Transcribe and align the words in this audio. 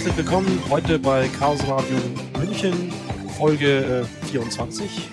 herzlich 0.00 0.16
willkommen 0.16 0.62
heute 0.70 0.98
bei 0.98 1.28
Chaos 1.38 1.60
Radio 1.68 1.98
München, 2.38 2.90
Folge 3.36 4.06
äh, 4.24 4.26
24, 4.28 5.10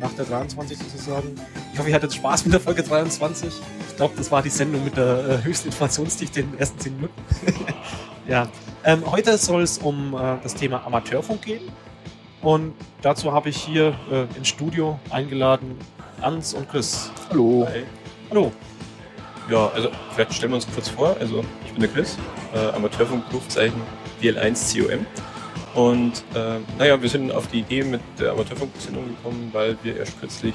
nach 0.00 0.10
der 0.14 0.24
23 0.24 0.78
sozusagen. 0.78 1.34
Ich 1.74 1.78
hoffe, 1.78 1.90
ihr 1.90 1.94
hattet 1.94 2.14
Spaß 2.14 2.46
mit 2.46 2.54
der 2.54 2.60
Folge 2.60 2.82
23. 2.82 3.52
Ich 3.90 3.96
glaube, 3.96 4.14
das 4.16 4.32
war 4.32 4.40
die 4.40 4.48
Sendung 4.48 4.84
mit 4.84 4.96
der 4.96 5.28
äh, 5.28 5.44
höchsten 5.44 5.68
Informationsdichte 5.68 6.40
in 6.40 6.50
den 6.50 6.60
ersten 6.60 6.78
10 6.78 6.94
Minuten. 6.94 7.22
ja, 8.26 8.48
ähm, 8.84 9.02
heute 9.04 9.36
soll 9.36 9.60
es 9.60 9.76
um 9.76 10.14
äh, 10.14 10.38
das 10.42 10.54
Thema 10.54 10.82
Amateurfunk 10.86 11.42
gehen. 11.42 11.70
Und 12.40 12.72
dazu 13.02 13.34
habe 13.34 13.50
ich 13.50 13.58
hier 13.58 13.94
äh, 14.10 14.24
ins 14.38 14.48
Studio 14.48 14.98
eingeladen 15.10 15.76
Ans 16.22 16.54
und 16.54 16.70
Chris. 16.70 17.10
Hallo. 17.28 17.66
Hi. 17.68 17.82
Hallo. 18.30 18.50
Ja, 19.50 19.68
also 19.74 19.90
vielleicht 20.14 20.32
stellen 20.32 20.52
wir 20.52 20.56
uns 20.56 20.66
kurz 20.72 20.88
vor. 20.88 21.18
Also 21.20 21.44
ich 21.66 21.72
bin 21.72 21.82
der 21.82 21.90
Chris, 21.90 22.16
äh, 22.54 22.74
Amateurfunk-Rufzeichen 22.74 23.82
DL1COM. 24.22 25.00
Und 25.74 26.24
äh, 26.34 26.58
naja, 26.78 27.00
wir 27.00 27.08
sind 27.08 27.32
auf 27.32 27.46
die 27.46 27.60
Idee 27.60 27.82
mit 27.82 28.00
der 28.18 28.32
Amateurfunk-Sendung 28.32 29.08
gekommen, 29.08 29.48
weil 29.52 29.76
wir 29.82 29.96
erst 29.96 30.20
kürzlich 30.20 30.54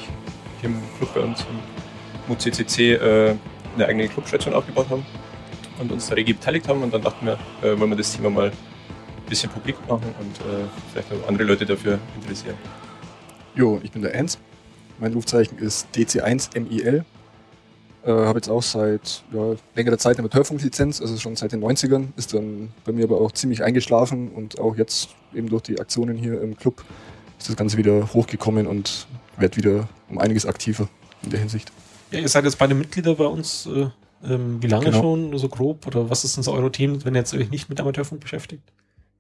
hier 0.62 0.70
im 0.70 0.81
Club 0.98 1.13
bei 1.13 1.21
uns 1.21 1.41
im 1.41 2.34
MUCCC 2.34 2.80
äh, 2.80 3.35
eine 3.75 3.85
eigene 3.85 4.08
Clubstation 4.08 4.53
aufgebaut 4.53 4.89
haben 4.89 5.05
und 5.80 5.91
uns 5.91 6.08
da 6.08 6.16
rege 6.16 6.34
beteiligt 6.34 6.67
haben. 6.67 6.84
Und 6.84 6.94
dann 6.94 7.02
dachten 7.02 7.25
wir, 7.25 7.39
äh, 7.63 7.80
wollen 7.80 7.89
wir 7.91 7.98
das 7.98 8.16
Thema 8.16 8.30
mal 8.30 8.48
ein 8.48 9.30
bisschen 9.30 9.49
publik 9.49 9.75
machen 9.88 10.13
und 10.20 10.38
äh, 10.41 10.66
vielleicht 10.91 11.11
noch 11.11 11.27
andere 11.27 11.47
Leute 11.47 11.66
dafür 11.66 11.99
interessieren. 12.22 12.55
Jo, 13.56 13.80
ich 13.84 13.91
bin 13.91 14.03
der 14.03 14.13
Ernst. 14.13 14.39
Mein 15.00 15.13
Rufzeichen 15.13 15.58
ist 15.58 15.88
DC1MIL. 15.95 17.03
Äh, 18.08 18.11
habe 18.11 18.39
jetzt 18.39 18.50
auch 18.50 18.63
seit 18.63 19.22
ja, 19.33 19.55
längerer 19.75 19.97
Zeit 19.97 20.16
eine 20.16 20.19
Amateurfunklizenz, 20.19 21.02
also 21.02 21.17
schon 21.17 21.36
seit 21.36 21.52
den 21.52 21.61
90ern. 21.61 22.08
Ist 22.16 22.33
dann 22.33 22.69
bei 22.86 22.94
mir 22.94 23.03
aber 23.03 23.19
auch 23.19 23.33
ziemlich 23.33 23.63
eingeschlafen 23.63 24.30
und 24.30 24.59
auch 24.59 24.77
jetzt 24.77 25.09
eben 25.33 25.50
durch 25.50 25.63
die 25.63 25.77
Aktionen 25.77 26.16
hier 26.16 26.41
im 26.41 26.55
Club 26.55 26.85
ist 27.38 27.50
das 27.50 27.58
Ganze 27.58 27.75
wieder 27.78 28.13
hochgekommen 28.13 28.66
und 28.66 29.08
wird 29.38 29.58
wieder 29.58 29.89
um 30.09 30.19
einiges 30.19 30.45
aktiver 30.45 30.88
in 31.22 31.31
der 31.31 31.39
Hinsicht. 31.41 31.72
Ja, 32.11 32.19
ihr 32.19 32.30
seid 32.30 32.45
jetzt 32.45 32.58
beide 32.58 32.75
Mitglieder 32.75 33.16
bei 33.16 33.25
uns. 33.25 33.66
Äh, 33.66 33.89
ähm, 34.23 34.63
wie 34.63 34.67
lange 34.67 34.85
Genau. 34.85 35.02
schon, 35.02 35.38
so 35.38 35.50
grob? 35.50 35.85
Oder 35.85 36.09
was 36.09 36.23
ist 36.23 36.38
denn 36.38 36.44
so 36.44 36.53
eure 36.53 36.72
Team, 36.72 37.03
wenn 37.03 37.13
ihr 37.13 37.19
jetzt 37.19 37.33
euch 37.33 37.52
nicht 37.52 37.67
mit 37.69 37.80
Amateurfunk 37.81 38.22
beschäftigt? 38.22 38.63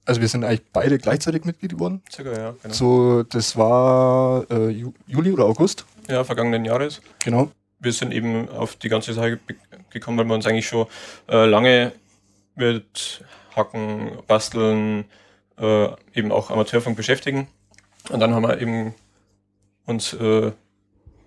Also 0.05 0.21
wir 0.21 0.29
sind 0.29 0.45
eigentlich 0.45 0.63
beide 0.71 0.97
gleichzeitig 0.97 1.43
Mitglied 1.43 1.73
geworden. 1.73 2.01
Circa, 2.09 2.31
ja, 2.31 2.55
genau. 2.63 2.73
So, 2.73 3.23
das 3.23 3.57
war 3.57 4.49
äh, 4.49 4.69
Ju 4.69 4.93
Juli 5.05 5.31
oder 5.31 5.43
August. 5.43 5.85
Ja, 6.07 6.23
vergangenen 6.23 6.63
Jahres. 6.63 7.01
Genau. 7.19 7.51
Wir 7.79 7.93
sind 7.93 8.13
eben 8.13 8.49
auf 8.49 8.75
die 8.75 8.89
ganze 8.89 9.13
Sache 9.13 9.39
gekommen, 9.89 10.17
weil 10.17 10.25
wir 10.25 10.33
uns 10.33 10.47
eigentlich 10.47 10.67
schon 10.67 10.87
äh, 11.29 11.45
lange 11.45 11.91
mit 12.55 13.23
Hacken, 13.55 14.11
Basteln, 14.27 15.05
äh, 15.59 15.87
eben 16.13 16.31
auch 16.31 16.49
Amateurfunk 16.49 16.97
beschäftigen. 16.97 17.47
Und 18.09 18.19
dann 18.19 18.33
haben 18.33 18.43
wir 18.43 18.59
eben 18.61 18.93
uns 19.85 20.13
äh, 20.13 20.51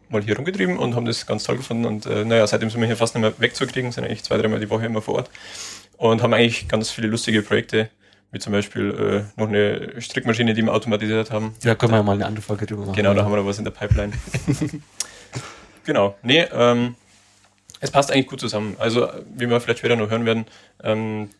mal 0.09 0.23
hier 0.23 0.37
rumgetrieben 0.37 0.79
und 0.79 0.95
haben 0.95 1.07
das 1.07 1.27
ganz 1.27 1.45
toll 1.45 1.57
gefunden. 1.57 1.85
Und 1.85 2.07
äh, 2.07 2.25
naja, 2.25 2.47
seitdem 2.47 2.71
sind 2.71 2.81
wir 2.81 2.87
hier 2.87 2.97
fast 2.97 3.15
nicht 3.15 3.23
mehr 3.23 3.33
wegzukriegen, 3.39 3.93
sind 3.93 4.05
eigentlich 4.05 4.23
zwei, 4.23 4.37
dreimal 4.39 4.61
die 4.61 4.71
Woche 4.71 4.87
immer 4.87 5.03
vor 5.03 5.17
Ort. 5.17 5.31
Und 5.97 6.23
haben 6.23 6.33
eigentlich 6.33 6.69
ganz 6.69 6.91
viele 6.91 7.09
lustige 7.09 7.43
Projekte, 7.43 7.91
wie 8.33 8.39
zum 8.39 8.53
Beispiel 8.53 9.27
äh, 9.37 9.41
noch 9.41 9.49
eine 9.49 10.01
Strickmaschine, 10.01 10.55
die 10.55 10.63
wir 10.63 10.73
automatisiert 10.73 11.31
haben. 11.31 11.55
Ja, 11.63 11.75
können 11.75 11.93
wir 11.93 11.99
ja 11.99 12.03
mal 12.03 12.13
eine 12.13 12.27
andere 12.27 12.43
Folge 12.43 12.67
drüber 12.67 12.87
machen. 12.87 12.97
Genau, 12.97 13.15
da 13.15 13.25
haben 13.25 13.33
wir 13.33 13.37
noch 13.37 13.47
was 13.47 13.59
in 13.59 13.65
der 13.65 13.73
Pipeline. 13.73 14.13
genau, 15.85 16.17
nee, 16.23 16.47
ähm, 16.53 16.95
es 17.81 17.91
passt 17.91 18.13
eigentlich 18.13 18.27
gut 18.27 18.41
zusammen. 18.41 18.77
Also, 18.79 19.09
wie 19.35 19.49
wir 19.49 19.61
vielleicht 19.61 19.79
später 19.79 19.97
noch 19.97 20.11
hören 20.11 20.27
werden, 20.27 20.47
ähm, 20.83 21.31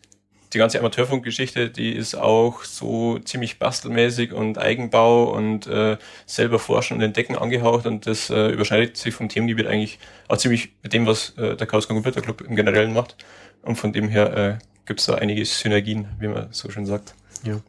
die 0.53 0.57
ganze 0.57 0.79
Amateurfunkgeschichte, 0.79 1.69
die 1.69 1.93
ist 1.93 2.15
auch 2.15 2.63
so 2.63 3.19
ziemlich 3.19 3.57
bastelmäßig 3.57 4.33
und 4.33 4.57
Eigenbau 4.57 5.31
und 5.31 5.67
äh, 5.67 5.97
selber 6.25 6.59
forschen 6.59 6.97
und 6.97 7.03
entdecken 7.03 7.37
angehaucht 7.37 7.85
und 7.85 8.05
das 8.05 8.29
äh, 8.29 8.49
überschneidet 8.49 8.97
sich 8.97 9.13
vom 9.13 9.29
Themengebiet 9.29 9.67
eigentlich 9.67 9.99
auch 10.27 10.37
ziemlich 10.37 10.73
mit 10.83 10.91
dem, 10.91 11.05
was 11.05 11.37
äh, 11.37 11.55
der 11.55 11.67
Chaos 11.67 11.87
Computer 11.87 12.21
Club 12.21 12.41
im 12.41 12.55
Generellen 12.55 12.93
macht. 12.93 13.15
Und 13.61 13.77
von 13.77 13.93
dem 13.93 14.09
her 14.09 14.35
äh, 14.35 14.57
gibt 14.85 14.99
es 14.99 15.05
da 15.05 15.15
einige 15.15 15.45
Synergien, 15.45 16.07
wie 16.19 16.27
man 16.27 16.51
so 16.51 16.69
schön 16.69 16.85
sagt. 16.85 17.13
Ja. 17.43 17.61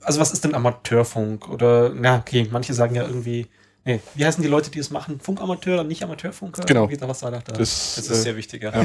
Also 0.00 0.20
was 0.20 0.32
ist 0.32 0.44
denn 0.44 0.54
Amateurfunk? 0.54 1.48
Oder, 1.48 1.92
na, 1.94 2.18
okay, 2.18 2.48
manche 2.50 2.72
sagen 2.72 2.94
ja 2.94 3.02
irgendwie, 3.02 3.48
nee, 3.84 4.00
wie 4.14 4.24
heißen 4.24 4.42
die 4.42 4.48
Leute, 4.48 4.70
die 4.70 4.78
es 4.78 4.90
machen? 4.90 5.20
Funkamateur 5.20 5.74
oder 5.74 5.84
nicht 5.84 6.02
Amateurfunker? 6.02 6.62
Genau. 6.64 6.90
Wie, 6.90 7.00
was 7.00 7.20
da? 7.20 7.30
da? 7.30 7.38
Das, 7.40 7.94
Das 7.96 8.08
äh, 8.08 8.12
ist 8.12 8.22
sehr 8.22 8.36
wichtig, 8.36 8.62
ja. 8.62 8.72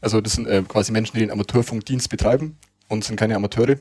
Also 0.00 0.20
das 0.20 0.34
sind 0.34 0.46
äh, 0.46 0.62
quasi 0.68 0.92
Menschen, 0.92 1.14
die 1.14 1.20
den 1.20 1.30
Amateurfunkdienst 1.30 2.10
betreiben 2.10 2.58
und 2.88 3.02
sind 3.04 3.16
keine 3.16 3.34
Amateure. 3.34 3.76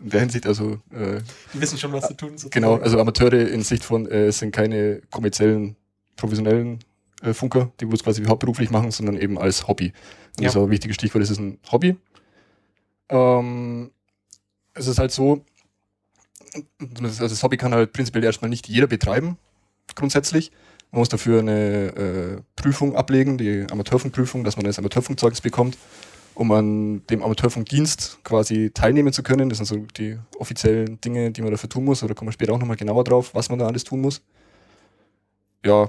In 0.00 0.10
der 0.10 0.20
Hinsicht, 0.20 0.44
also 0.46 0.72
äh, 0.92 1.20
Die 1.54 1.60
wissen 1.60 1.78
schon, 1.78 1.92
was 1.92 2.08
zu 2.08 2.14
tun 2.14 2.34
ist. 2.34 2.50
genau, 2.50 2.76
also 2.76 3.00
Amateure 3.00 3.48
in 3.48 3.62
Sicht 3.62 3.84
von 3.84 4.06
äh, 4.10 4.30
sind 4.32 4.50
keine 4.50 5.00
kommerziellen, 5.10 5.76
professionellen 6.16 6.80
äh, 7.22 7.32
Funker, 7.32 7.70
die 7.80 7.86
es 7.86 8.02
quasi 8.02 8.22
hauptberuflich 8.24 8.70
machen, 8.70 8.90
sondern 8.90 9.16
eben 9.16 9.38
als 9.38 9.66
Hobby. 9.68 9.86
Und 9.86 9.94
Ja. 10.40 10.44
das 10.48 10.52
ist 10.52 10.56
auch 10.58 10.64
ein 10.64 10.70
wichtiges 10.70 10.96
Stichwort, 10.96 11.22
das 11.22 11.30
ist 11.30 11.38
ein 11.38 11.58
Hobby. 11.70 11.96
Ähm, 13.08 13.90
es 14.74 14.86
ist 14.88 14.98
halt 14.98 15.12
so, 15.12 15.44
also 17.02 17.28
das 17.28 17.42
Hobby 17.42 17.56
kann 17.56 17.74
halt 17.74 17.92
prinzipiell 17.92 18.24
erstmal 18.24 18.48
nicht 18.48 18.68
jeder 18.68 18.86
betreiben, 18.86 19.38
grundsätzlich. 19.94 20.50
Man 20.92 21.00
muss 21.00 21.08
dafür 21.08 21.40
eine 21.40 21.86
äh, 21.96 22.42
Prüfung 22.54 22.96
ablegen, 22.96 23.38
die 23.38 23.66
Amateurfunkprüfung, 23.70 24.44
dass 24.44 24.56
man 24.56 24.64
das 24.64 24.78
Amateurfunkzeugnis 24.78 25.40
bekommt, 25.40 25.76
um 26.34 26.52
an 26.52 27.06
dem 27.08 27.22
Amateurfunkdienst 27.22 28.18
quasi 28.24 28.70
teilnehmen 28.72 29.12
zu 29.12 29.22
können. 29.22 29.48
Das 29.48 29.58
sind 29.58 29.66
so 29.66 29.76
die 29.96 30.18
offiziellen 30.38 31.00
Dinge, 31.00 31.32
die 31.32 31.42
man 31.42 31.50
dafür 31.50 31.68
tun 31.68 31.84
muss. 31.84 32.02
Oder 32.02 32.14
kommen 32.14 32.28
wir 32.28 32.32
später 32.32 32.52
auch 32.52 32.58
nochmal 32.58 32.76
genauer 32.76 33.04
drauf, 33.04 33.34
was 33.34 33.48
man 33.48 33.58
da 33.58 33.66
alles 33.66 33.84
tun 33.84 34.00
muss. 34.00 34.22
Ja. 35.64 35.88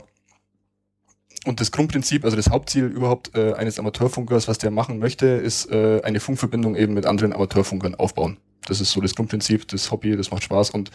Und 1.45 1.61
das 1.61 1.71
Grundprinzip, 1.71 2.25
also 2.25 2.35
das 2.35 2.49
Hauptziel 2.49 2.85
überhaupt 2.85 3.35
äh, 3.35 3.53
eines 3.53 3.79
Amateurfunkers, 3.79 4.47
was 4.47 4.57
der 4.57 4.71
machen 4.71 4.99
möchte, 4.99 5.27
ist 5.27 5.71
äh, 5.71 6.01
eine 6.03 6.19
Funkverbindung 6.19 6.75
eben 6.75 6.93
mit 6.93 7.05
anderen 7.05 7.33
Amateurfunkern 7.33 7.95
aufbauen. 7.95 8.37
Das 8.65 8.81
ist 8.81 8.91
so 8.91 8.99
das 9.01 9.15
Grundprinzip, 9.15 9.67
das 9.67 9.91
Hobby, 9.91 10.15
das 10.17 10.31
macht 10.31 10.43
Spaß 10.43 10.71
und 10.71 10.91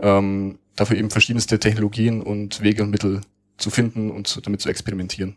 ähm, 0.00 0.58
dafür 0.76 0.96
eben 0.96 1.10
verschiedenste 1.10 1.58
Technologien 1.58 2.22
und 2.22 2.62
Wege 2.62 2.82
und 2.82 2.90
Mittel 2.90 3.20
zu 3.58 3.70
finden 3.70 4.10
und 4.10 4.26
zu, 4.26 4.40
damit 4.40 4.60
zu 4.60 4.68
experimentieren. 4.68 5.36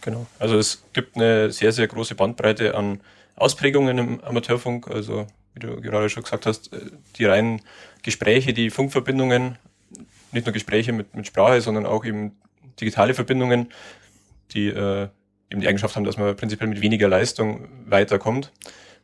Genau. 0.00 0.26
Also 0.38 0.56
es 0.58 0.84
gibt 0.92 1.16
eine 1.16 1.50
sehr, 1.50 1.72
sehr 1.72 1.88
große 1.88 2.14
Bandbreite 2.14 2.74
an 2.74 3.00
Ausprägungen 3.36 3.98
im 3.98 4.20
Amateurfunk. 4.24 4.88
Also 4.88 5.26
wie 5.54 5.60
du 5.60 5.80
gerade 5.80 6.08
schon 6.08 6.22
gesagt 6.22 6.46
hast, 6.46 6.72
äh, 6.72 6.80
die 7.16 7.24
reinen 7.24 7.60
Gespräche, 8.02 8.52
die 8.52 8.70
Funkverbindungen, 8.70 9.58
nicht 10.30 10.46
nur 10.46 10.52
Gespräche 10.52 10.92
mit, 10.92 11.14
mit 11.14 11.26
Sprache, 11.26 11.60
sondern 11.60 11.86
auch 11.86 12.04
eben 12.04 12.32
digitale 12.80 13.14
Verbindungen, 13.14 13.68
die 14.52 14.68
äh, 14.68 15.08
eben 15.50 15.60
die 15.60 15.68
Eigenschaft 15.68 15.96
haben, 15.96 16.04
dass 16.04 16.16
man 16.16 16.36
prinzipiell 16.36 16.68
mit 16.68 16.80
weniger 16.80 17.08
Leistung 17.08 17.68
weiterkommt. 17.86 18.52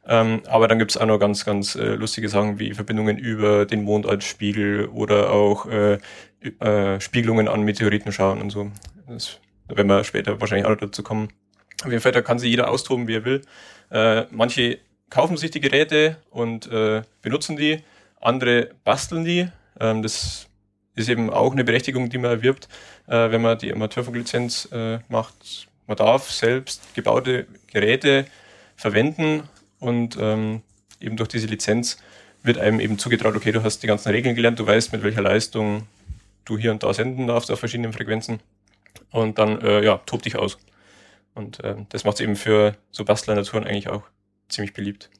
Ähm, 0.06 0.42
aber 0.46 0.68
dann 0.68 0.78
gibt 0.78 0.90
es 0.90 0.96
auch 0.98 1.06
noch 1.06 1.18
ganz, 1.18 1.44
ganz 1.44 1.74
äh, 1.76 1.94
lustige 1.94 2.28
Sachen 2.28 2.58
wie 2.58 2.74
Verbindungen 2.74 3.16
über 3.16 3.64
den 3.64 3.84
Mond 3.84 4.06
als 4.06 4.24
Spiegel 4.24 4.86
oder 4.88 5.30
auch 5.30 5.66
äh, 5.66 5.98
äh, 6.60 7.00
Spiegelungen 7.00 7.48
an 7.48 7.62
Meteoriten 7.62 8.12
schauen 8.12 8.42
und 8.42 8.50
so. 8.50 8.70
Das 9.08 9.40
da 9.68 9.76
werden 9.76 9.88
wir 9.88 10.04
später 10.04 10.40
wahrscheinlich 10.40 10.66
auch 10.66 10.70
noch 10.70 10.78
dazu 10.78 11.02
kommen. 11.02 11.28
Auf 11.82 11.90
jeden 11.90 12.00
Fall, 12.00 12.12
da 12.12 12.22
kann 12.22 12.38
sich 12.38 12.50
jeder 12.50 12.70
austoben, 12.70 13.08
wie 13.08 13.16
er 13.16 13.24
will. 13.24 13.42
Äh, 13.90 14.24
manche 14.30 14.78
kaufen 15.10 15.36
sich 15.36 15.50
die 15.50 15.60
Geräte 15.60 16.16
und 16.30 16.70
äh, 16.70 17.02
benutzen 17.22 17.56
die, 17.56 17.82
andere 18.20 18.70
basteln 18.84 19.24
die. 19.24 19.48
Ähm, 19.80 20.02
das 20.02 20.48
ist 20.94 21.08
eben 21.08 21.30
auch 21.30 21.52
eine 21.52 21.64
Berechtigung, 21.64 22.08
die 22.08 22.18
man 22.18 22.30
erwirbt, 22.30 22.68
äh, 23.06 23.30
wenn 23.30 23.42
man 23.42 23.58
die 23.58 23.72
Amateurfunklizenz 23.72 24.68
äh, 24.72 24.98
macht. 25.08 25.68
Man 25.86 25.96
darf 25.96 26.30
selbst 26.30 26.94
gebaute 26.94 27.46
Geräte 27.72 28.26
verwenden 28.76 29.42
und 29.80 30.16
ähm, 30.20 30.62
eben 31.00 31.16
durch 31.16 31.28
diese 31.28 31.46
Lizenz 31.46 31.98
wird 32.42 32.58
einem 32.58 32.80
eben 32.80 32.98
zugetraut, 32.98 33.34
okay, 33.36 33.52
du 33.52 33.62
hast 33.62 33.82
die 33.82 33.86
ganzen 33.86 34.10
Regeln 34.10 34.34
gelernt, 34.34 34.58
du 34.58 34.66
weißt, 34.66 34.92
mit 34.92 35.02
welcher 35.02 35.22
Leistung 35.22 35.86
du 36.44 36.58
hier 36.58 36.70
und 36.70 36.82
da 36.82 36.92
senden 36.92 37.26
darfst 37.26 37.50
auf 37.50 37.58
verschiedenen 37.58 37.92
Frequenzen 37.92 38.40
und 39.10 39.38
dann, 39.38 39.60
äh, 39.62 39.84
ja, 39.84 39.98
tob 40.06 40.22
dich 40.22 40.36
aus. 40.36 40.58
Und 41.34 41.58
ähm, 41.64 41.86
das 41.88 42.04
macht 42.04 42.16
es 42.16 42.20
eben 42.20 42.36
für 42.36 42.76
so 42.90 43.04
Bastler-Naturen 43.04 43.64
eigentlich 43.64 43.88
auch 43.88 44.02
ziemlich 44.48 44.72
beliebt. 44.72 45.10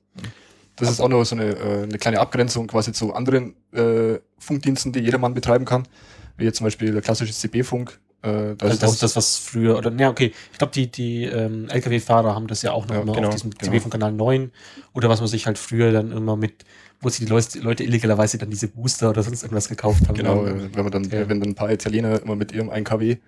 Das 0.76 0.90
ist 0.90 1.00
auch 1.00 1.08
noch 1.08 1.24
so 1.24 1.36
eine, 1.36 1.50
äh, 1.50 1.82
eine 1.84 1.98
kleine 1.98 2.20
Abgrenzung 2.20 2.66
quasi 2.66 2.92
zu 2.92 3.14
anderen 3.14 3.54
äh, 3.72 4.18
Funkdiensten, 4.38 4.92
die 4.92 5.00
jedermann 5.00 5.34
betreiben 5.34 5.64
kann, 5.64 5.84
wie 6.36 6.44
jetzt 6.44 6.58
zum 6.58 6.64
Beispiel 6.64 6.92
der 6.92 7.02
klassische 7.02 7.32
CB-Funk. 7.32 8.00
Äh, 8.22 8.56
da 8.56 8.66
Also 8.66 8.74
ist 8.74 8.82
das 8.82 8.92
ist 8.94 9.02
das, 9.02 9.16
was 9.16 9.36
früher, 9.36 9.76
oder, 9.76 9.92
ja, 9.92 10.10
okay, 10.10 10.32
ich 10.50 10.58
glaube, 10.58 10.72
die, 10.72 10.90
die 10.90 11.24
ähm, 11.24 11.68
Lkw-Fahrer 11.68 12.34
haben 12.34 12.46
das 12.46 12.62
ja 12.62 12.72
auch 12.72 12.86
noch 12.86 12.94
Ja, 12.94 13.02
immer 13.02 13.12
genau, 13.12 13.28
auf 13.28 13.34
diesem 13.34 13.50
genau. 13.50 13.70
CB 13.72 13.80
von 13.80 13.90
Kanal 13.90 14.12
9 14.12 14.50
oder 14.94 15.08
was 15.08 15.20
man 15.20 15.28
sich 15.28 15.46
halt 15.46 15.58
früher 15.58 15.92
dann 15.92 16.10
immer 16.10 16.34
mit, 16.36 16.64
wo 17.00 17.08
sich 17.08 17.20
die 17.20 17.26
Leute, 17.30 17.58
Leute 17.60 17.84
illegalerweise 17.84 18.38
dann 18.38 18.50
diese 18.50 18.68
Booster 18.68 19.10
oder 19.10 19.22
sonst 19.22 19.42
irgendwas 19.42 19.68
gekauft 19.68 20.08
haben. 20.08 20.16
Genau, 20.16 20.44
wenn 20.44 20.70
man 20.74 20.90
dann, 20.90 21.04
Ja. 21.04 21.28
wenn 21.28 21.40
dann 21.40 21.50
ein 21.50 21.54
paar 21.54 21.70
Italiener 21.70 22.20
immer 22.22 22.34
mit 22.34 22.50
ihrem 22.52 22.70
1 22.70 22.88
kW 22.88 23.18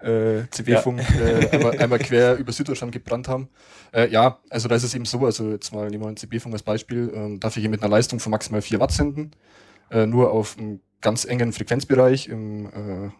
äh, 0.00 0.42
CB-Funk 0.50 1.00
äh, 1.20 1.48
einmal, 1.52 1.78
einmal 1.78 1.98
quer 1.98 2.36
über 2.36 2.52
Süddeutschland 2.52 2.92
gebrannt 2.92 3.28
haben. 3.28 3.48
Äh, 3.92 4.10
ja, 4.10 4.38
also 4.50 4.68
da 4.68 4.74
ist 4.74 4.82
es 4.82 4.94
eben 4.94 5.04
so, 5.04 5.24
also 5.24 5.50
jetzt 5.50 5.72
mal 5.72 5.88
nehmen 5.88 6.04
wir 6.04 6.08
einen 6.08 6.16
CB-Funk 6.16 6.52
als 6.54 6.62
Beispiel, 6.62 7.10
ähm, 7.14 7.40
darf 7.40 7.56
ich 7.56 7.62
hier 7.62 7.70
mit 7.70 7.82
einer 7.82 7.90
Leistung 7.90 8.20
von 8.20 8.30
maximal 8.30 8.62
4 8.62 8.80
Watt 8.80 8.92
senden, 8.92 9.32
äh, 9.90 10.06
nur 10.06 10.32
auf 10.32 10.58
einem 10.58 10.80
ganz 11.00 11.24
engen 11.24 11.52
Frequenzbereich 11.52 12.28
im, 12.28 12.66
äh, 12.66 13.10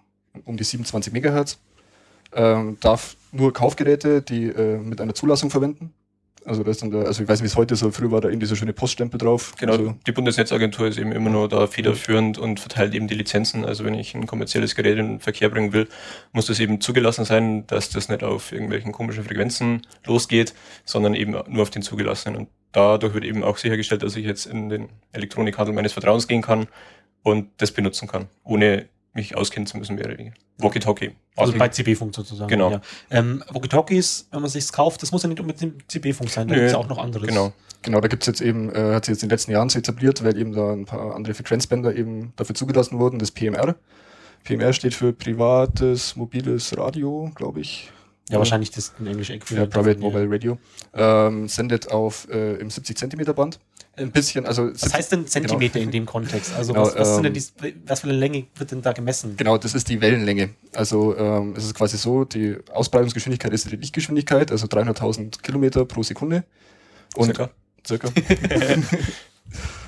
um 0.44 0.56
die 0.56 0.64
27 0.64 1.12
Megahertz. 1.12 1.58
Ähm, 2.32 2.76
darf 2.80 3.16
nur 3.32 3.52
Kaufgeräte, 3.52 4.20
die 4.20 4.46
äh, 4.46 4.78
mit 4.78 5.00
einer 5.00 5.14
Zulassung 5.14 5.50
verwenden. 5.50 5.94
Also 6.46 6.62
das 6.62 6.78
dann 6.78 6.92
der, 6.92 7.06
also 7.06 7.22
ich 7.22 7.28
weiß 7.28 7.40
nicht, 7.40 7.50
wie 7.50 7.52
es 7.52 7.56
heute 7.56 7.74
so, 7.74 7.90
früher 7.90 8.12
war 8.12 8.20
da 8.20 8.28
eben 8.28 8.38
dieser 8.38 8.54
schöne 8.54 8.72
Poststempel 8.72 9.18
drauf. 9.18 9.54
Genau, 9.58 9.72
Also, 9.72 9.96
die 10.06 10.12
Bundesnetzagentur 10.12 10.86
ist 10.86 10.96
eben 10.96 11.10
immer 11.10 11.28
nur 11.28 11.48
da 11.48 11.66
federführend 11.66 12.38
und 12.38 12.60
verteilt 12.60 12.94
eben 12.94 13.08
die 13.08 13.14
Lizenzen. 13.14 13.64
Also 13.64 13.84
wenn 13.84 13.94
ich 13.94 14.14
ein 14.14 14.26
kommerzielles 14.26 14.76
Gerät 14.76 14.96
in 14.98 15.08
den 15.08 15.20
Verkehr 15.20 15.48
bringen 15.48 15.72
will, 15.72 15.88
muss 16.32 16.46
das 16.46 16.60
eben 16.60 16.80
zugelassen 16.80 17.24
sein, 17.24 17.66
dass 17.66 17.90
das 17.90 18.08
nicht 18.08 18.22
auf 18.22 18.52
irgendwelchen 18.52 18.92
komischen 18.92 19.24
Frequenzen 19.24 19.82
losgeht, 20.06 20.54
sondern 20.84 21.14
eben 21.14 21.32
nur 21.32 21.62
auf 21.62 21.70
den 21.70 21.82
zugelassenen. 21.82 22.38
Und 22.38 22.48
dadurch 22.70 23.14
wird 23.14 23.24
eben 23.24 23.42
auch 23.42 23.56
sichergestellt, 23.56 24.04
dass 24.04 24.14
ich 24.14 24.24
jetzt 24.24 24.46
in 24.46 24.68
den 24.68 24.88
Elektronikhandel 25.12 25.74
meines 25.74 25.94
Vertrauens 25.94 26.28
gehen 26.28 26.42
kann 26.42 26.68
und 27.24 27.48
das 27.56 27.72
benutzen 27.72 28.06
kann, 28.06 28.28
ohne 28.44 28.88
mich 29.16 29.36
auskennen 29.36 29.66
zu 29.66 29.76
müssen, 29.76 29.96
mehr 29.96 30.06
oder 30.06 30.18
weniger. 30.18 30.36
Walkie-Talkie. 30.58 31.12
Also 31.36 31.52
bei 31.58 31.68
CB-Funk 31.68 32.14
sozusagen. 32.14 32.48
Genau. 32.48 32.70
Ja. 32.70 32.80
Ähm, 33.10 33.42
Walkie-Talkies, 33.48 34.28
wenn 34.30 34.40
man 34.40 34.50
sich's 34.50 34.72
kauft, 34.72 35.02
das 35.02 35.10
muss 35.10 35.22
ja 35.22 35.28
nicht 35.28 35.40
unbedingt 35.40 35.90
CB-Funk 35.90 36.30
sein, 36.30 36.48
da 36.48 36.54
gibt's 36.54 36.72
ja 36.72 36.78
auch 36.78 36.88
noch 36.88 36.98
anderes. 36.98 37.26
Genau. 37.26 37.52
Genau, 37.82 38.00
da 38.00 38.08
gibt's 38.08 38.26
jetzt 38.26 38.40
eben, 38.40 38.74
äh, 38.74 38.94
hat 38.94 39.04
sich 39.04 39.12
jetzt 39.12 39.22
in 39.22 39.28
den 39.28 39.34
letzten 39.34 39.52
Jahren 39.52 39.68
so 39.68 39.78
etabliert, 39.78 40.24
weil 40.24 40.36
eben 40.36 40.52
da 40.52 40.72
ein 40.72 40.86
paar 40.86 41.14
andere 41.14 41.34
Frequenzbänder 41.34 41.94
eben 41.94 42.32
dafür 42.36 42.54
zugelassen 42.54 42.98
wurden, 42.98 43.18
das 43.18 43.30
PMR. 43.30 43.76
PMR 44.44 44.72
steht 44.72 44.94
für 44.94 45.12
privates 45.12 46.16
mobiles 46.16 46.76
Radio, 46.76 47.30
glaube 47.34 47.60
ich. 47.60 47.90
Ja, 48.28 48.38
wahrscheinlich 48.38 48.70
das 48.72 48.92
ein 48.98 49.06
englische 49.06 49.34
Ja, 49.34 49.36
Äquivalent. 49.36 49.72
Private 49.72 50.00
ja. 50.00 50.04
Mobile 50.04 50.30
Radio. 50.30 50.58
Ähm, 50.94 51.48
sendet 51.48 51.92
auf 51.92 52.28
äh, 52.28 52.54
im 52.54 52.70
70 52.70 52.96
Zentimeter 52.96 53.34
Band. 53.34 53.60
Ein 53.96 54.10
bisschen, 54.10 54.44
also 54.44 54.70
Was 54.72 54.92
heißt 54.92 55.12
denn 55.12 55.26
Zentimeter 55.26 55.80
in 55.80 55.90
dem 55.90 56.04
Kontext? 56.04 56.52
Also 56.54 56.74
Genau, 56.74 56.86
was, 56.86 56.96
was 56.96 57.14
sind 57.14 57.24
denn 57.24 57.34
ähm, 57.34 57.42
die, 57.62 57.74
was 57.86 58.00
für 58.00 58.08
eine 58.08 58.18
Länge 58.18 58.44
wird 58.56 58.70
denn 58.70 58.82
da 58.82 58.92
gemessen? 58.92 59.36
Genau, 59.38 59.56
das 59.56 59.74
ist 59.74 59.88
die 59.88 60.00
Wellenlänge. 60.02 60.50
Also 60.74 61.16
ähm, 61.16 61.54
es 61.56 61.64
ist 61.64 61.74
quasi 61.74 61.96
so, 61.96 62.24
die 62.24 62.56
Ausbreitungsgeschwindigkeit 62.72 63.52
ist 63.52 63.70
die 63.70 63.76
Lichtgeschwindigkeit, 63.76 64.52
also 64.52 64.66
300.000 64.66 65.40
Kilometer 65.40 65.86
pro 65.86 66.02
Sekunde. 66.02 66.44
Und 67.14 67.34
Circa. 67.34 67.50
circa. 67.86 68.08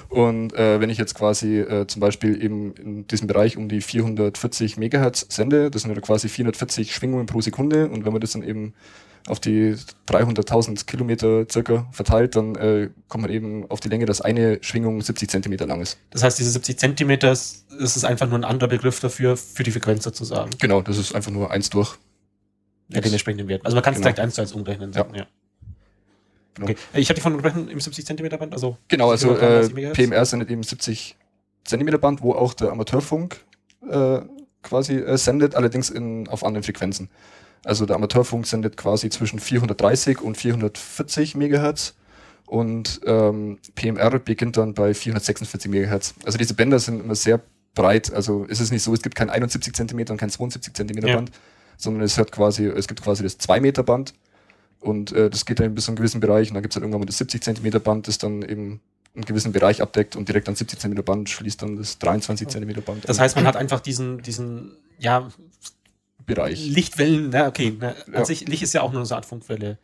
Und 0.08 0.54
äh, 0.54 0.80
wenn 0.80 0.88
ich 0.88 0.96
jetzt 0.96 1.14
quasi 1.14 1.58
äh, 1.58 1.86
zum 1.86 2.00
Beispiel 2.00 2.42
eben 2.42 2.72
in 2.74 3.06
diesem 3.06 3.26
Bereich 3.26 3.58
um 3.58 3.68
die 3.68 3.82
440 3.82 4.78
Megahertz 4.78 5.26
sende, 5.28 5.70
das 5.70 5.82
sind 5.82 5.94
ja 5.94 6.00
quasi 6.00 6.30
440 6.30 6.94
Schwingungen 6.94 7.26
pro 7.26 7.42
Sekunde 7.42 7.90
und 7.90 8.06
wenn 8.06 8.12
man 8.12 8.22
das 8.22 8.32
dann 8.32 8.42
eben 8.42 8.72
auf 9.28 9.40
die 9.40 9.76
300.000 10.08 10.86
Kilometer 10.86 11.46
circa 11.50 11.86
verteilt, 11.92 12.34
dann 12.36 12.54
äh, 12.56 12.90
kommt 13.08 13.22
man 13.22 13.30
eben 13.30 13.70
auf 13.70 13.80
die 13.80 13.88
Länge, 13.88 14.06
dass 14.06 14.20
eine 14.20 14.58
Schwingung 14.62 15.00
70 15.00 15.28
Zentimeter 15.30 15.66
lang 15.66 15.80
ist. 15.80 15.98
Das 16.10 16.22
heißt, 16.22 16.38
diese 16.38 16.50
70 16.50 16.78
Zentimeter, 16.78 17.28
das 17.28 17.64
ist 17.70 18.04
einfach 18.04 18.26
nur 18.28 18.38
ein 18.38 18.44
anderer 18.44 18.68
Begriff 18.68 19.00
dafür, 19.00 19.36
für 19.36 19.62
die 19.62 19.70
Frequenz 19.70 20.04
sozusagen. 20.04 20.50
Genau, 20.58 20.80
das 20.82 20.98
ist 20.98 21.14
einfach 21.14 21.30
nur 21.30 21.50
eins 21.50 21.70
durch. 21.70 21.96
Ja, 22.88 23.00
den 23.00 23.12
entsprechenden 23.12 23.48
Wert. 23.48 23.64
Also 23.64 23.74
man 23.76 23.84
kann 23.84 23.92
es 23.92 23.98
Genau. 23.98 24.04
direkt 24.06 24.20
eins 24.20 24.34
zu 24.34 24.40
eins 24.40 24.52
umrechnen. 24.52 24.92
Ja. 24.92 25.06
Ja. 25.14 25.26
Genau. 26.54 26.70
Okay. 26.70 26.76
Ich 26.94 27.08
habe 27.08 27.14
die 27.16 27.20
von 27.20 27.34
unterbrechen 27.34 27.68
im 27.68 27.80
70 27.80 28.06
Zentimeter 28.06 28.38
Band, 28.38 28.52
also 28.52 28.78
Genau, 28.88 29.10
also 29.10 29.34
äh, 29.36 29.38
33 29.38 29.74
Megahertz? 29.74 29.96
PMR 29.96 30.24
sendet 30.24 30.50
eben 30.50 30.62
70 30.62 31.16
Zentimeter 31.64 31.98
Band, 31.98 32.22
wo 32.22 32.32
auch 32.32 32.54
der 32.54 32.70
Amateurfunk 32.72 33.36
äh, 33.88 34.20
quasi 34.62 34.94
äh, 34.94 35.16
sendet, 35.18 35.54
allerdings 35.54 35.90
in, 35.90 36.28
auf 36.28 36.44
anderen 36.44 36.64
Frequenzen. 36.64 37.10
Also 37.64 37.86
der 37.86 37.96
Amateurfunk 37.96 38.46
sendet 38.46 38.76
quasi 38.76 39.10
zwischen 39.10 39.38
430 39.38 40.20
und 40.20 40.36
440 40.36 41.34
Megahertz 41.34 41.94
und 42.46 43.00
ähm, 43.04 43.58
PMR 43.74 44.18
beginnt 44.18 44.56
dann 44.56 44.74
bei 44.74 44.94
446 44.94 45.70
Megahertz. 45.70 46.14
Also 46.24 46.38
diese 46.38 46.54
Bänder 46.54 46.78
sind 46.78 47.00
immer 47.04 47.14
sehr 47.14 47.40
breit. 47.74 48.12
Also 48.12 48.46
es 48.48 48.60
ist 48.60 48.70
nicht 48.72 48.82
so, 48.82 48.94
es 48.94 49.02
gibt 49.02 49.14
kein 49.14 49.30
71 49.30 49.74
Zentimeter 49.74 50.12
und 50.12 50.18
kein 50.18 50.30
72 50.30 50.74
Zentimeter 50.74 51.08
Ja. 51.08 51.16
Band, 51.16 51.30
sondern 51.76 52.02
es 52.02 52.16
hat 52.18 52.32
quasi, 52.32 52.66
es 52.66 52.88
gibt 52.88 53.02
quasi 53.02 53.22
das 53.22 53.38
2 53.38 53.60
Meter 53.60 53.82
Band 53.82 54.14
und 54.80 55.12
äh, 55.12 55.28
das 55.28 55.44
geht 55.44 55.60
dann 55.60 55.74
bis 55.74 55.84
zu 55.84 55.90
einem 55.90 55.96
gewissen 55.96 56.20
Bereich 56.20 56.48
und 56.48 56.54
dann 56.54 56.62
gibt 56.62 56.72
es 56.72 56.76
halt 56.76 56.82
irgendwann 56.82 57.00
mal 57.00 57.06
das 57.06 57.18
70 57.18 57.42
Zentimeter 57.42 57.80
Band, 57.80 58.08
das 58.08 58.18
dann 58.18 58.42
eben 58.42 58.80
einen 59.14 59.24
gewissen 59.24 59.52
Bereich 59.52 59.82
abdeckt 59.82 60.16
und 60.16 60.28
direkt 60.28 60.48
an 60.48 60.54
70 60.54 60.78
Zentimeter 60.78 61.04
Band 61.04 61.28
schließt 61.28 61.60
dann 61.62 61.76
das 61.76 61.98
23 61.98 62.48
Zentimeter 62.48 62.80
Band 62.80 63.08
Das 63.08 63.18
heißt, 63.18 63.36
man 63.36 63.46
hat 63.46 63.56
einfach 63.56 63.80
diesen, 63.80 64.22
diesen, 64.22 64.76
ja, 64.98 65.28
Bereich. 66.28 66.64
Lichtwellen, 66.68 67.30
na, 67.30 67.48
okay, 67.48 67.76
na, 67.78 67.88
an 67.88 67.94
Ja. 68.14 68.24
sich, 68.24 68.46
Licht 68.46 68.62
ist 68.62 68.72
ja 68.74 68.82
auch 68.82 68.92
nur 68.92 69.04
so 69.04 69.14
eine 69.14 69.18
Art 69.18 69.26
Funkwelle. 69.26 69.78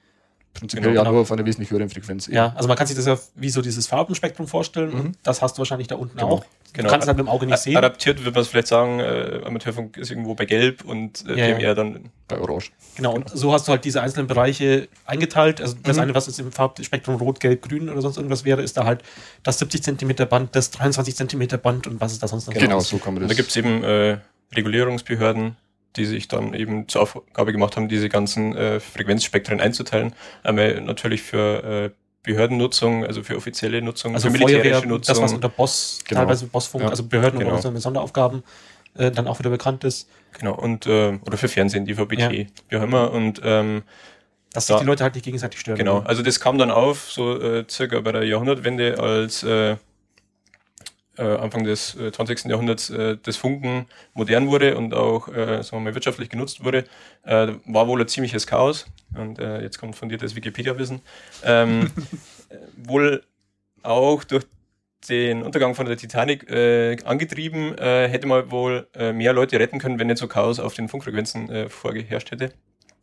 Prinzipiell 0.53 0.85
Genau, 0.85 0.95
ja 0.95 1.01
genau. 1.03 1.13
nur 1.15 1.23
auf 1.23 1.33
einer 1.33 1.45
wesentlich 1.45 1.73
höheren 1.73 1.89
Frequenz. 1.91 2.29
eben. 2.29 2.37
Ja, 2.37 2.53
also 2.55 2.69
man 2.69 2.77
kann 2.77 2.87
sich 2.87 2.95
das 2.95 3.07
ja 3.07 3.19
wie 3.35 3.51
so 3.51 3.61
dieses 3.61 3.89
Farbenspektrum 3.89 4.47
vorstellen 4.47 4.91
Mhm. 4.95 5.01
und 5.01 5.19
das 5.25 5.43
hast 5.43 5.55
du 5.57 5.59
wahrscheinlich 5.59 5.89
da 5.89 5.97
unten 5.97 6.17
Genau. 6.17 6.31
auch. 6.31 6.45
Genau. 6.73 6.87
Du 6.87 6.91
kannst 6.93 7.05
es 7.05 7.09
halt 7.09 7.19
mit 7.19 7.27
dem 7.27 7.29
Auge 7.29 7.47
nicht 7.47 7.59
sehen. 7.59 7.77
Adaptiert 7.77 8.19
würde 8.21 8.31
man 8.33 8.43
es 8.43 8.49
vielleicht 8.49 8.69
sagen, 8.69 9.01
äh, 9.01 9.41
Amateurfunk 9.45 9.97
ist 9.97 10.11
irgendwo 10.11 10.35
bei 10.35 10.45
Gelb 10.45 10.85
und 10.85 11.25
äh, 11.29 11.51
Ja, 11.53 11.59
ja. 11.59 11.75
Dann 11.75 12.11
Bei 12.29 12.39
Orange. 12.39 12.71
Genau, 12.97 13.15
und 13.15 13.29
so 13.31 13.53
hast 13.53 13.67
du 13.69 13.73
halt 13.73 13.85
diese 13.85 14.01
einzelnen 14.01 14.27
Bereiche 14.29 14.89
eingeteilt. 15.07 15.61
Also 15.61 15.75
das 15.83 15.97
Mhm. 15.97 16.03
eine, 16.05 16.15
was 16.15 16.27
jetzt 16.29 16.39
im 16.41 16.53
Farbspektrum 16.53 17.17
Rot, 17.17 17.39
Gelb, 17.41 17.63
Grün 17.69 17.89
oder 17.91 18.01
sonst 18.01 18.17
irgendwas 18.17 18.45
wäre, 18.45 18.63
ist 18.63 18.77
da 18.77 18.85
halt 18.85 19.03
das 19.43 19.59
70 19.59 19.83
Zentimeter 19.83 20.25
Band, 20.25 20.55
das 20.55 20.71
23 20.71 21.17
Zentimeter 21.17 21.59
Band 21.59 21.87
und 21.89 22.01
was 22.01 22.13
ist 22.13 22.23
da 22.23 22.29
sonst 22.29 22.47
noch? 22.47 22.55
Genau, 22.55 22.79
ist. 22.79 22.89
so 22.91 22.99
kann 22.99 23.15
man 23.15 23.25
Und 23.25 23.29
das. 23.29 23.37
da 23.37 23.43
gibt 23.43 23.51
es 23.51 23.57
eben 23.57 23.83
äh, 23.85 24.19
Regulierungsbehörden, 24.55 25.57
die 25.97 26.05
sich 26.05 26.29
dann 26.29 26.55
eben 26.55 26.89
zur 26.89 27.03
Aufgabe 27.03 27.53
gemacht 27.53 27.77
haben, 27.77 27.89
diese 27.89 28.09
ganzen 28.09 28.57
äh, 28.57 28.81
Frequenzspektren 28.81 29.61
einzuteilen. 29.61 30.13
Einmal 30.43 30.81
natürlich 30.81 31.23
für 31.23 31.63
äh, 31.65 31.91
Behördennutzung, 32.23 33.05
also 33.05 33.23
für 33.23 33.37
offizielle 33.37 33.83
Nutzung, 33.83 34.15
Also 34.15 34.31
für 34.31 34.39
Feuerwehr, 34.39 34.81
Nutzung. 34.87 35.15
das 35.15 35.21
was 35.23 35.33
unter 35.35 35.49
Boss, 35.49 36.01
Genau. 36.09 36.21
teilweise 36.23 36.47
Bossfunk, 36.47 36.85
Ja, 36.85 36.91
also 36.91 37.05
Behörden 37.05 37.39
genau. 37.39 37.53
oder 37.53 37.63
so 37.63 37.69
eine 37.69 37.81
Sonderaufgaben 37.81 38.43
äh, 38.97 39.11
dann 39.11 39.27
auch 39.29 39.39
wieder 39.39 39.51
bekannt 39.51 39.85
ist, 39.85 40.09
genau, 40.39 40.55
und 40.55 40.87
äh, 40.87 41.19
oder 41.27 41.37
für 41.37 41.49
Fernsehen, 41.49 41.85
die 41.85 41.95
VBT, 41.95 42.19
Ja. 42.21 42.31
wie 42.71 42.77
auch 42.79 42.83
immer. 42.83 43.11
Und 43.13 43.41
ähm, 43.45 43.83
dass 44.53 44.69
sich 44.69 44.75
Ja. 44.75 44.81
die 44.81 44.87
Leute 44.87 45.03
halt 45.05 45.15
nicht 45.17 45.25
gegenseitig 45.25 45.61
stören. 45.61 45.77
Genau, 45.77 45.99
also 46.01 46.23
das 46.23 46.41
kam 46.41 46.59
dann 46.59 46.71
auf, 46.71 47.11
so 47.11 47.39
äh, 47.41 47.65
circa 47.69 48.01
bei 48.01 48.13
der 48.13 48.25
Jahrhundertwende, 48.25 48.99
als 49.01 49.43
äh, 49.43 49.77
Anfang 51.23 51.65
des 51.65 51.95
äh, 51.97 52.13
20. 52.13 52.45
Jahrhunderts 52.47 52.91
äh, 52.91 53.17
das 53.23 53.37
Funken 53.37 53.87
modern 54.15 54.49
wurde 54.49 54.77
und 54.77 54.95
auch 54.95 55.29
äh, 55.29 55.63
sagen 55.63 55.79
wir 55.79 55.81
mal, 55.81 55.95
wirtschaftlich 55.95 56.29
genutzt 56.29 56.65
wurde, 56.65 56.85
äh, 57.25 57.49
war 57.67 57.87
wohl 57.89 58.01
ein 58.01 58.09
ziemliches 58.09 58.47
Chaos. 58.47 58.87
Und 59.17 59.39
äh, 59.39 59.63
jetzt 59.63 59.79
kommt 59.79 59.97
von 59.97 60.09
dir 60.09 60.19
das 60.19 60.35
Wikipedia-Wissen. 60.35 61.01
Ähm, 61.45 61.91
äh, 62.49 62.57
wohl 62.89 63.23
auch 63.83 64.25
durch 64.25 64.45
den 65.09 65.43
Untergang 65.43 65.75
von 65.75 65.87
der 65.87 65.97
Titanic 65.97 66.51
äh, 66.51 66.97
angetrieben, 67.05 67.77
äh, 67.77 68.09
hätte 68.09 68.27
man 68.27 68.51
wohl 68.51 68.89
äh, 68.95 69.13
mehr 69.13 69.33
Leute 69.33 69.61
retten 69.61 69.79
können, 69.79 69.99
wenn 69.99 70.07
nicht 70.07 70.19
so 70.19 70.27
Chaos 70.27 70.59
auf 70.59 70.75
den 70.75 70.89
Funkfrequenzen 70.89 71.51
äh, 71.51 71.69
vorgeherrscht 71.69 72.31
hätte. 72.31 72.53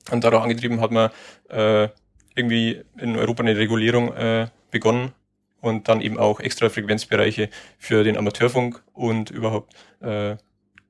Und 0.10 0.24
dadurch 0.24 0.44
angetrieben 0.44 0.82
hat 0.82 0.92
man 0.92 1.12
äh, 1.50 1.90
irgendwie 2.36 2.82
in 2.98 3.16
Europa 3.16 3.44
eine 3.44 3.56
Regulierung 3.56 4.14
äh, 4.14 4.48
begonnen 4.72 5.14
und 5.62 5.88
dann 5.88 6.02
eben 6.02 6.18
auch 6.18 6.40
extra 6.40 6.70
Frequenzbereiche 6.70 7.50
für 7.78 8.04
den 8.04 8.18
Amateurfunk 8.18 8.84
und 8.94 9.30
überhaupt 9.30 9.74
äh, 10.02 10.36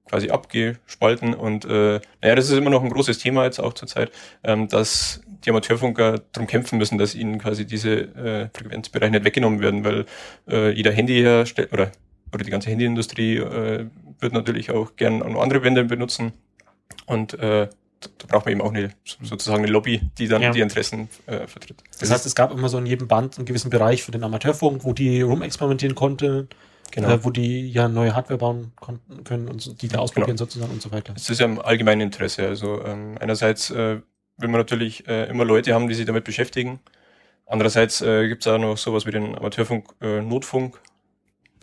quasi 0.10 0.30
abgespalten. 0.30 1.34
Und 1.34 1.66
äh, 1.66 2.00
naja, 2.22 2.36
das 2.36 2.50
ist 2.50 2.58
immer 2.58 2.70
noch 2.70 2.84
ein 2.84 2.90
großes 2.90 3.20
Thema 3.20 3.46
jetzt 3.46 3.60
auch 3.60 3.74
zurzeit, 3.74 4.12
ähm, 4.44 4.68
dass 4.68 5.22
die 5.46 5.50
Amateurfunker 5.50 6.22
darum 6.32 6.48
kämpfen 6.48 6.78
müssen, 6.78 6.98
dass 6.98 7.16
ihnen 7.16 7.40
quasi 7.40 7.66
diese 7.66 7.94
äh, 7.94 8.50
Frequenzbereiche 8.54 9.12
nicht 9.12 9.26
weggenommen 9.26 9.62
werden, 9.62 9.84
weil 9.84 10.06
äh, 10.48 10.72
jeder 10.72 10.92
Handyhersteller 10.92 11.72
oder, 11.72 11.92
oder 12.34 12.44
die 12.44 12.52
ganze 12.52 12.70
Handyindustrie 12.70 13.38
äh, 13.38 13.86
wird 14.20 14.34
natürlich 14.34 14.72
auch 14.72 14.96
gern 14.96 15.22
andere 15.24 15.62
Bänder 15.62 15.84
benutzen. 15.84 16.34
Und 17.06 17.34
äh, 17.40 17.70
da 18.18 18.28
braucht 18.28 18.46
man 18.46 18.52
eben 18.54 18.62
auch 18.62 18.74
eine 18.74 18.92
sozusagen 19.06 19.64
eine 19.64 19.72
Lobby, 19.72 20.02
die 20.18 20.28
dann 20.28 20.42
Ja. 20.42 20.52
die 20.52 20.62
Interessen 20.62 21.08
äh, 21.28 21.48
vertritt. 21.48 21.84
Das 22.00 22.10
heißt, 22.12 22.26
es 22.26 22.36
gab 22.36 22.52
immer 22.52 22.70
so 22.70 22.78
in 22.78 22.86
jedem 22.86 23.08
Band 23.08 23.38
einen 23.38 23.46
gewissen 23.46 23.70
Bereich 23.70 24.04
für 24.04 24.12
den 24.12 24.24
Amateurfunk, 24.24 24.84
wo 24.84 24.94
die 24.94 25.22
rumexperimentieren 25.22 25.96
konnten, 25.96 26.50
Genau. 26.92 27.10
äh, 27.10 27.24
wo 27.24 27.30
die 27.30 27.70
ja 27.72 27.88
neue 27.88 28.16
Hardware 28.16 28.38
bauen 28.38 28.74
konnten 28.80 29.24
können 29.24 29.48
und 29.48 29.62
so, 29.62 29.72
die 29.74 29.88
da 29.88 30.00
ausprobieren 30.00 30.38
sozusagen 30.38 30.72
und 30.72 30.82
so 30.82 30.92
weiter. 30.92 31.14
Es 31.16 31.30
ist 31.30 31.40
ja 31.40 31.46
im 31.46 31.60
allgemeinen 31.60 32.02
Interesse. 32.02 32.46
Also 32.48 32.84
ähm, 32.84 33.16
einerseits 33.20 33.70
äh, 33.70 34.02
will 34.38 34.50
man 34.50 34.60
natürlich 34.60 35.08
äh, 35.08 35.30
immer 35.30 35.46
Leute 35.46 35.74
haben, 35.74 35.88
die 35.88 35.94
sich 35.94 36.06
damit 36.06 36.24
beschäftigen. 36.26 36.80
Andererseits 37.46 38.02
äh, 38.02 38.28
gibt 38.28 38.46
es 38.46 38.48
auch 38.52 38.58
noch 38.58 38.78
sowas 38.78 39.06
wie 39.06 39.12
den 39.12 39.36
Amateurfunk 39.36 39.86
äh, 40.02 40.22
Notfunk. 40.22 40.80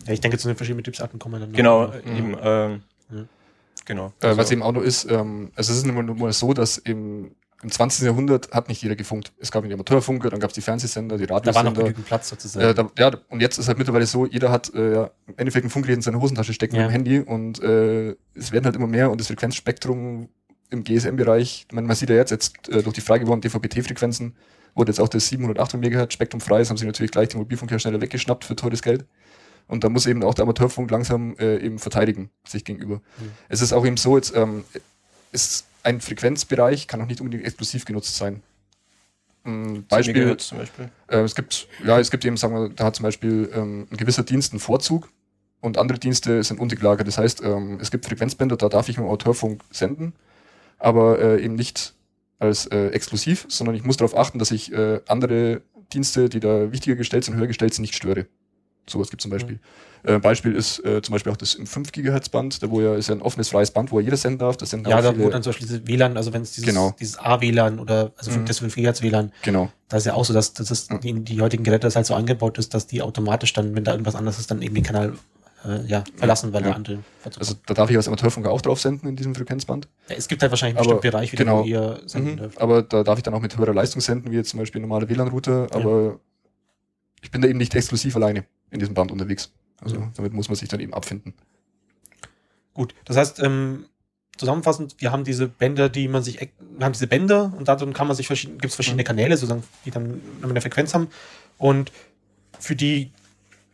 Ja, 0.07 0.13
ich 0.13 0.21
denke, 0.21 0.37
zu 0.37 0.47
den 0.47 0.55
verschiedenen 0.55 0.77
Betriebsarten 0.77 1.19
kommen 1.19 1.35
wir 1.35 1.39
dann 1.41 1.49
noch. 1.51 1.57
Genau, 1.57 1.87
noch. 1.87 1.95
äh, 1.95 2.17
eben. 2.17 2.37
Ähm, 2.41 2.71
Ja. 2.71 2.79
Genau. 3.89 4.13
Äh, 4.21 4.29
was 4.29 4.37
Also, 4.39 4.53
eben 4.53 4.61
auch 4.63 4.71
noch 4.71 4.83
ist, 4.83 5.09
ähm, 5.11 5.51
also 5.55 5.71
es 5.73 5.79
ist 5.79 5.85
immer 5.87 6.03
nur 6.03 6.31
so, 6.31 6.53
dass 6.53 6.77
im, 6.77 7.31
im 7.63 7.71
20. 7.71 8.05
Jahrhundert 8.05 8.51
hat 8.51 8.69
nicht 8.69 8.81
jeder 8.83 8.95
gefunkt. 8.95 9.33
Es 9.39 9.51
gab 9.51 9.63
den 9.63 9.73
Amateurfunker, 9.73 10.29
dann 10.29 10.39
gab 10.39 10.51
es 10.51 10.53
die 10.53 10.61
Fernsehsender, 10.61 11.17
die 11.17 11.25
Da 11.25 11.33
war 11.33 11.39
noch 11.41 11.47
Radiosender. 11.47 11.81
genügend 11.81 12.05
Platz 12.05 12.29
sozusagen. 12.29 12.65
Äh, 12.67 12.73
da, 12.75 12.87
ja, 12.99 13.11
und 13.29 13.41
jetzt 13.41 13.57
ist 13.57 13.67
halt 13.67 13.79
mittlerweile 13.79 14.05
so, 14.05 14.27
jeder 14.27 14.51
hat 14.51 14.71
äh, 14.75 15.01
im 15.03 15.09
Endeffekt 15.37 15.65
ein 15.65 15.71
Funkgerät 15.71 15.95
in 15.97 16.01
seiner 16.03 16.21
Hosentasche 16.21 16.53
stecken 16.53 16.75
Ja. 16.75 16.83
mit 16.83 16.91
dem 16.91 16.93
Handy 16.93 17.19
und 17.19 17.61
äh, 17.63 18.15
es 18.35 18.51
werden 18.51 18.65
halt 18.65 18.75
immer 18.75 18.87
mehr 18.87 19.09
und 19.11 19.19
das 19.19 19.27
Frequenzspektrum 19.27 20.29
im 20.69 20.83
GSM-Bereich, 20.83 21.65
man, 21.71 21.85
man 21.85 21.95
sieht 21.95 22.11
ja 22.11 22.15
jetzt, 22.15 22.29
jetzt 22.29 22.69
äh, 22.69 22.83
durch 22.83 22.93
die 22.93 23.01
frei 23.01 23.17
gewordenen 23.17 23.41
DVB-T-Frequenzen 23.41 24.35
wurde 24.75 24.91
jetzt 24.91 24.99
auch 24.99 25.09
das 25.09 25.27
700, 25.27 25.57
800 25.59 25.91
MHz 25.91 26.13
Spektrum 26.13 26.41
frei, 26.41 26.59
das 26.59 26.69
haben 26.69 26.77
sie 26.77 26.85
natürlich 26.85 27.11
gleich 27.11 27.29
die 27.29 27.37
Mobilfunkhersteller 27.37 27.99
weggeschnappt 28.01 28.45
für 28.45 28.55
teures 28.55 28.83
Geld. 28.83 29.05
Und 29.69 29.83
da 29.83 29.89
muss 29.89 30.07
eben 30.07 30.23
auch 30.23 30.33
der 30.33 30.43
Amateurfunk 30.43 30.89
langsam 30.89 31.35
äh, 31.37 31.57
eben 31.57 31.77
verteidigen, 31.77 32.31
sich 32.45 32.65
gegenüber. 32.65 32.95
Mhm. 32.95 33.31
Es 33.49 33.61
ist 33.61 33.71
auch 33.71 33.85
eben 33.85 33.97
so, 33.97 34.17
jetzt 34.17 34.35
ähm, 34.35 34.65
ist 35.31 35.67
ein 35.83 36.01
Frequenzbereich, 36.01 36.87
kann 36.87 37.01
auch 37.01 37.05
nicht 37.05 37.21
unbedingt 37.21 37.45
exklusiv 37.45 37.85
genutzt 37.85 38.15
sein. 38.15 38.41
Ein 39.45 39.85
Beispiel, 39.87 40.35
zum 40.37 40.57
Beispiel. 40.57 40.89
Äh, 41.07 41.19
es 41.19 41.35
gibt, 41.35 41.67
ja, 41.85 41.99
es 41.99 42.09
gibt 42.09 42.25
eben, 42.25 42.35
sagen 42.35 42.55
wir, 42.55 42.69
da 42.69 42.85
hat 42.85 42.95
zum 42.95 43.03
Beispiel 43.03 43.49
ähm, 43.53 43.87
ein 43.91 43.97
gewisser 43.97 44.23
Dienst 44.23 44.53
einen 44.53 44.59
Vorzug 44.59 45.09
und 45.61 45.77
andere 45.77 45.99
Dienste 45.99 46.43
sind 46.43 46.59
untergelagert. 46.59 47.07
Das 47.07 47.19
heißt, 47.19 47.43
ähm, 47.43 47.77
es 47.79 47.91
gibt 47.91 48.05
Frequenzbänder, 48.05 48.57
da 48.57 48.69
darf 48.69 48.89
ich 48.89 48.97
mit 48.97 49.05
dem 49.05 49.09
Amateurfunk 49.09 49.63
senden, 49.69 50.13
aber 50.79 51.19
äh, 51.19 51.43
eben 51.43 51.53
nicht 51.53 51.93
als 52.39 52.65
äh, 52.65 52.87
exklusiv, 52.87 53.45
sondern 53.49 53.75
ich 53.75 53.83
muss 53.83 53.97
darauf 53.97 54.17
achten, 54.17 54.39
dass 54.39 54.49
ich 54.49 54.73
äh, 54.73 55.01
andere 55.07 55.61
Dienste, 55.93 56.27
die 56.27 56.39
da 56.39 56.71
wichtiger 56.71 56.95
gestellt 56.95 57.25
sind, 57.25 57.35
höher 57.35 57.47
gestellt 57.47 57.73
sind, 57.73 57.83
nicht 57.83 57.95
störe. 57.95 58.25
Sowas 58.89 59.09
gibt 59.09 59.21
zum 59.21 59.31
Beispiel. 59.31 59.59
Mhm. 60.03 60.09
Äh, 60.15 60.19
Beispiel 60.19 60.55
ist 60.55 60.83
äh, 60.85 61.01
zum 61.01 61.13
Beispiel 61.13 61.31
auch 61.31 61.37
das 61.37 61.55
im 61.55 61.67
5 61.67 61.91
GHz 61.91 62.29
Band, 62.29 62.63
da 62.63 62.69
wo 62.69 62.81
ja 62.81 62.95
ist 62.95 63.09
ja 63.09 63.15
ein 63.15 63.21
offenes 63.21 63.49
freies 63.49 63.71
Band, 63.71 63.91
wo 63.91 63.99
jeder 63.99 64.17
senden 64.17 64.39
darf. 64.39 64.57
Das 64.57 64.69
senden 64.69 64.89
ja, 64.89 65.01
da 65.01 65.17
wo 65.17 65.29
dann 65.29 65.43
zum 65.43 65.51
Beispiel 65.51 65.67
diese 65.67 65.87
WLAN, 65.87 66.15
also 66.15 66.31
wenn 66.31 66.41
es 66.41 66.53
dieses, 66.53 66.69
genau. 66.69 66.95
dieses 66.99 67.17
A-WLAN 67.19 67.79
oder 67.79 68.13
also 68.17 68.31
mhm. 68.31 68.45
das 68.45 68.59
5 68.59 68.75
GHz 68.75 69.01
WLAN, 69.01 69.31
genau. 69.41 69.69
da 69.89 69.97
ist 69.97 70.05
ja 70.05 70.13
auch 70.13 70.23
so, 70.23 70.33
dass, 70.33 70.53
dass 70.53 70.69
das 70.69 70.89
mhm. 70.89 70.99
die, 71.01 71.13
die 71.21 71.41
heutigen 71.41 71.63
Geräte 71.63 71.87
das 71.87 71.95
halt 71.95 72.05
so 72.05 72.15
angebaut 72.15 72.57
ist, 72.57 72.73
dass 72.73 72.87
die 72.87 73.01
automatisch 73.01 73.53
dann, 73.53 73.75
wenn 73.75 73.83
da 73.83 73.91
irgendwas 73.91 74.15
anderes 74.15 74.39
ist, 74.39 74.49
dann 74.49 74.61
eben 74.61 74.73
den 74.73 74.83
Kanal 74.83 75.13
äh, 75.65 75.85
ja, 75.85 76.05
verlassen, 76.15 76.53
weil 76.53 76.61
ja. 76.61 76.67
der 76.67 76.75
andere. 76.77 76.99
Also 77.37 77.55
da 77.65 77.73
darf 77.73 77.89
ich 77.89 77.97
als 77.97 78.07
Amateurfunker 78.07 78.49
auch 78.51 78.61
drauf 78.61 78.79
senden 78.79 79.09
in 79.09 79.17
diesem 79.17 79.35
Frequenzband. 79.35 79.89
Ja, 80.07 80.15
es 80.15 80.29
gibt 80.29 80.41
halt 80.41 80.51
wahrscheinlich 80.51 80.77
einen 80.77 80.85
bestimmten 80.85 81.11
Bereich, 81.11 81.31
genau. 81.31 81.63
wo 81.63 81.65
ihr 81.65 81.99
senden 82.05 82.33
mhm. 82.33 82.37
dürft. 82.37 82.61
Aber 82.61 82.83
da 82.83 83.03
darf 83.03 83.19
ich 83.19 83.23
dann 83.23 83.33
auch 83.33 83.41
mit 83.41 83.57
höherer 83.57 83.73
Leistung 83.73 84.01
senden, 84.01 84.31
wie 84.31 84.37
jetzt 84.37 84.51
zum 84.51 84.59
Beispiel 84.59 84.79
normale 84.79 85.09
WLAN-Router, 85.09 85.67
aber 85.71 86.03
ja. 86.03 86.19
ich 87.21 87.31
bin 87.31 87.41
da 87.41 87.49
eben 87.49 87.57
nicht 87.57 87.75
exklusiv 87.75 88.15
alleine 88.15 88.45
in 88.71 88.79
diesem 88.79 88.93
Band 88.93 89.11
unterwegs. 89.11 89.51
Also 89.81 89.99
mhm. 89.99 90.11
damit 90.15 90.33
muss 90.33 90.49
man 90.49 90.55
sich 90.55 90.69
dann 90.69 90.79
eben 90.79 90.93
abfinden. 90.93 91.33
Gut, 92.73 92.93
das 93.05 93.17
heißt, 93.17 93.39
ähm, 93.39 93.85
zusammenfassend, 94.37 94.95
wir 94.99 95.11
haben 95.11 95.23
diese 95.23 95.47
Bänder, 95.47 95.89
die 95.89 96.07
man 96.07 96.23
sich, 96.23 96.39
wir 96.39 96.85
haben 96.85 96.93
diese 96.93 97.07
Bänder 97.07 97.53
und 97.57 97.67
darin 97.67 97.93
kann 97.93 98.07
man 98.07 98.15
sich 98.15 98.27
verschiedene, 98.27 98.57
gibt 98.57 98.71
es 98.71 98.75
verschiedene. 98.75 99.03
Kanäle, 99.03 99.35
sozusagen, 99.35 99.63
die 99.85 99.91
dann 99.91 100.21
eine 100.41 100.61
Frequenz 100.61 100.93
haben. 100.93 101.09
Und 101.57 101.91
für 102.57 102.75
die, 102.75 103.11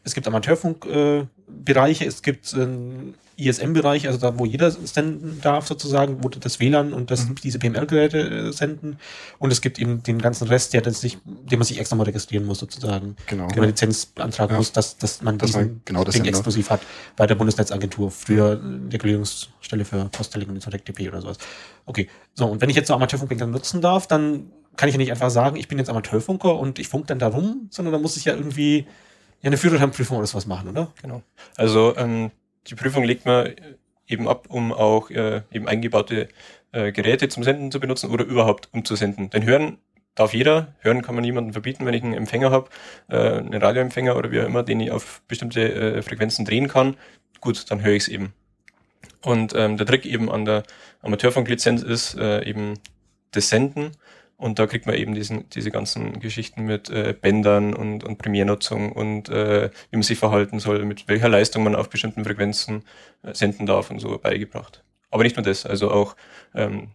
es 0.04 0.16
gibt 0.16 0.28
Amateurfunkbereiche, 0.28 2.04
äh, 2.04 2.08
es 2.08 2.22
gibt 2.24 2.54
ähm, 2.54 3.14
ISM-Bereich, 3.38 4.08
also 4.08 4.20
da, 4.20 4.38
wo 4.40 4.46
jeder 4.46 4.72
senden 4.72 5.40
darf 5.42 5.68
sozusagen, 5.68 6.24
wo 6.24 6.30
das 6.30 6.60
WLAN 6.60 6.94
und 6.94 7.12
das, 7.12 7.28
mhm. 7.28 7.36
diese 7.36 7.60
PML-Geräte 7.60 8.20
äh, 8.20 8.52
senden. 8.54 8.98
Und 9.40 9.52
es 9.52 9.62
gibt 9.62 9.80
eben 9.80 10.04
den 10.04 10.20
ganzen 10.20 10.48
Rest, 10.48 10.74
der 10.74 10.90
sich, 10.94 11.18
den 11.26 11.60
man 11.60 11.66
sich 11.66 11.80
extra 11.80 11.96
mal 11.96 12.04
registrieren 12.04 12.46
muss 12.46 12.60
sozusagen. 12.60 13.16
Genau. 13.28 13.48
Den 13.48 13.60
man 13.60 13.70
Lizenz 13.70 14.06
beantragen 14.06 14.54
ja. 14.54 14.58
muss, 14.58 14.72
dass, 14.72 14.98
dass 14.98 15.22
man 15.22 15.38
das 15.38 15.52
diesen 15.52 15.82
genau 15.86 16.04
das 16.04 16.16
Ding 16.16 16.26
exklusiv 16.26 16.70
hat 16.70 16.82
bei 17.16 17.28
der 17.28 17.36
Bundesnetzagentur, 17.36 18.12
früher 18.12 18.62
Regulierungsstelle 18.92 19.86
für 19.86 20.06
Posttelling 20.06 20.50
und 20.50 20.66
DP 20.66 21.10
oder 21.10 21.22
sowas. 21.22 21.38
Okay, 21.86 22.10
so 22.34 22.46
und 22.46 22.62
wenn 22.62 22.70
ich 22.70 22.76
jetzt 22.76 22.88
so 22.88 22.94
Amateurfunkbänder 22.94 23.48
nutzen 23.48 23.82
darf, 23.82 24.08
dann 24.08 24.52
kann 24.76 24.90
ich 24.90 24.96
ja 24.96 25.00
nicht 25.00 25.12
einfach 25.12 25.30
sagen, 25.30 25.56
ich 25.56 25.68
bin 25.68 25.78
jetzt 25.78 25.90
Amateurfunker 25.90 26.58
und 26.58 26.80
ich 26.80 26.88
funk 26.88 27.08
dann 27.08 27.20
da 27.20 27.28
rum, 27.28 27.68
sondern 27.70 27.94
da 27.94 28.00
muss 28.00 28.18
ich 28.18 28.26
ja 28.26 28.34
irgendwie 28.34 28.86
ja, 29.42 29.48
eine 29.48 29.58
Führerscheinprüfung 29.58 30.18
oder 30.18 30.28
sowas 30.28 30.48
machen, 30.48 30.70
oder? 30.70 30.92
Genau. 31.02 31.22
Also 31.56 31.96
ähm, 31.98 32.32
die 32.68 32.76
Prüfung 32.76 33.04
legt 33.04 33.26
man 33.26 33.54
eben 34.08 34.28
ab, 34.28 34.48
um 34.50 34.72
auch 34.72 35.10
äh, 35.10 35.42
eben 35.52 35.68
eingebaute 35.68 36.30
äh, 36.72 36.92
Geräte 36.92 37.28
zum 37.28 37.44
Senden 37.44 37.72
zu 37.72 37.80
benutzen 37.80 38.12
oder 38.12 38.26
überhaupt 38.26 38.70
umzusenden. 38.72 39.30
Denn 39.30 39.46
hören 39.46 39.78
darf 40.14 40.34
jeder, 40.34 40.74
hören 40.80 41.02
kann 41.02 41.16
man 41.16 41.24
niemanden 41.24 41.54
verbieten, 41.54 41.86
wenn 41.86 41.94
ich 41.94 42.04
einen 42.04 42.14
Empfänger 42.14 42.52
habe, 42.52 42.70
äh, 43.10 43.18
einen 43.18 43.62
Radioempfänger 43.62 44.16
oder 44.16 44.32
wie 44.32 44.42
auch 44.42 44.46
immer, 44.46 44.64
den 44.64 44.80
ich 44.80 44.92
auf 44.92 45.22
bestimmte 45.28 45.74
äh, 45.74 46.02
Frequenzen 46.02 46.46
drehen 46.46 46.68
kann, 46.68 46.96
gut, 47.42 47.70
dann 47.70 47.84
höre 47.84 47.94
ich 47.94 48.04
es 48.04 48.08
eben. 48.08 48.34
Und 49.22 49.54
ähm, 49.56 49.78
der 49.78 49.86
Trick 49.86 50.06
eben 50.06 50.32
an 50.32 50.46
der 50.46 50.64
Amateurfunklizenz 51.02 51.82
ist 51.82 52.16
äh, 52.16 52.44
eben 52.44 52.76
das 53.32 53.50
Senden 53.50 53.92
und 54.38 54.60
da 54.60 54.68
kriegt 54.68 54.86
man 54.86 54.96
eben 54.96 55.16
diesen, 55.16 55.48
diese 55.50 55.72
ganzen 55.72 56.20
Geschichten 56.20 56.66
mit 56.66 56.90
äh, 56.90 57.16
Bändern 57.20 57.74
und, 57.74 58.04
und 58.04 58.18
Primärnutzung 58.18 58.92
und 58.92 59.30
äh, 59.30 59.70
wie 59.92 59.96
man 59.98 60.04
sich 60.04 60.20
verhalten 60.20 60.60
soll, 60.60 60.84
mit 60.84 61.08
welcher 61.08 61.30
Leistung 61.30 61.64
man 61.64 61.76
auf 61.76 61.90
bestimmten 61.90 62.26
Frequenzen 62.26 62.84
äh, 63.24 63.34
senden 63.34 63.66
darf 63.66 63.90
und 63.90 64.00
so 64.00 64.18
beigebracht. 64.18 64.84
Aber 65.10 65.24
nicht 65.24 65.38
nur 65.38 65.44
das, 65.44 65.66
also 65.66 65.90
auch 65.90 66.16
ähm, 66.54 66.90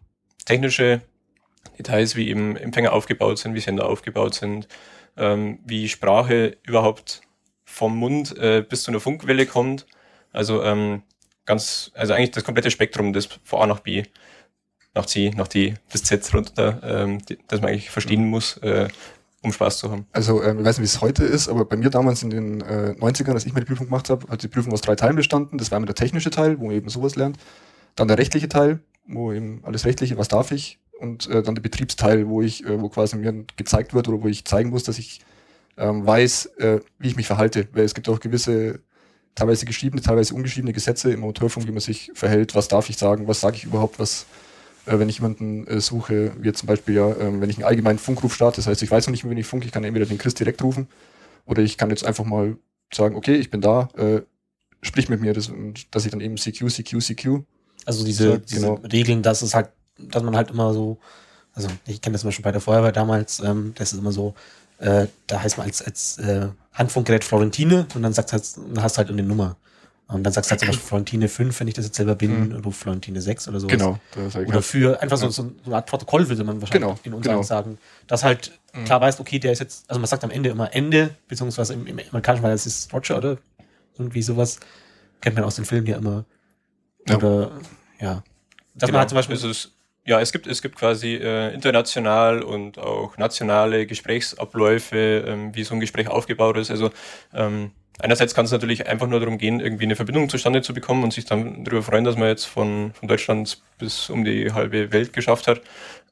technische 0.45 1.01
Details, 1.79 2.15
wie 2.17 2.29
eben 2.29 2.57
Empfänger 2.57 2.93
aufgebaut 2.93 3.39
sind, 3.39 3.55
wie 3.55 3.61
Sender 3.61 3.87
aufgebaut 3.87 4.35
sind, 4.35 4.69
ähm, 5.17 5.61
wie 5.65 5.89
Sprache 5.89 6.59
überhaupt 6.63 7.23
vom 7.65 7.97
Mund 7.97 8.37
äh, 8.37 8.63
bis 8.69 8.83
zu 8.83 8.91
einer 8.91 9.01
Funkwelle 9.01 9.47
kommt. 9.47 9.87
Also 10.33 10.63
ähm, 10.63 11.03
ganz, 11.47 11.91
also 11.95 12.13
eigentlich 12.13 12.33
das 12.33 12.45
komplette 12.45 12.71
Spektrum, 12.71 13.15
das 13.15 13.27
von 13.45 13.63
A 13.63 13.67
nach 13.67 13.81
B 13.81 14.05
nach 14.95 15.07
C, 15.07 15.31
nach 15.37 15.49
D, 15.49 15.75
das 15.93 16.03
Z 16.03 16.35
runter, 16.35 16.81
ähm, 16.83 17.19
das 17.49 17.61
man 17.61 17.71
eigentlich 17.71 17.91
verstehen 17.91 18.27
muss, 18.27 18.57
äh, 18.59 18.89
um 19.43 19.53
Spaß 19.53 19.79
zu 19.79 19.91
haben. 19.91 20.07
Also 20.13 20.43
ähm, 20.43 20.61
ich 20.61 20.65
weiß 20.65 20.79
nicht, 20.79 20.91
wie 20.91 20.95
es 20.97 21.01
heute 21.01 21.25
ist, 21.25 21.49
aber 21.49 21.65
bei 21.65 21.77
mir 21.77 21.91
damals 21.91 22.23
in 22.23 22.31
den 22.31 22.61
äh, 22.61 22.95
90ern, 22.99 23.33
als 23.33 23.47
ich 23.47 23.53
meine 23.53 23.65
Prüfung 23.65 23.87
gemacht 23.87 24.11
habe, 24.11 24.29
hat 24.29 24.43
die 24.43 24.49
Prüfung 24.49 24.73
aus 24.73 24.81
drei 24.81 24.97
Teilen 24.97 25.17
bestanden. 25.17 25.59
Das 25.59 25.71
war 25.71 25.77
einmal 25.77 25.87
der 25.87 25.95
technische 25.95 26.31
Teil, 26.31 26.59
wo 26.59 26.67
man 26.67 26.75
eben 26.75 26.89
sowas 26.89 27.17
lernt. 27.17 27.39
Dann 27.97 28.09
der 28.09 28.19
rechtliche 28.19 28.49
Teil, 28.49 28.81
wo 29.07 29.33
eben 29.33 29.61
alles 29.65 29.85
rechtliche, 29.85 30.19
was 30.19 30.29
darf 30.29 30.51
ich. 30.51 30.79
Und 30.99 31.29
äh, 31.31 31.43
dann 31.43 31.55
der 31.55 31.63
Betriebsteil, 31.63 32.29
wo 32.29 32.43
ich, 32.43 32.65
äh, 32.65 32.81
wo 32.81 32.89
quasi 32.91 33.17
mir 33.17 33.45
gezeigt 33.57 33.95
wird 33.95 34.09
oder 34.09 34.23
wo 34.23 34.29
ich 34.29 34.45
zeigen 34.45 34.71
muss, 34.71 34.85
dass 34.85 34.99
ich 34.99 35.23
ähm, 35.79 36.07
weiß, 36.07 36.47
äh, 36.59 36.81
wie 36.99 37.09
ich 37.09 37.17
mich 37.17 37.27
verhalte. 37.27 37.69
Weil 37.73 37.85
es 37.85 37.95
gibt 37.95 38.09
auch 38.09 38.21
gewisse 38.21 38.81
teilweise 39.35 39.65
geschriebene, 39.65 40.03
teilweise 40.03 40.35
ungeschriebene 40.35 40.75
Gesetze 40.75 41.13
im 41.13 41.25
Autorfunk, 41.25 41.67
wie 41.67 41.73
man 41.73 41.81
sich 41.81 42.11
verhält, 42.15 42.55
was 42.55 42.69
darf 42.69 42.91
ich 42.91 42.99
sagen, 42.99 43.27
was 43.29 43.41
sage 43.41 43.57
ich 43.57 43.65
überhaupt, 43.65 43.99
was 43.99 44.27
wenn 44.99 45.09
ich 45.09 45.19
jemanden 45.19 45.67
äh, 45.67 45.81
suche, 45.81 46.33
wie 46.39 46.53
zum 46.53 46.67
Beispiel 46.67 46.95
ja, 46.95 47.11
äh, 47.11 47.41
wenn 47.41 47.51
ich 47.51 47.57
einen 47.57 47.67
allgemeinen 47.67 47.99
Funkruf 47.99 48.35
starte, 48.35 48.57
das 48.57 48.67
heißt, 48.67 48.83
ich 48.83 48.91
weiß 48.91 49.07
noch 49.07 49.13
nicht, 49.13 49.29
wen 49.29 49.37
ich 49.37 49.47
funke, 49.47 49.67
ich 49.67 49.73
kann 49.73 49.85
entweder 49.85 50.07
den 50.07 50.19
Chris 50.19 50.35
direkt 50.35 50.63
rufen 50.63 50.89
oder 51.47 51.63
ich 51.63 51.79
kann 51.79 51.91
jetzt 51.91 52.05
einfach 52.05 52.25
mal 52.25 52.57
sagen, 52.93 53.15
okay, 53.17 53.37
ich 53.37 53.51
bin 53.51 53.61
da, 53.61 53.89
äh, 53.97 54.23
sprich 54.83 55.09
mit 55.09 55.21
mir, 55.21 55.33
das, 55.33 55.53
dass 55.91 56.05
ich 56.05 56.11
dann 56.11 56.21
eben 56.21 56.37
CQ, 56.37 56.69
CQ, 56.69 56.99
CQ. 57.01 57.43
Also 57.87 58.05
diese, 58.05 58.33
sag, 58.33 58.47
diese 58.47 58.61
genau. 58.61 58.75
Regeln, 58.91 59.23
dass 59.23 59.43
es 59.43 59.55
halt, 59.55 59.71
dass 59.99 60.23
man 60.23 60.37
halt 60.37 60.51
immer 60.51 60.73
so, 60.75 60.99
also 61.53 61.69
ich 61.87 62.01
kenne 62.01 62.15
das 62.15 62.25
mal 62.25 62.33
schon 62.33 62.43
bei 62.43 62.53
der 62.53 62.61
Feuerwehr 62.61 62.93
damals, 62.93 63.41
ähm, 63.41 63.73
das 63.77 63.93
ist 63.93 63.99
immer 63.99 64.13
so, 64.13 64.35
äh, 64.79 65.07
da 65.27 65.43
heißt 65.43 65.59
man 65.59 65.67
als, 65.67 65.83
als 65.83 66.19
äh, 66.19 66.49
Handfunkgerät 66.73 67.25
Florentine 67.25 67.87
und 67.95 68.03
dann 68.03 68.13
sagt 68.13 68.33
halt, 68.33 68.45
dann 68.57 68.83
hast 68.83 68.97
du 68.97 68.99
halt 68.99 69.11
eine 69.11 69.23
Nummer. 69.23 69.57
Und 70.13 70.25
dann 70.25 70.33
sagst 70.33 70.51
du 70.51 70.53
halt 70.53 70.61
zum 70.61 70.69
Beispiel 70.69 70.87
Florentine 70.87 71.29
5, 71.29 71.61
wenn 71.61 71.69
ich 71.69 71.75
das 71.75 71.85
jetzt 71.85 71.97
selber 71.97 72.17
bin, 72.17 72.49
mhm. 72.49 72.57
ruf 72.65 72.77
Florentine 72.77 73.21
6 73.21 73.49
oder 73.49 73.61
so. 73.61 73.69
Genau. 73.69 73.99
Oder 74.47 74.61
für 74.61 75.01
einfach 75.01 75.17
so, 75.17 75.29
so 75.29 75.53
eine 75.65 75.77
Art 75.77 75.87
Protokoll 75.87 76.29
würde 76.29 76.43
man 76.43 76.61
wahrscheinlich 76.61 76.89
genau. 76.89 76.99
in 77.05 77.15
unseren 77.15 77.35
genau. 77.35 77.43
sagen. 77.45 77.79
Dass 78.09 78.25
halt 78.25 78.59
mhm. 78.75 78.85
klar 78.85 79.01
weißt, 79.01 79.21
okay, 79.21 79.39
der 79.39 79.53
ist 79.53 79.61
jetzt, 79.61 79.89
also 79.89 80.01
man 80.01 80.09
sagt 80.09 80.25
am 80.25 80.31
Ende 80.31 80.49
immer 80.49 80.75
Ende, 80.75 81.15
beziehungsweise 81.29 81.75
im, 81.75 81.87
im 81.87 82.01
amerikanischen 82.11 82.43
Fall, 82.43 82.51
das 82.51 82.67
ist 82.67 82.93
Roger 82.93 83.19
oder 83.19 83.39
irgendwie 83.99 84.23
sowas. 84.23 84.59
Kennt 85.21 85.37
man 85.37 85.45
aus 85.45 85.57
den 85.57 85.65
Filmen 85.65 85.87
ja 85.87 85.97
immer. 85.97 86.25
Oder, 87.09 87.53
ja. 88.01 88.07
ja. 88.07 88.25
Dass 88.75 88.87
genau. 88.87 88.93
man 88.93 89.01
halt 89.01 89.09
zum 89.11 89.17
Beispiel. 89.17 89.37
Es 89.37 89.45
ist, 89.45 89.73
ja, 90.07 90.21
es 90.21 90.33
gibt, 90.33 90.49
es 90.49 90.61
gibt 90.61 90.77
quasi 90.77 91.15
äh, 91.15 91.55
international 91.55 92.43
und 92.43 92.79
auch 92.79 93.17
nationale 93.17 93.87
Gesprächsabläufe, 93.87 95.25
ähm, 95.27 95.55
wie 95.55 95.63
so 95.63 95.75
ein 95.75 95.81
Gespräch 95.81 96.09
aufgebaut 96.09 96.57
ist. 96.57 96.71
Also 96.71 96.91
ähm, 97.33 97.71
einerseits 98.01 98.35
kann 98.35 98.45
es 98.45 98.51
natürlich 98.51 98.87
einfach 98.87 99.07
nur 99.07 99.21
darum 99.21 99.39
gehen, 99.39 99.61
irgendwie 99.61 99.85
eine 99.85 99.97
Verbindung 99.97 100.29
zustande 100.29 100.63
zu 100.63 100.75
bekommen 100.75 101.03
und 101.05 101.13
sich 101.13 101.25
dann 101.25 101.65
darüber 101.65 101.83
freuen, 101.83 102.05
dass 102.05 102.17
man 102.17 102.29
jetzt 102.29 102.45
von, 102.45 102.93
von 102.95 103.09
Deutschland 103.09 103.63
bis 103.79 104.11
um 104.11 104.25
die 104.25 104.53
halbe 104.53 104.93
Welt 104.93 105.13
geschafft 105.13 105.47
hat. 105.47 105.61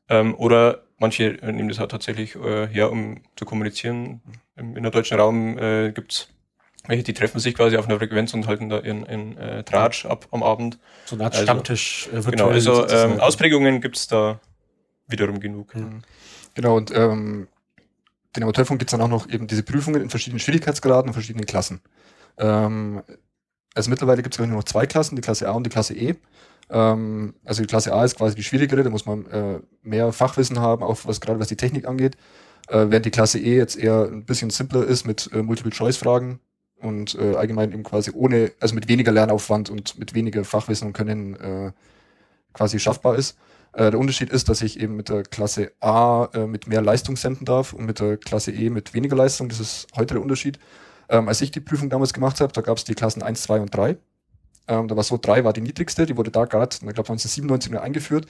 Ähm, 0.09 0.35
oder 0.35 0.83
manche 0.99 1.39
nehmen 1.43 1.69
das 1.69 1.79
halt 1.79 1.91
tatsächlich 1.91 2.35
äh, 2.37 2.67
her, 2.69 2.91
um 2.91 3.23
zu 3.37 3.45
kommunizieren. 3.45 4.21
Im, 4.57 4.77
in 4.77 4.83
der 4.83 4.93
deutschen 4.93 5.19
Raum 5.19 5.59
äh, 5.59 5.93
gibt 5.93 6.29
welche, 6.87 7.03
die 7.03 7.13
treffen 7.13 7.39
sich 7.39 7.55
quasi 7.55 7.77
auf 7.77 7.87
einer 7.87 7.99
Frequenz 7.99 8.33
und 8.33 8.47
halten 8.47 8.69
da 8.71 8.81
ihren, 8.81 9.05
ihren 9.05 9.37
äh, 9.37 9.63
Tratsch 9.63 10.07
ab 10.07 10.27
am 10.31 10.43
Abend. 10.43 10.79
So 11.05 11.17
eine 11.17 11.25
Art 11.25 11.35
also, 11.35 11.45
Stammtisch. 11.45 12.09
Äh, 12.13 12.23
genau, 12.23 12.49
also 12.49 12.89
ähm, 12.89 13.21
Ausprägungen 13.21 13.81
gibt's 13.81 14.09
da 14.09 14.41
wiederum 15.07 15.39
genug. 15.39 15.75
Mhm. 15.75 16.03
Genau, 16.55 16.77
und 16.77 16.91
ähm, 16.95 17.49
den 18.37 18.43
Amateurfunk 18.43 18.79
gibt 18.79 18.91
es 18.91 18.93
dann 18.93 19.01
auch 19.01 19.09
noch 19.09 19.29
eben 19.29 19.47
diese 19.47 19.63
Prüfungen 19.63 20.03
in 20.03 20.11
verschiedenen 20.11 20.41
Schwierigkeitsgraden 20.41 21.09
und 21.09 21.15
verschiedenen 21.15 21.47
Klassen. 21.47 21.81
Ähm, 22.39 23.03
also 23.75 23.91
mittlerweile 23.91 24.23
gibt 24.23 24.35
es 24.35 24.39
nur 24.39 24.49
noch 24.49 24.65
zwei 24.65 24.87
Klassen, 24.87 25.17
die 25.17 25.23
Klasse 25.23 25.49
A 25.49 25.53
und 25.53 25.65
die 25.65 25.71
Klasse 25.71 25.95
E. 25.95 26.15
Ähm, 26.71 27.35
also 27.45 27.63
die 27.63 27.67
Klasse 27.67 27.93
A 27.93 28.05
ist 28.05 28.17
quasi 28.17 28.35
die 28.35 28.43
schwierigere, 28.43 28.83
da 28.83 28.91
muss 28.91 29.07
man 29.07 29.27
äh, 29.27 29.61
mehr 29.83 30.13
Fachwissen 30.13 30.61
haben, 30.61 30.83
auch 30.83 30.99
was 31.05 31.21
gerade 31.21 31.41
was 31.41 31.49
die 31.49 31.57
Technik 31.57 31.87
angeht. 31.87 32.17
Äh, 32.69 32.87
während 32.91 33.07
die 33.07 33.11
Klasse 33.11 33.39
E 33.39 33.57
jetzt 33.57 33.77
eher 33.77 34.05
ein 34.05 34.25
bisschen 34.25 34.51
simpler 34.51 34.85
ist 34.85 35.07
mit 35.07 35.31
äh, 35.33 35.43
Multiple-Choice-Fragen 35.43 36.41
und 36.81 37.15
äh, 37.15 37.35
allgemein 37.35 37.73
eben 37.73 37.83
quasi 37.83 38.11
ohne, 38.15 38.53
also 38.61 38.75
mit 38.75 38.89
weniger 38.89 39.13
Lernaufwand 39.13 39.71
und 39.71 39.99
mit 39.99 40.15
weniger 40.15 40.45
Fachwissen 40.45 40.89
und 40.89 40.93
Können 40.93 41.35
äh, 41.37 41.73
quasi 42.53 42.79
schaffbar 42.79 43.17
ist. 43.17 43.39
Äh, 43.73 43.91
der 43.91 44.01
Unterschied 44.01 44.31
ist, 44.31 44.49
dass 44.49 44.63
ich 44.63 44.81
eben 44.81 44.97
mit 44.97 45.09
der 45.09 45.23
Klasse 45.23 45.73
A 45.81 46.29
äh, 46.35 46.47
mit 46.47 46.67
mehr 46.67 46.83
Leistung 46.83 47.17
senden 47.17 47.45
darf 47.45 47.73
und 47.73 47.87
mit 47.87 48.01
der 48.01 48.17
Klasse 48.17 48.53
E 48.53 48.71
mit 48.71 48.95
weniger 48.95 49.17
Leistung. 49.17 49.49
Das 49.49 49.61
ist 49.61 49.87
heute 49.97 50.15
der 50.15 50.23
Unterschied. 50.23 50.59
Ähm, 51.09 51.29
als 51.29 51.41
ich 51.41 51.51
die 51.51 51.61
Prüfung 51.61 51.91
damals 51.91 52.13
gemacht 52.13 52.41
habe, 52.41 52.53
da 52.53 52.61
gab 52.61 52.77
es 52.77 52.85
die 52.85 52.95
Klassen 52.95 53.23
1, 53.23 53.43
2 53.43 53.61
und 53.61 53.75
3. 53.75 53.97
Ähm, 54.69 54.89
da 54.89 54.97
war 54.97 55.03
so, 55.03 55.19
3 55.21 55.45
war 55.45 55.53
die 55.53 55.63
niedrigste, 55.63 56.07
die 56.07 56.17
wurde 56.17 56.31
da 56.31 56.45
gerade, 56.45 56.75
ich 56.75 56.81
glaube 56.81 57.11
1997 57.11 57.79
eingeführt 57.79 58.27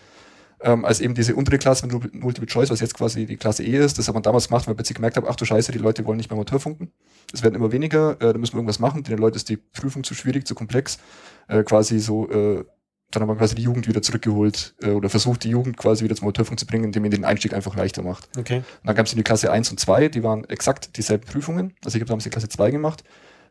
ähm, 0.61 0.85
als 0.85 1.00
eben 1.00 1.14
diese 1.14 1.35
untere 1.35 1.59
Klasse 1.59 1.87
mit 1.87 2.14
Multiple 2.14 2.47
Choice, 2.47 2.71
was 2.71 2.80
jetzt 2.80 2.95
quasi 2.95 3.26
die 3.26 3.37
Klasse 3.37 3.62
E 3.64 3.76
ist. 3.76 3.99
Das 3.99 4.09
hat 4.09 4.14
man 4.14 4.23
damals 4.23 4.49
gemacht, 4.49 4.66
weil 4.66 4.73
man 4.73 4.76
plötzlich 4.76 4.97
gemerkt 4.97 5.16
hat, 5.16 5.25
ach 5.26 5.37
du 5.37 5.45
Scheiße, 5.45 5.73
die 5.73 5.78
Leute 5.78 6.04
wollen 6.04 6.16
nicht 6.16 6.30
mehr 6.30 6.37
Motorfunken. 6.37 6.90
Es 7.33 7.42
werden 7.42 7.54
immer 7.54 7.71
weniger, 7.71 8.12
äh, 8.21 8.33
da 8.33 8.38
müssen 8.38 8.54
wir 8.54 8.59
irgendwas 8.59 8.78
machen. 8.78 9.02
Den 9.04 9.18
Leuten 9.18 9.37
ist 9.37 9.49
die 9.49 9.57
Prüfung 9.57 10.02
zu 10.04 10.14
schwierig, 10.14 10.47
zu 10.47 10.54
komplex. 10.54 10.99
Äh, 11.47 11.62
quasi 11.62 12.00
so, 12.00 12.28
äh, 12.28 12.64
dann 13.10 13.22
haben 13.22 13.28
wir 13.28 13.36
quasi 13.36 13.54
die 13.54 13.62
Jugend 13.62 13.88
wieder 13.88 14.02
zurückgeholt 14.02 14.74
äh, 14.82 14.90
oder 14.90 15.08
versucht, 15.08 15.44
die 15.44 15.50
Jugend 15.50 15.76
quasi 15.76 16.04
wieder 16.04 16.14
zum 16.14 16.26
Motorfunk 16.26 16.60
zu 16.60 16.66
bringen, 16.66 16.84
indem 16.84 17.02
man 17.02 17.10
den 17.10 17.24
Einstieg 17.24 17.54
einfach 17.54 17.74
leichter 17.74 18.02
macht. 18.02 18.28
Okay. 18.38 18.58
Und 18.58 18.64
dann 18.86 18.94
gab 18.94 19.06
es 19.06 19.14
die 19.14 19.22
Klasse 19.22 19.50
1 19.50 19.70
und 19.70 19.80
2, 19.80 20.08
die 20.08 20.22
waren 20.22 20.44
exakt 20.44 20.96
dieselben 20.96 21.24
Prüfungen. 21.24 21.74
Also 21.84 21.96
ich 21.96 22.02
habe 22.02 22.08
damals 22.08 22.24
die 22.24 22.30
Klasse 22.30 22.48
2 22.48 22.70
gemacht. 22.70 23.04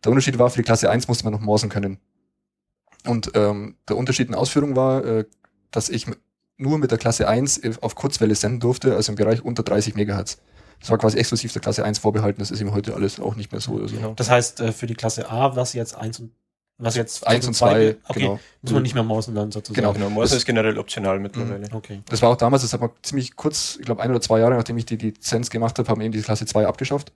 Der 0.03 0.11
Unterschied 0.11 0.37
war, 0.37 0.49
für 0.49 0.57
die 0.57 0.63
Klasse 0.63 0.89
1 0.91 1.07
musste 1.07 1.23
man 1.23 1.33
noch 1.33 1.41
morsen 1.41 1.69
können. 1.69 1.97
Und 3.05 3.31
ähm, 3.33 3.77
der 3.87 3.97
Unterschied 3.97 4.27
in 4.27 4.35
Ausführung 4.35 4.75
war, 4.75 5.03
äh, 5.03 5.25
dass 5.71 5.89
ich 5.89 6.05
nur 6.57 6.77
mit 6.77 6.91
der 6.91 6.97
Klasse 6.97 7.27
1 7.27 7.61
auf 7.81 7.95
Kurzwelle 7.95 8.35
senden 8.35 8.59
durfte, 8.59 8.95
also 8.95 9.11
im 9.11 9.15
Bereich 9.15 9.43
unter 9.43 9.63
30 9.63 9.95
Megahertz. 9.95 10.39
Das 10.79 10.91
war 10.91 10.97
quasi 10.97 11.17
exklusiv 11.17 11.53
der 11.53 11.61
Klasse 11.61 11.83
1 11.83 11.99
vorbehalten, 11.99 12.39
das 12.39 12.51
ist 12.51 12.61
ihm 12.61 12.73
heute 12.73 12.93
alles 12.93 13.19
auch 13.19 13.35
nicht 13.35 13.51
mehr 13.51 13.61
so. 13.61 13.77
Also. 13.79 13.95
Genau. 13.95 14.13
Das 14.13 14.29
heißt, 14.29 14.59
äh, 14.59 14.71
für 14.71 14.85
die 14.85 14.93
Klasse 14.93 15.29
A, 15.29 15.55
was 15.55 15.73
jetzt 15.73 15.95
1 15.95 16.19
und 16.19 16.31
was 16.79 16.96
jetzt 16.96 17.25
1 17.25 17.48
und 17.48 17.53
2, 17.55 17.98
okay, 18.07 18.19
genau. 18.19 18.39
muss 18.62 18.72
man 18.72 18.84
nicht 18.84 18.93
mehr 18.93 19.03
mausen 19.03 19.34
dann 19.36 19.51
sozusagen. 19.51 19.75
Genau, 19.81 19.93
genau. 19.93 20.10
Mausen 20.10 20.38
ist 20.38 20.46
generell 20.46 20.77
optional 20.77 21.19
mittlerweile. 21.19 21.67
Mhm, 21.69 21.75
Okay. 21.75 22.01
Das 22.10 22.22
war 22.22 22.29
auch 22.29 22.36
damals, 22.38 22.62
das 22.62 22.74
hat 22.74 22.81
man 22.81 22.91
ziemlich 23.01 23.36
kurz, 23.36 23.77
ich 23.79 23.86
glaube 23.86 24.01
ein 24.03 24.10
oder 24.12 24.22
zwei 24.22 24.39
Jahre, 24.39 24.53
nachdem 24.55 24.77
ich 24.77 24.86
die 24.86 24.96
Lizenz 24.98 25.50
gemacht 25.50 25.77
habe, 25.79 25.89
haben 25.89 26.01
eben 26.01 26.12
die 26.12 26.22
Klasse 26.22 26.46
2 26.46 26.67
abgeschafft. 26.67 27.12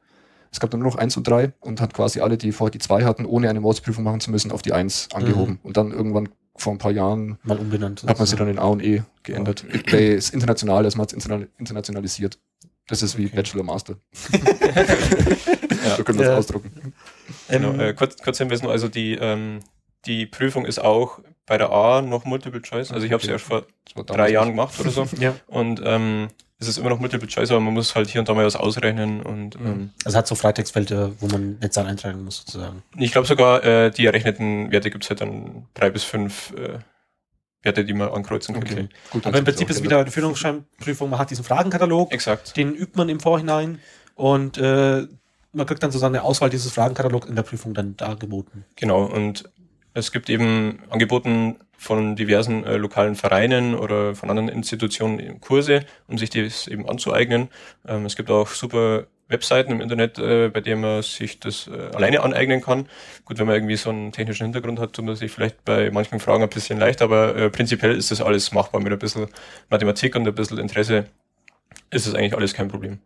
Es 0.52 0.60
gab 0.60 0.70
dann 0.72 0.82
nur 0.82 0.90
noch 0.92 0.98
1 0.98 1.16
und 1.16 1.28
3 1.28 1.54
und 1.62 1.80
hat 1.80 1.94
quasi 1.94 2.20
alle, 2.22 2.38
die 2.38 2.52
vorher 2.52 2.72
die 2.72 2.80
2 2.80 3.06
hatten, 3.06 3.26
ohne 3.26 3.50
eine 3.50 3.62
Mausprüfung 3.62 4.04
machen 4.04 4.20
zu 4.20 4.32
müssen, 4.32 4.52
auf 4.52 4.62
die 4.62 4.74
1 4.74 5.10
angehoben. 5.14 5.60
Und 5.64 5.78
dann 5.78 5.92
irgendwann 5.92 6.28
vor 6.58 6.74
ein 6.74 6.78
paar 6.78 6.92
Jahren 6.92 7.38
Mal 7.44 7.58
umbenannt. 7.58 8.04
hat 8.06 8.18
man 8.18 8.28
sie 8.28 8.36
dann 8.36 8.50
in 8.50 8.60
A 8.60 8.66
und 8.66 8.84
E 8.84 9.04
geändert. 9.24 9.64
Ja. 9.90 9.98
ist 9.98 10.34
international, 10.34 10.84
das 10.84 10.96
man 10.98 11.06
es 11.06 11.14
internationalisiert. 11.14 12.38
Das 12.88 13.02
ist 13.02 13.18
wie 13.18 13.28
Okay. 13.28 13.36
Bachelor 13.38 13.64
Master. 13.64 13.96
So 15.98 16.04
können 16.04 16.20
wir 16.20 16.26
es 16.26 16.32
Ja. 16.32 16.38
ausdrucken. 16.38 16.94
Genau, 17.52 17.72
Ähm, 17.74 17.80
äh, 17.80 17.94
kurz, 17.94 18.18
kurz 18.18 18.38
Hinweis 18.38 18.64
also 18.64 18.88
die, 18.88 19.14
ähm, 19.16 19.60
die 20.06 20.26
Prüfung 20.26 20.66
ist 20.66 20.80
auch 20.80 21.20
bei 21.46 21.58
der 21.58 21.70
A 21.72 22.02
noch 22.02 22.26
Multiple 22.26 22.62
Choice. 22.62 22.92
Also 22.92 23.06
ich 23.06 23.12
habe 23.14 23.24
sie 23.24 23.32
erst 23.32 23.46
vor 23.46 23.66
drei 24.06 24.30
Jahren 24.32 24.50
gemacht 24.50 24.80
oder 24.80 24.90
so. 24.90 25.08
ja. 25.20 25.36
Und 25.48 25.82
ähm, 25.84 26.30
es 26.60 26.68
ist 26.68 26.78
immer 26.78 26.90
noch 26.90 27.00
Multiple 27.00 27.28
Choice, 27.28 27.50
aber 27.52 27.60
man 27.60 27.74
muss 27.74 27.96
halt 27.96 28.08
hier 28.10 28.22
und 28.22 28.30
da 28.30 28.34
mal 28.34 28.46
was 28.46 28.56
ausrechnen. 28.56 29.22
Und 29.22 29.60
Mhm. 29.60 29.68
ähm, 29.68 29.90
Also 30.06 30.18
hat 30.18 30.28
so 30.28 30.36
Freitextfelder, 30.36 31.12
wo 31.20 31.28
man 31.28 31.58
Netzzahl 31.60 31.88
eintragen 31.88 32.24
muss 32.24 32.38
sozusagen. 32.38 32.84
ich 32.98 33.12
glaube 33.12 33.28
sogar, 33.28 33.64
äh, 33.64 33.92
die 33.92 34.06
errechneten 34.06 34.72
Werte 34.72 34.92
gibt's 34.92 35.10
halt 35.10 35.22
dann 35.22 35.66
drei 35.74 35.90
bis 35.90 36.04
fünf 36.04 36.54
äh, 36.56 36.80
Werte, 37.64 37.86
die 37.86 37.94
man 37.94 38.10
ankreuzen 38.10 38.56
könnte. 38.56 38.74
Okay. 38.74 38.90
Gut, 39.12 39.28
Aber 39.28 39.38
im 39.38 39.44
Prinzip 39.44 39.70
ist 39.70 39.84
wieder 39.84 40.00
eine 40.00 40.10
Führungsscheinprüfung, 40.10 41.10
man 41.12 41.20
hat 41.20 41.30
diesen 41.30 41.44
Fragenkatalog, 41.46 42.12
Exakt. 42.12 42.58
den 42.58 42.74
übt 42.74 42.94
man 42.98 43.08
im 43.10 43.20
Vorhinein 43.20 43.80
und 44.16 44.58
äh, 44.58 45.08
man 45.54 45.66
kriegt 45.66 45.84
dann 45.84 45.92
sozusagen 45.92 46.16
eine 46.16 46.24
Auswahl 46.24 46.50
dieses 46.50 46.72
Fragenkatalogs 46.72 47.28
in 47.28 47.36
der 47.36 47.44
Prüfung 47.44 47.74
dann 47.74 47.98
dargeboten. 47.98 48.66
Genau. 48.76 49.04
Und 49.04 49.50
es 49.94 50.12
gibt 50.12 50.30
eben 50.30 50.80
angeboten 50.90 51.58
von 51.78 52.16
diversen 52.16 52.64
äh, 52.64 52.78
lokalen 52.78 53.16
Vereinen 53.16 53.76
oder 53.76 54.16
von 54.16 54.30
anderen 54.30 54.50
Institutionen 54.50 55.42
Kurse, 55.42 55.82
um 56.08 56.18
sich 56.18 56.30
das 56.30 56.68
eben 56.68 56.88
anzueignen. 56.88 57.50
Ähm, 57.88 58.06
es 58.06 58.16
gibt 58.16 58.30
auch 58.30 58.48
super 58.48 59.08
Webseiten 59.28 59.72
im 59.72 59.82
Internet, 59.82 60.20
äh, 60.20 60.50
bei 60.50 60.62
denen 60.62 60.82
man 60.82 61.02
sich 61.02 61.40
das 61.40 61.68
äh, 61.68 61.96
alleine 61.96 62.22
aneignen 62.22 62.62
kann. 62.62 62.88
Gut, 63.26 63.40
wenn 63.40 63.48
man 63.48 63.56
irgendwie 63.56 63.78
so 63.78 63.90
einen 63.90 64.12
technischen 64.12 64.44
Hintergrund 64.44 64.80
hat, 64.80 64.94
tut 64.94 65.06
man 65.06 65.16
sich 65.16 65.32
vielleicht 65.32 65.66
bei 65.66 65.90
manchen 65.90 66.20
Fragen 66.20 66.44
ein 66.44 66.50
bisschen 66.50 66.80
leicht, 66.80 67.02
aber 67.02 67.36
äh, 67.36 67.50
prinzipiell 67.50 67.96
ist 67.96 68.12
das 68.12 68.22
alles 68.22 68.52
machbar 68.52 68.82
mit 68.82 68.94
ein 68.94 69.00
bisschen 69.00 69.28
Mathematik 69.70 70.16
und 70.16 70.28
ein 70.28 70.36
bisschen 70.36 70.58
Interesse 70.58 71.06
ist 71.90 72.08
es 72.08 72.14
eigentlich 72.14 72.36
alles 72.36 72.54
kein 72.54 72.68
Problem. 72.68 73.00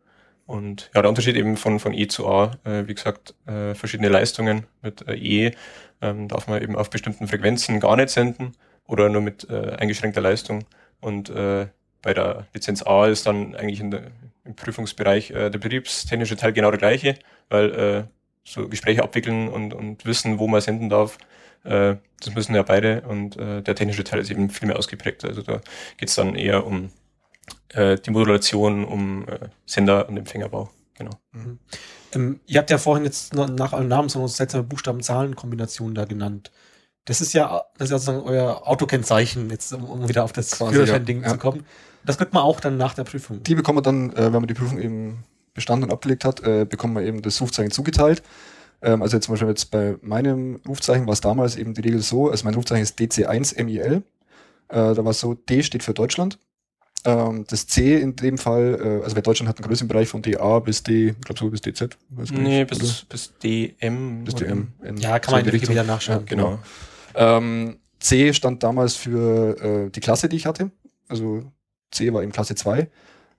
Und 0.45 0.91
ja, 0.93 1.01
der 1.01 1.09
Unterschied 1.09 1.35
eben 1.35 1.57
von, 1.57 1.79
von 1.79 1.93
E 1.93 2.07
zu 2.07 2.27
A, 2.27 2.51
äh, 2.63 2.87
wie 2.87 2.93
gesagt, 2.93 3.33
äh, 3.47 3.73
verschiedene 3.73 4.09
Leistungen 4.09 4.67
mit 4.83 5.07
äh, 5.07 5.15
E 5.15 5.51
ähm, 6.01 6.27
darf 6.27 6.47
man 6.47 6.61
eben 6.61 6.75
auf 6.75 6.89
bestimmten 6.89 7.27
Frequenzen 7.27 7.79
gar 7.79 7.95
nicht 7.95 8.09
senden 8.09 8.51
oder 8.87 9.09
nur 9.09 9.21
mit 9.21 9.49
äh, 9.49 9.71
eingeschränkter 9.77 10.21
Leistung. 10.21 10.65
Und 11.01 11.29
äh, 11.29 11.67
bei 12.01 12.13
der 12.13 12.45
Lizenz 12.53 12.83
A 12.85 13.07
ist 13.07 13.25
dann 13.25 13.55
eigentlich 13.55 13.81
der, 13.89 14.11
im 14.43 14.55
Prüfungsbereich 14.55 15.31
äh, 15.31 15.49
der 15.49 15.59
betriebstechnische 15.59 16.35
Teil 16.35 16.53
genau 16.53 16.69
der 16.69 16.79
gleiche, 16.79 17.15
weil 17.49 17.71
äh, 17.73 18.03
so 18.43 18.69
Gespräche 18.69 19.03
abwickeln 19.03 19.47
und, 19.47 19.73
und 19.73 20.05
wissen, 20.05 20.37
wo 20.37 20.47
man 20.47 20.61
senden 20.61 20.89
darf, 20.89 21.17
äh, 21.63 21.95
das 22.19 22.35
müssen 22.35 22.53
ja 22.53 22.61
beide 22.61 23.01
und 23.01 23.37
äh, 23.37 23.63
der 23.63 23.73
technische 23.73 24.03
Teil 24.03 24.19
ist 24.19 24.29
eben 24.29 24.51
viel 24.51 24.67
mehr 24.67 24.77
ausgeprägt. 24.77 25.25
Also 25.25 25.41
da 25.41 25.61
geht's 25.97 26.13
dann 26.13 26.35
eher 26.35 26.65
um 26.65 26.91
äh, 27.73 27.97
die 27.97 28.11
Modulation, 28.11 28.85
um 28.85 29.27
äh, 29.27 29.49
Sender- 29.65 30.07
und 30.07 30.17
Empfängerbau. 30.17 30.69
Genau. 30.97 31.11
Ähm, 32.13 32.39
ihr 32.45 32.59
habt 32.59 32.69
ja 32.69 32.77
vorhin 32.77 33.03
jetzt 33.03 33.33
nach 33.33 33.73
eurem 33.73 33.87
Namen 33.87 34.07
so 34.09 34.19
eine 34.19 34.29
seltsame 34.29 34.63
Buchstaben-Zahlen-Kombination 34.63 35.93
da 35.93 36.05
genannt. 36.05 36.51
Das 37.03 37.21
ist 37.21 37.33
ja, 37.33 37.63
das 37.77 37.87
ist 37.87 37.91
ja 37.91 37.99
sozusagen 37.99 38.25
euer 38.25 38.67
Autokennzeichen, 38.67 39.49
jetzt 39.49 39.73
um, 39.73 39.83
um 39.83 40.07
wieder 40.07 40.23
auf 40.23 40.31
das 40.31 40.55
Führerschein-Ding 40.55 41.23
ja. 41.23 41.29
zu 41.29 41.37
kommen. 41.37 41.65
Das 42.05 42.17
kriegt 42.17 42.33
man 42.33 42.43
auch 42.43 42.59
dann 42.59 42.77
nach 42.77 42.93
der 42.93 43.03
Prüfung. 43.03 43.43
Die 43.43 43.55
bekommen 43.55 43.79
wir 43.79 43.81
dann, 43.81 44.11
äh, 44.13 44.25
wenn 44.25 44.33
man 44.33 44.47
die 44.47 44.53
Prüfung 44.53 44.79
eben 44.79 45.23
bestanden 45.53 45.85
und 45.85 45.93
abgelegt 45.93 46.25
hat, 46.25 46.41
äh, 46.45 46.65
bekommen 46.65 46.95
wir 46.95 47.03
eben 47.03 47.21
das 47.21 47.41
Rufzeichen 47.41 47.71
zugeteilt. 47.71 48.23
Ähm, 48.81 49.01
also 49.01 49.17
jetzt 49.17 49.25
zum 49.25 49.33
Beispiel 49.33 49.49
jetzt 49.49 49.71
bei 49.71 49.97
meinem 50.01 50.61
Rufzeichen 50.67 51.05
war 51.07 51.13
es 51.13 51.21
damals 51.21 51.55
eben 51.55 51.73
die 51.73 51.81
Regel 51.81 52.01
so, 52.01 52.29
also 52.29 52.45
mein 52.45 52.53
Rufzeichen 52.53 52.83
ist 52.83 52.99
DC1MIL. 52.99 53.97
Äh, 53.97 54.01
da 54.69 54.97
war 54.97 55.11
es 55.11 55.19
so, 55.19 55.33
D 55.33 55.63
steht 55.63 55.83
für 55.83 55.93
Deutschland. 55.93 56.39
Ähm, 57.05 57.45
das 57.47 57.67
C 57.67 57.97
in 58.01 58.15
dem 58.15 58.37
Fall, 58.37 58.79
äh, 58.81 59.03
also 59.03 59.15
bei 59.15 59.21
Deutschland 59.21 59.47
hat 59.47 59.57
einen 59.59 59.67
größeren 59.67 59.87
Bereich 59.87 60.07
von 60.07 60.21
DA 60.21 60.59
bis 60.59 60.81
D, 60.81 61.09
ich 61.09 61.21
glaube 61.21 61.39
so 61.39 61.49
bis 61.49 61.61
DZ. 61.61 61.97
Nee, 62.09 62.39
nicht, 62.39 62.71
oder? 62.71 62.79
bis, 62.79 63.05
bis 63.05 63.33
DM. 63.43 64.23
bis 64.23 64.35
DM. 64.35 64.73
N, 64.81 64.97
Ja, 64.97 65.19
kann 65.19 65.31
so 65.31 65.35
man 65.37 65.45
in 65.45 65.59
der 65.59 65.69
wieder 65.69 65.83
nachschauen. 65.83 66.19
Ja, 66.19 66.25
genau. 66.25 66.59
Ähm, 67.13 67.77
C 67.99 68.33
stand 68.33 68.63
damals 68.63 68.95
für 68.95 69.85
äh, 69.85 69.89
die 69.91 69.99
Klasse, 69.99 70.29
die 70.29 70.35
ich 70.35 70.45
hatte. 70.45 70.71
Also 71.07 71.43
C 71.91 72.11
war 72.13 72.23
eben 72.23 72.31
Klasse 72.31 72.55
2. 72.55 72.89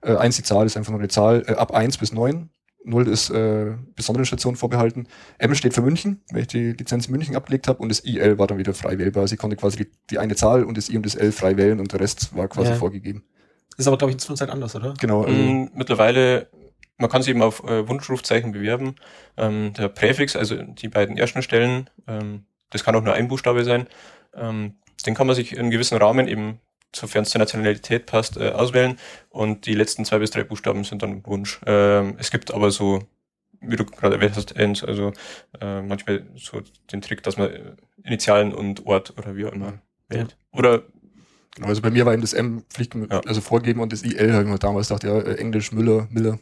Äh, 0.01 0.15
1 0.15 0.35
die 0.37 0.43
Zahl 0.43 0.65
ist 0.65 0.77
einfach 0.77 0.91
nur 0.91 0.99
eine 0.99 1.09
Zahl 1.09 1.43
äh, 1.47 1.53
ab 1.53 1.73
1 1.73 1.97
bis 1.97 2.13
9. 2.13 2.49
0 2.85 3.07
ist 3.09 3.29
äh, 3.31 3.73
besonderen 3.95 4.25
Stationen 4.25 4.55
vorbehalten. 4.55 5.07
M 5.39 5.53
steht 5.55 5.73
für 5.73 5.81
München, 5.81 6.21
weil 6.31 6.41
ich 6.41 6.47
die 6.47 6.71
Lizenz 6.71 7.07
in 7.07 7.11
München 7.11 7.35
abgelegt 7.35 7.67
habe 7.67 7.79
und 7.79 7.89
das 7.89 7.99
IL 8.05 8.39
war 8.39 8.47
dann 8.47 8.57
wieder 8.57 8.73
frei 8.73 8.97
wählbar. 8.97 9.23
Also 9.23 9.33
ich 9.33 9.39
konnte 9.39 9.57
quasi 9.57 9.77
die, 9.77 9.87
die 10.09 10.19
eine 10.19 10.35
Zahl 10.35 10.63
und 10.63 10.77
das 10.77 10.89
I 10.89 10.95
und 10.95 11.05
das 11.05 11.15
L 11.15 11.33
frei 11.33 11.57
wählen 11.57 11.81
und 11.81 11.91
der 11.91 11.99
Rest 11.99 12.35
war 12.35 12.47
quasi 12.47 12.69
Ja. 12.69 12.75
vorgegeben. 12.75 13.23
Ist 13.77 13.87
aber, 13.87 13.97
glaube 13.97 14.11
ich, 14.11 14.15
in 14.15 14.19
Zukunft 14.19 14.41
anders, 14.43 14.75
oder? 14.75 14.93
Genau. 14.99 15.23
Also, 15.23 15.33
Mm, 15.35 15.69
Mittlerweile, 15.75 16.47
man 16.97 17.09
kann 17.09 17.21
sich 17.21 17.29
eben 17.29 17.43
auf 17.43 17.63
äh, 17.63 17.87
Wunschrufzeichen 17.87 18.51
bewerben. 18.51 18.95
Ähm, 19.37 19.73
der 19.73 19.87
Präfix, 19.89 20.35
also 20.35 20.55
die 20.61 20.87
beiden 20.87 21.17
ersten 21.17 21.43
Stellen, 21.43 21.89
ähm, 22.07 22.45
das 22.71 22.83
kann 22.83 22.95
auch 22.95 23.03
nur 23.03 23.13
ein 23.13 23.27
Buchstabe 23.27 23.63
sein, 23.63 23.87
ähm, 24.33 24.75
den 25.05 25.13
kann 25.13 25.27
man 25.27 25.35
sich 25.35 25.55
in 25.55 25.69
gewissen 25.69 25.97
Rahmen 25.97 26.27
eben, 26.27 26.59
sofern 26.93 27.21
es 27.21 27.29
zur 27.29 27.39
Nationalität 27.39 28.07
passt, 28.07 28.37
äh, 28.37 28.49
auswählen. 28.49 28.97
Und 29.29 29.67
die 29.67 29.75
letzten 29.75 30.05
zwei 30.05 30.17
bis 30.19 30.31
drei 30.31 30.43
Buchstaben 30.43 30.83
sind 30.83 31.03
dann 31.03 31.25
Wunsch. 31.25 31.61
Ähm, 31.67 32.15
es 32.17 32.31
gibt 32.31 32.51
aber 32.51 32.71
so, 32.71 33.03
wie 33.61 33.75
du 33.75 33.85
gerade 33.85 34.15
erwähnt 34.15 34.35
hast, 34.35 34.55
Ends, 34.55 34.83
also 34.83 35.13
äh, 35.61 35.81
manchmal 35.81 36.25
so 36.35 36.61
den 36.91 37.01
Trick, 37.01 37.21
dass 37.23 37.37
man 37.37 37.51
äh, 37.51 37.61
Initialen 38.03 38.53
und 38.53 38.85
Ort 38.87 39.13
oder 39.17 39.35
wie 39.35 39.45
auch 39.45 39.53
immer 39.53 39.73
wählt. 40.09 40.35
Oder 40.51 40.83
also 41.61 41.81
bei 41.81 41.89
mir 41.91 42.05
war 42.05 42.13
eben 42.13 42.21
das 42.21 42.33
M 42.33 42.63
Pflicht, 42.69 42.93
Ja. 42.95 43.21
also 43.25 43.41
vorgeben 43.41 43.79
und 43.81 43.91
das 43.93 44.03
IL 44.03 44.33
habe 44.33 44.43
ich 44.43 44.49
mir 44.49 44.59
damals 44.59 44.87
gedacht, 44.89 45.03
ja, 45.03 45.17
äh, 45.19 45.35
Englisch, 45.35 45.71
Müller, 45.71 46.07
Miller. 46.11 46.39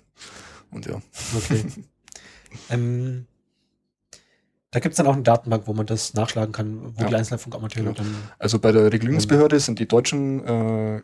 Und 0.71 0.85
ja. 0.85 1.01
Okay. 1.35 1.63
ähm, 2.69 3.25
da 4.71 4.79
gibt's 4.79 4.97
dann 4.97 5.07
auch 5.07 5.13
eine 5.13 5.23
Datenbank, 5.23 5.67
wo 5.67 5.73
man 5.73 5.85
das 5.85 6.13
nachschlagen 6.15 6.51
kann, 6.51 6.93
wo 6.97 7.01
Ja. 7.03 7.07
die 7.09 7.15
einzelnen 7.15 7.39
Funkamateure 7.39 7.83
Genau. 7.83 7.95
dann. 7.95 8.15
Also 8.39 8.59
bei 8.59 8.71
der 8.71 8.91
Regulierungsbehörde 8.91 9.59
sind 9.59 9.79
die 9.79 9.87
deutschen 9.87 10.45
äh, 10.45 11.01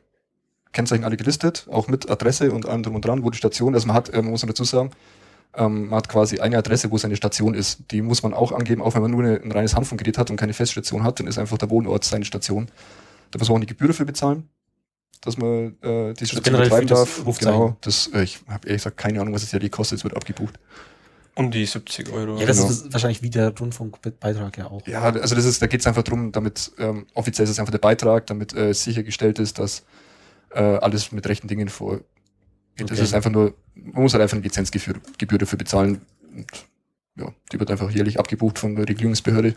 Kennzeichen 0.74 1.04
alle 1.06 1.18
gelistet, 1.18 1.68
auch 1.72 1.88
mit 1.88 2.10
Adresse 2.10 2.52
und 2.52 2.66
allem 2.66 2.84
drum 2.84 2.96
und 2.96 3.06
dran, 3.06 3.24
wo 3.24 3.30
die 3.30 3.38
Station, 3.38 3.74
also 3.74 3.88
man 3.88 3.96
hat, 3.96 4.10
äh, 4.10 4.22
man 4.22 4.32
muss 4.32 4.42
noch 4.42 4.48
dazu 4.50 4.64
sagen, 4.66 4.92
ähm, 5.54 5.88
man 5.88 5.98
hat 5.98 6.10
quasi 6.10 6.40
eine 6.40 6.58
Adresse, 6.58 6.92
wo 6.92 6.98
seine 6.98 7.16
Station 7.16 7.54
ist. 7.54 7.80
Die 7.92 8.02
muss 8.02 8.24
man 8.24 8.34
auch 8.34 8.52
angeben, 8.54 8.82
auch 8.82 8.96
wenn 8.96 9.02
man 9.02 9.12
nur 9.12 9.24
eine, 9.24 9.42
ein 9.42 9.52
reines 9.52 9.76
Handfunkgerät 9.76 10.18
hat 10.18 10.30
und 10.30 10.38
keine 10.38 10.54
Feststation 10.54 11.04
hat, 11.04 11.20
dann 11.20 11.28
ist 11.28 11.38
einfach 11.38 11.58
der 11.58 11.70
Wohnort 11.70 12.04
seine 12.06 12.24
Station. 12.26 12.68
Da 13.32 13.40
muss 13.40 13.48
man 13.50 13.56
auch 13.56 13.60
eine 13.60 13.66
Gebühr 13.66 13.88
dafür 13.88 14.06
bezahlen, 14.06 14.50
dass 15.22 15.38
man 15.38 15.78
äh, 15.82 16.14
diese 16.14 16.32
Station 16.32 16.44
generell 16.44 16.66
betreiben 16.70 16.88
das 16.88 17.00
darf. 17.00 17.26
Rufzeichen. 17.26 17.60
Genau, 17.60 17.78
das, 17.82 18.08
äh, 18.14 18.24
ich 18.24 18.40
habe 18.48 18.68
ehrlich 18.68 18.82
gesagt 18.84 18.98
keine 18.98 19.22
Ahnung, 19.22 19.34
was 19.34 19.44
es 19.44 19.52
ja 19.52 19.60
die 19.60 19.70
kostet, 19.70 20.00
es 20.00 20.04
wird 20.04 20.16
abgebucht. 20.16 20.60
um 21.36 21.50
die 21.50 21.66
70 21.66 22.12
Euro. 22.12 22.38
Ja, 22.40 22.46
das 22.46 22.58
Genau. 22.58 22.70
ist 22.70 22.92
wahrscheinlich 22.92 23.22
wie 23.22 23.30
der 23.30 23.58
Rundfunkbeitrag 23.58 24.58
ja 24.58 24.68
auch. 24.68 24.86
Ja, 24.88 25.02
also 25.02 25.34
das 25.36 25.46
ist, 25.46 25.62
da 25.62 25.68
geht 25.68 25.80
es 25.80 25.88
einfach 25.88 26.04
drum, 26.04 26.32
damit 26.34 26.72
ähm, 26.78 27.06
offiziell 27.14 27.46
ist 27.46 27.52
es 27.52 27.60
einfach 27.60 27.72
der 27.72 27.78
Beitrag, 27.80 28.28
damit 28.28 28.54
äh, 28.54 28.74
sichergestellt 28.74 29.40
ist, 29.40 29.58
dass 29.58 29.84
äh, 30.50 30.60
alles 30.62 31.12
mit 31.14 31.26
rechten 31.28 31.48
Dingen 31.48 31.70
vor. 31.70 32.02
Das 32.78 32.92
Okay. 32.92 33.02
ist 33.02 33.14
einfach 33.14 33.30
nur, 33.32 33.54
man 33.76 34.04
muss 34.04 34.14
halt 34.14 34.22
einfach 34.24 34.36
eine 34.36 34.44
Lizenzgebühr 34.44 34.96
Gebühr 35.18 35.38
dafür 35.38 35.58
bezahlen. 35.58 36.02
Und 36.36 36.48
ja, 37.16 37.32
die 37.52 37.60
wird 37.60 37.70
einfach 37.72 37.90
jährlich 37.92 38.20
abgebucht 38.20 38.60
von 38.60 38.76
der 38.76 38.88
Regulierungsbehörde 38.90 39.56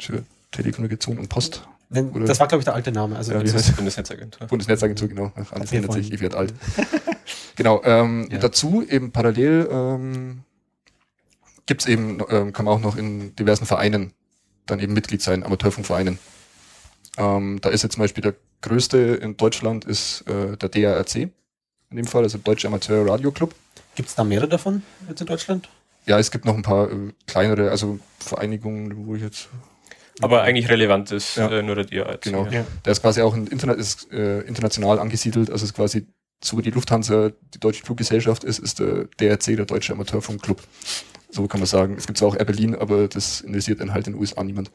für 0.00 0.24
Telekommunikation 0.50 1.18
und 1.18 1.28
Post. 1.28 1.68
Wenn, 1.92 2.10
Oder- 2.10 2.24
das 2.26 2.38
war, 2.40 2.46
glaube 2.46 2.60
ich, 2.60 2.64
der 2.64 2.74
alte 2.74 2.92
Name. 2.92 3.16
Also 3.16 3.32
Ja, 3.32 3.40
heißt- 3.40 3.74
Bundesnetzagentur. 3.76 4.46
Bundesnetzagentur, 4.48 5.08
genau. 5.08 5.32
Ach, 5.36 5.52
alles 5.52 5.72
ändert 5.72 5.92
sich, 5.92 6.12
ich 6.12 6.20
werde 6.20 6.36
alt. 6.38 6.54
genau, 7.56 7.82
ähm, 7.84 8.28
Ja. 8.30 8.38
dazu 8.38 8.84
eben 8.88 9.10
parallel 9.12 9.68
ähm, 9.70 10.40
gibt's 11.66 11.86
eben, 11.86 12.18
ähm, 12.30 12.52
kann 12.52 12.64
man 12.64 12.74
auch 12.74 12.80
noch 12.80 12.96
in 12.96 13.34
diversen 13.36 13.66
Vereinen 13.66 14.12
dann 14.66 14.78
eben 14.80 14.92
Mitglied 14.92 15.20
sein, 15.20 15.42
Amateurfunkvereinen. 15.42 16.18
Ähm, 17.18 17.58
da 17.60 17.70
ist 17.70 17.82
jetzt 17.82 17.94
zum 17.94 18.02
Beispiel 18.02 18.22
der 18.22 18.34
größte 18.62 18.98
in 18.98 19.36
Deutschland 19.36 19.84
ist 19.84 20.22
äh, 20.28 20.56
der 20.56 20.68
DARC, 20.68 21.16
in 21.16 21.32
dem 21.96 22.06
Fall, 22.06 22.22
also 22.22 22.38
Deutsche 22.38 22.68
Amateur 22.68 23.04
Radio 23.08 23.32
Club. 23.32 23.54
Gibt 23.96 24.08
es 24.10 24.14
da 24.14 24.22
mehrere 24.22 24.48
davon 24.48 24.82
jetzt 25.08 25.20
in 25.20 25.26
Deutschland? 25.26 25.68
Ja, 26.06 26.18
es 26.20 26.30
gibt 26.30 26.44
noch 26.44 26.54
ein 26.54 26.62
paar 26.62 26.90
äh, 26.90 27.12
kleinere, 27.26 27.70
also 27.70 27.98
Vereinigungen, 28.20 29.06
wo 29.06 29.16
ich 29.16 29.22
jetzt 29.22 29.48
Aber 30.20 30.42
eigentlich 30.42 30.68
relevant 30.68 31.10
ist 31.12 31.36
Ja. 31.36 31.50
äh, 31.50 31.62
nur 31.62 31.74
der 31.74 31.84
DRC. 31.84 32.22
Genau. 32.22 32.46
Ja. 32.46 32.64
Der 32.84 32.92
ist 32.92 33.02
quasi 33.02 33.22
auch 33.22 33.34
ein 33.34 33.46
Internet, 33.46 33.78
ist, 33.78 34.10
äh, 34.12 34.40
international 34.42 34.98
angesiedelt, 34.98 35.50
also 35.50 35.64
ist 35.64 35.74
quasi 35.74 36.06
so 36.42 36.56
wie 36.56 36.62
die 36.62 36.70
Lufthansa 36.70 37.30
die 37.54 37.60
deutsche 37.60 37.84
Fluggesellschaft 37.84 38.44
ist, 38.44 38.58
ist 38.60 38.78
der 38.80 39.04
DRC 39.20 39.56
der 39.56 39.66
Deutsche 39.66 39.92
Amateurfunkclub. 39.92 40.62
So 41.30 41.46
kann 41.46 41.60
man 41.60 41.66
sagen. 41.66 41.96
Es 41.98 42.06
gibt 42.06 42.18
zwar 42.18 42.28
auch 42.28 42.36
Air 42.36 42.46
Berlin, 42.46 42.74
aber 42.74 43.08
das 43.08 43.42
interessiert 43.42 43.80
dann 43.80 43.92
halt 43.92 44.06
in 44.06 44.14
den 44.14 44.20
USA 44.20 44.42
niemand. 44.42 44.70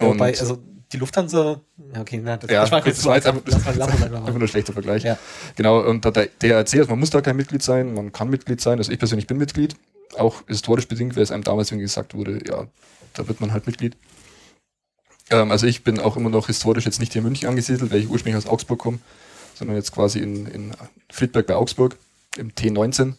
Ja, 0.00 0.06
Wobei, 0.08 0.28
also 0.38 0.58
die 0.92 0.96
Lufthansa, 0.96 1.60
ja, 1.94 2.00
okay, 2.00 2.20
na, 2.24 2.38
das, 2.38 2.50
Ja, 2.50 2.62
das 2.62 2.70
war 2.72 2.80
war 2.80 2.86
jetzt 2.86 3.04
lass 3.04 3.26
einfach- 3.28 4.32
nur 4.32 4.40
ein 4.40 4.48
schlechter 4.48 4.72
Vergleich. 4.72 5.02
Ja. 5.04 5.18
Genau, 5.56 5.80
und 5.86 6.02
da 6.04 6.10
der 6.10 6.28
DRC, 6.42 6.78
also 6.78 6.90
man 6.90 6.98
muss 7.00 7.10
da 7.10 7.20
kein 7.20 7.36
Mitglied 7.36 7.62
sein, 7.62 7.92
man 7.92 8.10
kann 8.10 8.30
Mitglied 8.30 8.60
sein. 8.60 8.78
Also 8.78 8.90
ich 8.90 8.98
persönlich 8.98 9.26
bin 9.26 9.36
Mitglied, 9.36 9.76
auch 10.16 10.42
historisch 10.46 10.88
bedingt, 10.88 11.14
weil 11.14 11.22
es 11.24 11.30
einem 11.30 11.44
damals 11.44 11.70
irgendwie 11.70 11.84
gesagt 11.84 12.14
wurde, 12.14 12.38
ja, 12.48 12.66
da 13.12 13.28
wird 13.28 13.40
man 13.42 13.52
halt 13.52 13.66
Mitglied. 13.66 13.96
Ähm, 15.30 15.50
also 15.50 15.66
ich 15.66 15.84
bin 15.84 16.00
auch 16.00 16.16
immer 16.16 16.30
noch 16.30 16.46
historisch 16.46 16.84
jetzt 16.84 17.00
nicht 17.00 17.12
hier 17.12 17.20
in 17.20 17.24
München 17.26 17.48
angesiedelt, 17.48 17.90
weil 17.90 18.00
ich 18.00 18.08
ursprünglich 18.08 18.44
aus 18.44 18.50
Augsburg 18.50 18.78
komme, 18.78 18.98
sondern 19.54 19.76
jetzt 19.76 19.92
quasi 19.92 20.20
in, 20.20 20.46
in 20.46 20.72
Friedberg 21.10 21.46
bei 21.46 21.54
Augsburg 21.54 21.96
im 22.36 22.52
T19 22.52 23.14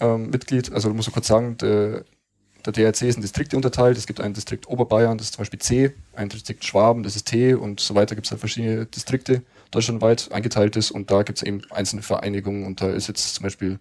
ähm, 0.00 0.30
Mitglied. 0.30 0.72
Also 0.72 0.92
muss 0.92 1.06
man 1.06 1.14
kurz 1.14 1.26
sagen, 1.26 1.56
der, 1.58 2.04
der 2.64 2.72
DRC 2.72 3.02
ist 3.02 3.16
in 3.16 3.22
Distrikte 3.22 3.56
unterteilt. 3.56 3.96
Es 3.96 4.06
gibt 4.06 4.20
einen 4.20 4.34
Distrikt 4.34 4.68
Oberbayern, 4.68 5.18
das 5.18 5.28
ist 5.28 5.34
zum 5.34 5.42
Beispiel 5.42 5.60
C, 5.60 5.94
ein 6.14 6.28
Distrikt 6.28 6.64
Schwaben, 6.64 7.02
das 7.02 7.16
ist 7.16 7.26
T 7.28 7.54
und 7.54 7.80
so 7.80 7.94
weiter. 7.94 8.14
Gibt 8.14 8.26
es 8.26 8.30
halt 8.30 8.40
verschiedene 8.40 8.86
Distrikte 8.86 9.42
deutschlandweit 9.70 10.30
eingeteilt 10.32 10.76
ist 10.76 10.90
und 10.90 11.10
da 11.10 11.22
gibt 11.22 11.38
es 11.38 11.42
eben 11.42 11.62
einzelne 11.70 12.02
Vereinigungen 12.02 12.66
und 12.66 12.80
da 12.80 12.90
ist 12.90 13.08
jetzt 13.08 13.34
zum 13.34 13.44
Beispiel, 13.44 13.78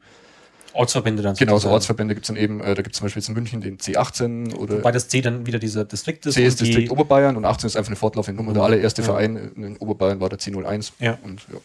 Ortsverbände 0.74 1.22
dann. 1.24 1.36
genau, 1.36 1.58
so. 1.60 1.70
Ortsverbände 1.70 2.14
gibt 2.14 2.26
es 2.26 2.28
dann 2.28 2.38
eben, 2.38 2.62
äh, 2.62 2.76
da 2.76 2.82
gibt 2.82 2.96
es 2.96 3.00
zum 3.00 3.06
Beispiel 3.06 3.22
jetzt 3.22 3.30
in 3.30 3.36
München 3.36 3.62
den 3.62 3.78
C18 3.78 4.54
oder 4.56 4.78
Wobei 4.78 4.92
das 4.92 5.08
C 5.08 5.22
dann 5.22 5.46
wieder 5.46 5.60
dieser 5.60 5.86
Distrikt 5.86 6.26
ist. 6.26 6.36
C 6.36 6.46
ist 6.46 6.60
Distrikt 6.62 6.92
Oberbayern 6.92 7.36
und 7.38 7.46
18 7.46 7.68
ist 7.68 7.76
einfach 7.76 7.90
eine 7.90 7.96
fortlaufende 7.98 8.42
Nummer. 8.42 8.54
Der 8.54 8.64
allererste 8.64 9.02
Ja. 9.02 9.06
Verein 9.08 9.36
in 9.56 9.78
Oberbayern 9.78 10.20
war 10.20 10.30
der 10.30 10.40
C01. 10.40 10.92
Ja. 11.00 11.18
Und 11.24 11.42
ja, 11.52 11.60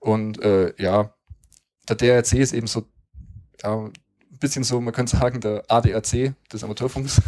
und, 0.00 0.42
äh, 0.42 0.72
ja 0.78 1.12
der 1.88 1.96
DRC 1.96 2.32
ist 2.34 2.52
eben 2.54 2.66
so, 2.66 2.84
ja, 3.62 3.76
ein 3.76 3.92
bisschen 4.40 4.64
so, 4.64 4.80
man 4.80 4.92
könnte 4.94 5.16
sagen, 5.16 5.40
der 5.40 5.62
ADAC 5.68 6.34
des 6.52 6.64
Amateurfunks. 6.64 7.20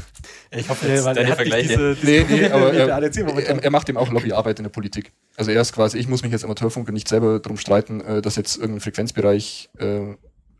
Ich 0.50 0.68
hoffe, 0.68 0.88
Jetzt 0.88 1.04
weil 1.04 1.16
er 1.18 1.22
hat 1.24 1.38
nicht 1.38 1.50
Vergleiche. 1.66 1.94
diese, 1.94 2.06
Nee, 2.06 2.24
nee, 2.28 2.48
aber 2.48 2.72
der 2.72 2.88
er, 2.88 2.96
ADAC 2.96 3.18
momentan. 3.26 3.58
er, 3.58 3.64
er 3.64 3.70
macht 3.70 3.88
eben 3.88 3.98
auch 3.98 4.10
Lobbyarbeit 4.10 4.58
in 4.58 4.64
der 4.64 4.70
Politik. 4.70 5.12
Also 5.36 5.50
er 5.50 5.60
ist 5.60 5.72
quasi, 5.72 5.98
ich 5.98 6.08
muss 6.08 6.22
mich 6.22 6.32
als 6.32 6.44
Amateurfunker 6.44 6.92
nicht 6.92 7.08
selber 7.08 7.38
darum 7.38 7.58
streiten, 7.58 8.00
äh, 8.00 8.22
dass 8.22 8.36
jetzt 8.36 8.56
irgendein 8.56 8.80
Frequenzbereich 8.80 9.68
äh, 9.78 10.14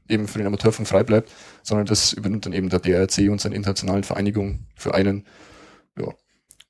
eben 0.09 0.29
für 0.29 0.39
den 0.39 0.47
Amateurfunk 0.47 0.89
frei 0.89 1.03
bleibt, 1.03 1.31
sondern 1.63 1.87
das 1.87 2.13
übernimmt 2.13 2.47
dann 2.47 2.53
eben 2.53 2.69
der 2.69 2.81
DRC 2.81 3.31
und 3.31 3.41
seine 3.41 3.55
internationalen 3.55 4.05
Vereinigungen 4.05 4.67
für 4.77 4.95
einen. 4.95 5.27
Ja, 5.99 6.13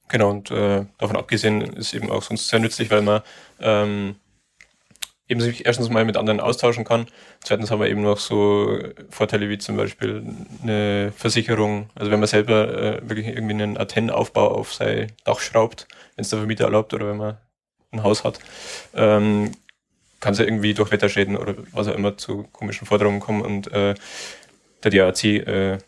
Genau, 0.08 0.30
und 0.30 0.50
äh, 0.50 0.84
davon 0.98 1.16
abgesehen 1.16 1.62
ist 1.62 1.92
eben 1.92 2.10
auch 2.10 2.22
sonst 2.22 2.48
sehr 2.48 2.60
nützlich, 2.60 2.90
weil 2.90 3.02
man 3.02 3.22
ähm, 3.58 4.16
eben 5.28 5.40
sich 5.40 5.66
erstens 5.66 5.88
mal 5.88 6.04
mit 6.04 6.16
anderen 6.16 6.38
austauschen 6.38 6.84
kann. 6.84 7.06
Zweitens 7.42 7.70
haben 7.70 7.80
wir 7.80 7.88
eben 7.88 8.02
noch 8.02 8.18
so 8.18 8.78
Vorteile 9.10 9.48
wie 9.48 9.58
zum 9.58 9.76
Beispiel 9.76 10.24
eine 10.62 11.12
Versicherung. 11.16 11.90
Also 11.96 12.12
wenn 12.12 12.20
man 12.20 12.28
selber 12.28 13.00
äh, 13.02 13.08
wirklich 13.08 13.26
irgendwie 13.26 13.54
einen 13.54 13.76
Antennenaufbau 13.76 14.48
auf 14.48 14.72
sein 14.72 15.12
Dach 15.24 15.40
schraubt, 15.40 15.88
wenn 16.14 16.22
es 16.22 16.30
der 16.30 16.38
Vermieter 16.38 16.64
erlaubt 16.64 16.94
oder 16.94 17.08
wenn 17.08 17.16
man 17.16 17.38
ein 17.90 18.04
Haus 18.04 18.22
hat, 18.22 18.38
ähm, 18.94 19.52
kann 20.20 20.32
es 20.32 20.38
ja 20.38 20.44
irgendwie 20.44 20.74
durch 20.74 20.90
Wetterschäden 20.90 21.36
oder 21.36 21.54
was 21.72 21.88
auch 21.88 21.94
immer 21.94 22.16
zu 22.16 22.44
komischen 22.52 22.86
Forderungen 22.86 23.20
kommen 23.20 23.42
und 23.42 23.72
äh, 23.72 23.94
der 24.84 24.90
DAC 24.90 25.24
äh, 25.24 25.78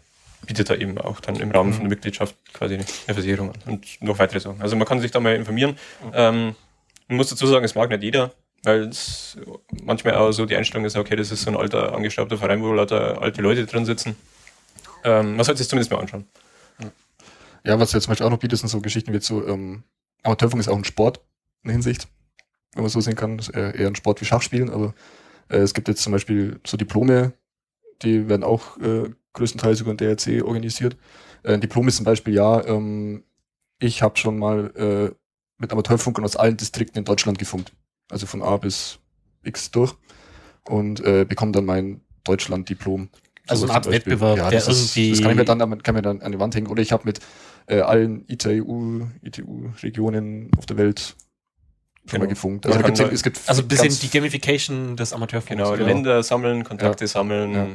bietet 0.47 0.71
da 0.71 0.75
eben 0.75 0.99
auch 0.99 1.21
dann 1.21 1.37
im 1.37 1.51
Rahmen 1.51 1.73
von 1.73 1.83
der 1.83 1.91
Mitgliedschaft 1.91 2.35
quasi 2.53 2.75
eine 2.75 2.85
Versicherung 2.85 3.51
an 3.51 3.57
und 3.67 3.87
noch 4.01 4.19
weitere 4.19 4.41
Sachen. 4.41 4.63
Also 4.63 4.77
man 4.77 4.87
kann 4.87 5.01
sich 5.01 5.11
da 5.11 5.21
mal 5.21 5.35
informieren. 5.35 5.77
Ähm, 6.13 6.55
man 7.09 7.17
muss 7.17 7.29
dazu 7.29 7.47
sagen, 7.47 7.65
es 7.65 7.75
mag 7.75 7.91
nicht 7.91 8.03
jeder, 8.03 8.33
weil 8.63 8.83
es 8.89 9.39
manchmal 9.83 10.15
auch 10.15 10.33
so 10.33 10.47
die 10.47 10.57
Einstellung 10.57 10.85
ist, 10.85 10.97
okay, 10.97 11.17
das 11.17 11.31
ist 11.31 11.43
so 11.43 11.51
ein 11.51 11.57
alter, 11.57 11.95
angestaubter 11.95 12.39
Verein, 12.39 12.63
wo 12.63 12.73
lauter 12.73 13.21
alte 13.21 13.43
Leute 13.43 13.67
drin 13.67 13.85
sitzen. 13.85 14.17
Ähm, 15.05 15.37
man 15.37 15.45
sollte 15.45 15.59
sich 15.59 15.69
zumindest 15.69 15.91
mal 15.91 16.01
anschauen. 16.01 16.27
Ja, 17.65 17.79
was 17.79 17.93
er 17.93 18.01
zum 18.01 18.13
Beispiel 18.13 18.27
auch 18.27 18.31
noch 18.31 18.39
bietet, 18.39 18.59
sind 18.59 18.69
so 18.69 18.81
Geschichten 18.81 19.13
wie 19.13 19.21
so, 19.21 19.47
ähm, 19.47 19.83
Amateurfunk 20.23 20.61
ist 20.61 20.69
auch 20.69 20.77
ein 20.77 20.85
Sport 20.85 21.21
in 21.65 21.71
Hinsicht, 21.71 22.09
wenn 22.75 22.83
man 22.83 22.91
so 22.91 23.01
sehen 23.01 23.17
kann. 23.17 23.39
Ist 23.39 23.49
eher 23.51 23.87
ein 23.87 23.97
Sport 23.97 24.21
wie 24.21 24.25
Schachspielen, 24.25 24.71
aber 24.71 24.95
äh, 25.49 25.59
es 25.59 25.75
gibt 25.75 25.89
jetzt 25.89 26.03
zum 26.03 26.13
Beispiel 26.13 26.61
so 26.67 26.77
Diplome, 26.77 27.33
die 28.03 28.29
werden 28.29 28.45
auch 28.45 28.79
äh, 28.79 29.11
größtenteils 29.33 29.81
über 29.81 29.95
den 29.95 29.99
DRC 30.17 30.45
organisiert. 30.45 30.97
Äh, 31.43 31.55
ein 31.55 31.61
Diplom 31.61 31.89
ist 31.89 31.97
zum 31.97 32.05
Beispiel, 32.05 32.35
ja, 32.35 32.65
ähm, 32.67 33.25
ich 33.81 34.03
habe 34.03 34.17
schon 34.17 34.39
mal 34.39 34.73
äh, 34.77 35.15
mit 35.59 35.73
Amateurfunkern 35.73 36.25
aus 36.25 36.37
allen 36.37 36.57
Distrikten 36.57 36.99
in 36.99 37.05
Deutschland 37.05 37.39
gefunkt. 37.39 37.73
Also 38.11 38.27
von 38.27 38.43
A 38.43 38.57
bis 38.57 38.99
X 39.45 39.71
durch 39.71 39.95
und 40.69 41.01
äh, 41.01 41.25
bekomme 41.25 41.53
dann 41.53 41.65
mein 41.65 42.01
Deutschland-Diplom. 42.25 43.09
Also 43.47 43.65
eine 43.65 43.75
Art. 43.75 43.91
Wettbewerb, 43.91 44.37
ja, 44.37 44.51
der 44.51 44.61
das, 44.61 44.69
ist, 44.69 44.97
irgendwie- 44.97 45.11
das 45.13 45.21
kann 45.23 45.31
ich 45.31 45.37
mir 45.37 45.45
dann, 45.45 45.83
kann 45.83 45.95
mir 45.95 46.03
dann 46.03 46.21
an 46.21 46.33
die 46.33 46.39
Wand 46.39 46.55
hängen. 46.55 46.67
Oder 46.67 46.83
ich 46.83 46.93
habe 46.93 47.05
mit 47.07 47.21
äh, 47.67 47.81
allen 47.81 48.25
ITU, 48.29 49.07
ITU-Regionen 49.23 50.51
auf 50.59 50.67
der 50.67 50.77
Welt 50.77 51.17
schon 52.09 52.19
mal 52.21 52.27
Genau. 52.27 52.35
gefunkt. 52.35 52.65
Man 52.65 52.73
Also 52.75 52.85
gibt's, 52.87 53.01
da- 53.01 53.09
es 53.09 53.23
gibt 53.23 53.41
Also 53.47 53.63
ein 53.63 53.69
bisschen 53.69 53.99
die 54.01 54.11
Gamification 54.11 54.97
des 54.97 55.13
Amateurfunks. 55.13 55.49
Genau, 55.63 55.73
genau. 55.73 55.87
Länder 55.87 56.23
sammeln, 56.23 56.65
Kontakte 56.65 57.07
sammeln, 57.07 57.53
Ja. 57.55 57.67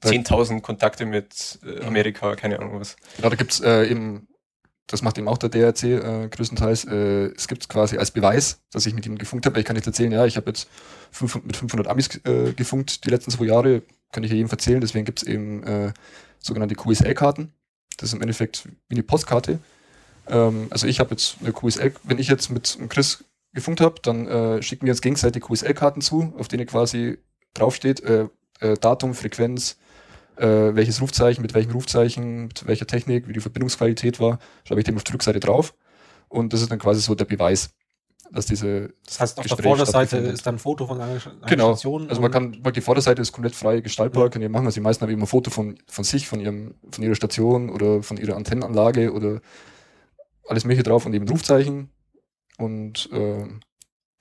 Da- 0.00 0.08
10.000 0.10 0.60
Kontakte 0.62 1.06
mit 1.06 1.58
äh, 1.64 1.82
Amerika, 1.84 2.34
keine 2.36 2.58
Ahnung 2.58 2.78
was. 2.80 2.96
Genau, 3.16 3.30
da 3.30 3.36
gibt's 3.36 3.60
äh, 3.60 3.86
eben, 3.90 4.28
das 4.86 5.00
macht 5.00 5.16
eben 5.16 5.28
auch 5.28 5.38
der 5.38 5.48
DRC 5.48 5.82
äh, 5.84 6.28
größtenteils, 6.28 6.84
äh, 6.84 7.26
es 7.34 7.48
gibt 7.48 7.68
quasi 7.70 7.96
als 7.96 8.10
Beweis, 8.10 8.60
dass 8.70 8.84
ich 8.84 8.92
mit 8.94 9.06
ihm 9.06 9.16
gefunkt 9.16 9.46
habe. 9.46 9.58
Ich 9.60 9.64
kann 9.64 9.76
nicht 9.76 9.86
erzählen, 9.86 10.12
ja, 10.12 10.26
ich 10.26 10.36
habe 10.36 10.50
jetzt 10.50 10.68
500, 11.12 11.46
mit 11.46 11.56
500 11.56 11.88
Amis 11.88 12.08
äh, 12.24 12.52
gefunkt 12.52 13.06
die 13.06 13.10
letzten 13.10 13.30
zwei 13.30 13.46
Jahre, 13.46 13.80
kann 14.12 14.24
ich 14.24 14.30
ja 14.30 14.36
jedem 14.36 14.50
erzählen. 14.50 14.80
Deswegen 14.82 15.06
gibt's 15.06 15.22
eben 15.22 15.62
äh, 15.62 15.92
sogenannte 16.38 16.74
QSL-Karten. 16.74 17.52
Das 17.96 18.10
ist 18.10 18.14
im 18.14 18.20
Endeffekt 18.20 18.68
wie 18.90 18.96
eine 18.96 19.02
Postkarte. 19.04 19.58
Ähm, 20.28 20.66
also 20.70 20.86
ich 20.86 21.00
habe 21.00 21.12
jetzt 21.12 21.36
eine 21.40 21.52
QSL, 21.52 21.94
wenn 22.02 22.18
ich 22.18 22.28
jetzt 22.28 22.50
mit 22.50 22.76
Chris 22.90 23.24
gefunkt 23.54 23.80
habe, 23.80 23.96
dann 24.02 24.26
äh, 24.26 24.62
schicken 24.62 24.86
wir 24.86 24.92
uns 24.92 25.00
gegenseitig 25.00 25.42
QSL-Karten 25.42 26.00
zu, 26.00 26.34
auf 26.38 26.48
denen 26.48 26.66
quasi 26.66 27.18
draufsteht, 27.54 28.02
äh, 28.02 28.28
äh, 28.60 28.74
Datum, 28.78 29.14
Frequenz, 29.14 29.78
äh, 30.36 30.46
welches 30.46 31.00
Rufzeichen, 31.00 31.42
mit 31.42 31.54
welchem 31.54 31.72
Rufzeichen, 31.72 32.46
mit 32.48 32.66
welcher 32.66 32.86
Technik, 32.86 33.28
wie 33.28 33.32
die 33.32 33.40
Verbindungsqualität 33.40 34.18
war, 34.20 34.38
schreibe 34.64 34.80
ich 34.80 34.84
dem 34.84 34.96
auf 34.96 35.04
die 35.04 35.12
Rückseite 35.12 35.40
drauf. 35.40 35.74
Und 36.28 36.52
das 36.52 36.62
ist 36.62 36.70
dann 36.72 36.80
quasi 36.80 37.00
so 37.00 37.14
der 37.14 37.26
Beweis, 37.26 37.70
dass 38.32 38.46
diese, 38.46 38.92
Das 39.06 39.20
heißt, 39.20 39.38
auf 39.38 39.46
der 39.46 39.56
Gespräch 39.56 39.66
Vorderseite 39.68 40.06
stattgefunden. 40.08 40.34
ist 40.34 40.46
dann 40.46 40.54
ein 40.56 40.58
Foto 40.58 40.86
von 40.88 41.00
einer, 41.00 41.12
einer 41.12 41.46
genau, 41.46 41.72
Station. 41.74 42.08
also 42.08 42.20
man 42.20 42.32
kann, 42.32 42.58
weil 42.64 42.72
die 42.72 42.80
Vorderseite 42.80 43.22
ist 43.22 43.30
komplett 43.30 43.54
frei 43.54 43.80
gestaltbar, 43.80 44.24
Ja. 44.24 44.30
können 44.30 44.42
die 44.42 44.48
machen, 44.48 44.66
also 44.66 44.74
die 44.74 44.80
meisten 44.80 45.02
haben 45.02 45.10
eben 45.10 45.22
ein 45.22 45.28
Foto 45.28 45.50
von, 45.50 45.78
von 45.86 46.02
sich, 46.02 46.26
von 46.26 46.40
ihrem, 46.40 46.74
von 46.90 47.04
ihrer 47.04 47.14
Station 47.14 47.70
oder 47.70 48.02
von 48.02 48.16
ihrer 48.16 48.34
Antennenanlage 48.34 49.12
oder 49.12 49.40
alles 50.48 50.64
mögliche 50.64 50.82
drauf 50.82 51.06
und 51.06 51.14
eben 51.14 51.28
Rufzeichen 51.28 51.90
und, 52.58 53.08
äh, 53.12 53.40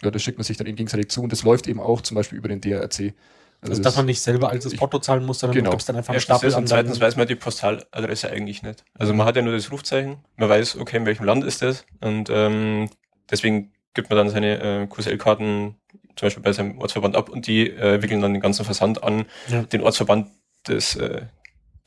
ja, 0.04 0.12
das 0.12 0.22
schickt 0.22 0.38
man 0.38 0.44
sich 0.44 0.58
dann 0.58 0.68
eben 0.68 0.76
gegenseitig 0.76 1.10
zu 1.10 1.22
und 1.22 1.32
das 1.32 1.44
läuft 1.44 1.68
eben 1.68 1.80
auch 1.80 2.02
zum 2.02 2.16
Beispiel 2.16 2.38
über 2.38 2.48
den 2.50 2.62
DRC. 2.62 3.14
Also, 3.62 3.76
das- 3.76 3.82
dass 3.82 3.96
man 3.96 4.06
nicht 4.08 4.20
selber 4.20 4.50
als 4.50 4.66
das 4.66 4.76
Porto 4.76 5.00
zahlen 5.00 5.26
muss, 5.26 5.40
sondern 5.40 5.56
Genau. 5.56 5.70
du 5.70 5.78
gibst 5.78 5.88
dann 5.88 5.96
einfach 5.96 6.14
einen 6.14 6.20
Stapel 6.20 6.54
an 6.54 6.64
und 6.64 6.68
zweitens 6.68 7.00
weiß 7.00 7.16
man 7.16 7.28
die 7.28 7.36
Postaladresse 7.36 8.30
eigentlich 8.30 8.62
nicht. 8.62 8.84
Also 8.94 9.14
man 9.14 9.26
hat 9.26 9.38
ja 9.38 9.42
nur 9.42 9.54
das 9.54 9.72
Rufzeichen, 9.72 10.18
man 10.36 10.50
weiß, 10.50 10.76
okay, 10.78 10.98
in 10.98 11.06
welchem 11.06 11.24
Land 11.26 11.46
ist 11.46 11.62
das 11.62 11.86
und 12.02 12.30
ähm, 12.30 12.90
deswegen 13.32 13.72
gibt 13.94 14.10
man 14.10 14.18
dann 14.18 14.30
seine 14.30 14.60
äh, 14.84 14.88
QSL-Karten 14.88 15.76
zum 16.16 16.26
Beispiel 16.26 16.44
bei 16.44 16.52
seinem 16.52 16.78
Ortsverband 16.80 17.16
ab 17.16 17.30
und 17.30 17.48
die 17.48 17.70
äh, 17.70 18.02
wickeln 18.02 18.20
dann 18.22 18.34
den 18.34 18.42
ganzen 18.42 18.66
Versand 18.66 19.02
an 19.04 19.26
Ja. 19.48 19.62
den 19.64 19.82
Ortsverband 19.82 20.30
des, 20.68 20.96
äh, 20.98 21.22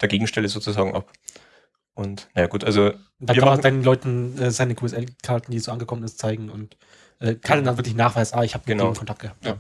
der 0.00 0.08
Gegenstelle 0.08 0.48
sozusagen 0.48 0.94
ab. 0.94 1.12
Und 1.96 2.28
naja 2.34 2.46
gut, 2.46 2.62
also 2.62 2.92
Da 3.18 3.32
kann 3.34 3.44
man 3.48 3.60
deinen 3.62 3.82
Leuten 3.82 4.38
äh, 4.38 4.50
seine 4.50 4.74
QSL-Karten, 4.74 5.50
die 5.50 5.58
so 5.58 5.72
angekommen 5.72 6.04
ist, 6.04 6.18
zeigen 6.18 6.50
und 6.50 6.76
äh, 7.20 7.34
kann 7.34 7.64
dann 7.64 7.78
wirklich 7.78 7.96
nachweisen, 7.96 8.38
ah, 8.38 8.44
ich 8.44 8.52
habe 8.54 8.62
mit 8.66 8.76
Genau. 8.78 8.92
dem 8.92 8.96
Kontakt 8.98 9.20
gehabt. 9.22 9.44
Ja. 9.44 9.56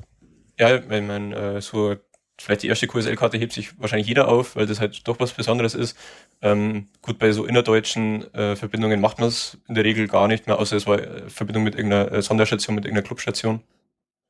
Ja, 0.58 0.88
wenn 0.88 1.06
man 1.06 1.32
äh, 1.32 1.60
so, 1.62 1.96
vielleicht 2.38 2.62
die 2.62 2.68
erste 2.68 2.86
QSL-Karte 2.86 3.38
hebt 3.38 3.54
sich 3.54 3.78
wahrscheinlich 3.80 4.06
jeder 4.06 4.28
auf, 4.28 4.54
weil 4.56 4.66
das 4.66 4.80
halt 4.80 5.08
doch 5.08 5.18
was 5.18 5.32
Besonderes 5.32 5.74
ist. 5.74 5.96
Ähm, 6.42 6.88
gut, 7.00 7.18
bei 7.18 7.32
so 7.32 7.46
innerdeutschen 7.46 8.32
äh, 8.34 8.54
Verbindungen 8.54 9.00
macht 9.00 9.18
man 9.18 9.28
es 9.28 9.56
in 9.68 9.74
der 9.74 9.84
Regel 9.84 10.06
gar 10.06 10.28
nicht 10.28 10.46
mehr, 10.46 10.58
außer 10.58 10.76
es 10.76 10.86
war 10.86 10.98
äh, 10.98 11.28
Verbindung 11.30 11.64
mit 11.64 11.74
irgendeiner 11.74 12.12
äh, 12.12 12.22
Sonderstation, 12.22 12.74
mit 12.74 12.84
irgendeiner 12.84 13.06
Clubstation, 13.06 13.62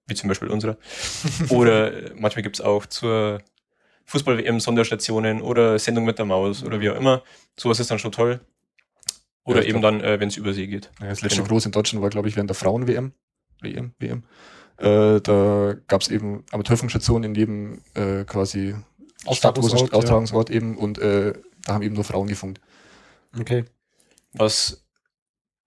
wie 0.07 0.15
zum 0.15 0.29
Beispiel 0.29 0.49
unsere. 0.49 0.79
oder 1.49 1.93
manchmal 2.15 2.45
gibt's 2.45 2.61
auch 2.61 2.87
zur 2.87 3.41
Fußball-WM 4.07 4.61
Sonderstationen 4.61 5.43
oder 5.43 5.79
Sendung 5.79 6.05
mit 6.05 6.19
der 6.19 6.25
Maus 6.25 6.63
oder 6.63 6.81
wie 6.81 6.91
auch 6.91 6.97
immer. 6.97 7.23
Sowas 7.59 7.81
ist 7.81 7.91
dann 7.91 7.99
schon 7.99 8.13
toll. 8.13 8.41
Oder 9.45 9.63
Ja, 9.63 9.69
eben 9.69 9.81
glaub- 9.81 9.93
dann, 9.93 10.01
äh, 10.03 10.19
wenn 10.21 10.29
es 10.29 10.37
Übersee 10.37 10.67
geht. 10.67 10.91
Ja, 11.01 11.09
das 11.09 11.23
letzte 11.23 11.39
Genau. 11.39 11.49
groß 11.49 11.67
in 11.67 11.73
Deutschland 11.73 12.03
war, 12.03 12.11
glaube 12.11 12.29
ich, 12.29 12.37
während 12.37 12.51
der 12.51 12.55
Frauen-WM. 12.57 13.13
WM, 13.63 13.93
WM. 13.99 14.25
Äh, 14.79 15.21
da 15.21 15.75
gab 15.89 16.03
es 16.03 16.09
eben 16.09 16.45
Amateurfunkstationen 16.51 17.31
in 17.31 17.35
jedem 17.35 17.81
äh, 17.95 18.25
quasi 18.25 18.75
es 19.23 19.27
Austragungsort, 19.27 19.91
ja. 19.93 19.97
Austragungsort 19.99 20.51
eben 20.51 20.77
und 20.77 20.99
äh, 20.99 21.33
da 21.65 21.75
haben 21.75 21.83
eben 21.83 21.95
nur 21.95 22.05
Frauen 22.05 22.29
gefunkt. 22.29 22.61
Okay. 23.39 23.65
was 24.33 24.83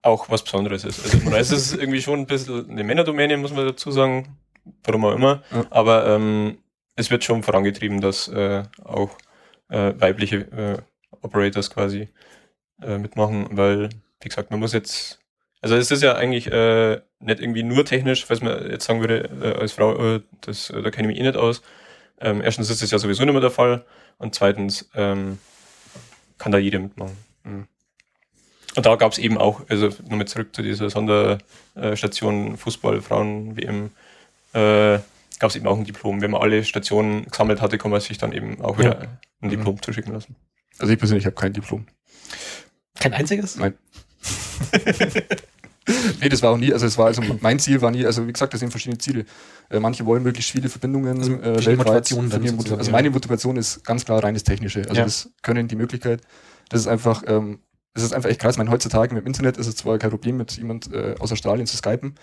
auch 0.02 0.30
was 0.30 0.42
Besonderes 0.44 0.84
ist. 0.84 1.02
Also 1.04 1.18
man 1.24 1.32
weiß, 1.34 1.50
es 1.50 1.72
ist 1.72 1.74
irgendwie 1.80 2.00
schon 2.00 2.20
ein 2.20 2.26
bisschen 2.26 2.70
eine 2.70 2.84
Männerdomäne, 2.84 3.36
muss 3.36 3.52
man 3.52 3.66
dazu 3.66 3.90
sagen, 3.90 4.38
warum 4.84 5.04
auch 5.04 5.12
immer. 5.14 5.42
Ja. 5.50 5.66
Aber 5.70 6.06
ähm, 6.06 6.58
es 6.96 7.10
wird 7.10 7.24
schon 7.24 7.42
vorangetrieben, 7.42 8.00
dass 8.00 8.28
äh, 8.28 8.64
auch 8.84 9.16
äh, 9.68 9.94
weibliche 9.98 10.36
äh, 10.36 10.78
Operators 11.22 11.70
quasi 11.70 12.08
äh, 12.82 12.98
mitmachen, 12.98 13.48
weil, 13.52 13.90
wie 14.20 14.28
gesagt, 14.28 14.50
man 14.50 14.60
muss 14.60 14.72
jetzt, 14.72 15.20
also 15.60 15.76
es 15.76 15.90
ist 15.90 16.02
ja 16.02 16.14
eigentlich 16.14 16.46
äh, 16.50 17.00
nicht 17.20 17.40
irgendwie 17.40 17.62
nur 17.62 17.84
technisch, 17.84 18.24
falls 18.24 18.40
man 18.40 18.70
jetzt 18.70 18.86
sagen 18.86 19.00
würde, 19.00 19.30
äh, 19.42 19.60
als 19.60 19.72
Frau, 19.72 20.18
das, 20.40 20.68
da 20.68 20.90
kenne 20.90 21.08
ich 21.08 21.18
mich 21.18 21.18
eh 21.18 21.26
nicht 21.26 21.36
aus. 21.36 21.62
Ähm, 22.20 22.42
erstens 22.42 22.70
ist 22.70 22.82
das 22.82 22.90
ja 22.90 22.98
sowieso 22.98 23.24
nicht 23.24 23.32
mehr 23.32 23.40
der 23.40 23.50
Fall 23.50 23.84
und 24.18 24.34
zweitens 24.34 24.90
ähm, 24.94 25.38
kann 26.38 26.52
da 26.52 26.58
jeder 26.58 26.78
mitmachen. 26.78 27.16
Mhm. 27.44 27.66
Und 28.76 28.86
da 28.86 28.94
gab 28.96 29.12
es 29.12 29.18
eben 29.18 29.36
auch, 29.36 29.62
also 29.68 29.88
nochmal 30.08 30.28
zurück 30.28 30.54
zu 30.54 30.62
dieser 30.62 30.90
Sonderstation 30.90 32.56
Fußball, 32.56 33.00
Frauen, 33.00 33.56
WM, 33.56 33.90
äh, 34.52 35.00
gab 35.40 35.50
es 35.50 35.56
eben 35.56 35.66
auch 35.66 35.76
ein 35.78 35.84
Diplom. 35.84 36.20
Wenn 36.20 36.30
man 36.30 36.40
alle 36.40 36.62
Stationen 36.64 37.24
gesammelt 37.26 37.60
hatte, 37.60 37.76
kann 37.78 37.90
man 37.90 38.00
sich 38.00 38.18
dann 38.18 38.32
eben 38.32 38.60
auch 38.60 38.78
wieder 38.78 39.00
ein 39.00 39.18
Mhm. 39.40 39.48
Diplom 39.50 39.82
zuschicken 39.82 40.12
lassen. 40.12 40.36
Also 40.78 40.92
ich 40.92 40.98
persönlich 40.98 41.26
habe 41.26 41.34
kein 41.34 41.52
Diplom. 41.52 41.86
Kein 43.00 43.12
einziges? 43.14 43.56
Nein. 43.56 43.74
Nee, 46.20 46.28
das 46.28 46.40
war 46.42 46.50
auch 46.52 46.56
nie, 46.58 46.72
also 46.72 46.86
es 46.86 46.96
war 46.98 47.06
also 47.06 47.20
mein 47.40 47.58
Ziel 47.58 47.80
war 47.80 47.90
nie, 47.90 48.04
also 48.06 48.24
wie 48.28 48.32
gesagt, 48.32 48.52
das 48.52 48.60
sind 48.60 48.70
verschiedene 48.70 48.98
Ziele. 48.98 49.24
Äh, 49.70 49.80
manche 49.80 50.06
wollen 50.06 50.22
möglichst 50.22 50.52
viele 50.52 50.68
Verbindungen 50.68 51.18
Also 51.18 51.32
äh, 51.32 51.42
weltweit. 51.56 51.78
Motivation 51.78 52.20
dann 52.20 52.30
Verlieren 52.30 52.56
sozusagen, 52.56 52.56
Motiv- 52.56 52.78
also 52.78 52.90
ja. 52.90 52.96
meine 52.96 53.10
Motivation 53.10 53.56
ist 53.56 53.84
ganz 53.84 54.04
klar 54.04 54.22
reines 54.22 54.44
technische. 54.44 54.80
Also 54.82 54.94
Ja. 54.94 55.04
das 55.04 55.30
können 55.42 55.66
die 55.66 55.74
Möglichkeit. 55.74 56.20
Das 56.68 56.80
ist 56.82 56.86
einfach, 56.86 57.24
ähm, 57.26 57.60
das 57.94 58.04
ist 58.04 58.12
einfach 58.12 58.28
echt 58.28 58.40
krass. 58.40 58.54
Ich 58.54 58.58
meine, 58.58 58.70
heutzutage 58.70 59.12
mit 59.14 59.24
dem 59.24 59.26
Internet 59.26 59.56
ist 59.56 59.66
es 59.66 59.74
zwar 59.76 59.98
kein 59.98 60.10
Problem, 60.10 60.36
mit 60.36 60.52
jemand 60.58 60.92
äh, 60.92 61.16
aus 61.18 61.32
Australien 61.32 61.66
zu 61.66 61.76
skypen, 61.76 62.14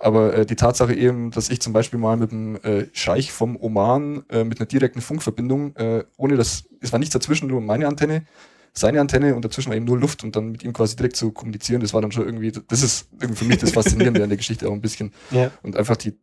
aber 0.00 0.34
äh, 0.34 0.46
die 0.46 0.56
Tatsache 0.56 0.94
eben, 0.94 1.30
dass 1.30 1.50
ich 1.50 1.60
zum 1.60 1.72
Beispiel 1.72 1.98
mal 1.98 2.16
mit 2.16 2.30
dem 2.30 2.56
äh, 2.56 2.86
Scheich 2.92 3.32
vom 3.32 3.56
Oman 3.56 4.24
äh, 4.30 4.44
mit 4.44 4.60
einer 4.60 4.66
direkten 4.66 5.00
Funkverbindung, 5.00 5.74
äh, 5.76 6.04
ohne 6.16 6.36
das, 6.36 6.64
es 6.80 6.92
war 6.92 6.98
nichts 6.98 7.12
dazwischen, 7.12 7.48
nur 7.48 7.60
meine 7.60 7.86
Antenne, 7.86 8.24
seine 8.72 9.00
Antenne 9.00 9.34
und 9.34 9.44
dazwischen 9.44 9.70
war 9.70 9.76
eben 9.76 9.86
nur 9.86 9.98
Luft 9.98 10.22
und 10.22 10.36
dann 10.36 10.52
mit 10.52 10.62
ihm 10.62 10.72
quasi 10.72 10.96
direkt 10.96 11.16
zu 11.16 11.32
kommunizieren, 11.32 11.80
das 11.80 11.94
war 11.94 12.00
dann 12.00 12.12
schon 12.12 12.24
irgendwie, 12.24 12.52
das 12.52 12.82
ist 12.82 13.08
irgendwie 13.20 13.36
für 13.36 13.44
mich 13.44 13.58
das 13.58 13.72
Faszinierende 13.72 14.22
an 14.22 14.28
der 14.28 14.38
Geschichte 14.38 14.68
auch 14.68 14.72
ein 14.72 14.80
bisschen. 14.80 15.12
Ja. 15.30 15.50
Und 15.62 15.76
einfach 15.76 15.96
die, 15.96 16.14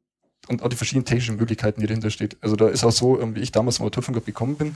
und 0.47 0.63
auch 0.63 0.69
die 0.69 0.75
verschiedenen 0.75 1.05
technischen 1.05 1.35
Möglichkeiten, 1.35 1.81
die 1.81 1.87
dahinter 1.87 2.09
steht. 2.09 2.37
Also 2.41 2.55
da 2.55 2.67
ist 2.67 2.83
auch 2.83 2.91
so, 2.91 3.19
ähm, 3.19 3.35
wie 3.35 3.41
ich 3.41 3.51
damals 3.51 3.75
zum 3.75 3.83
Amateurfunk 3.83 4.25
gekommen 4.25 4.55
bin. 4.55 4.75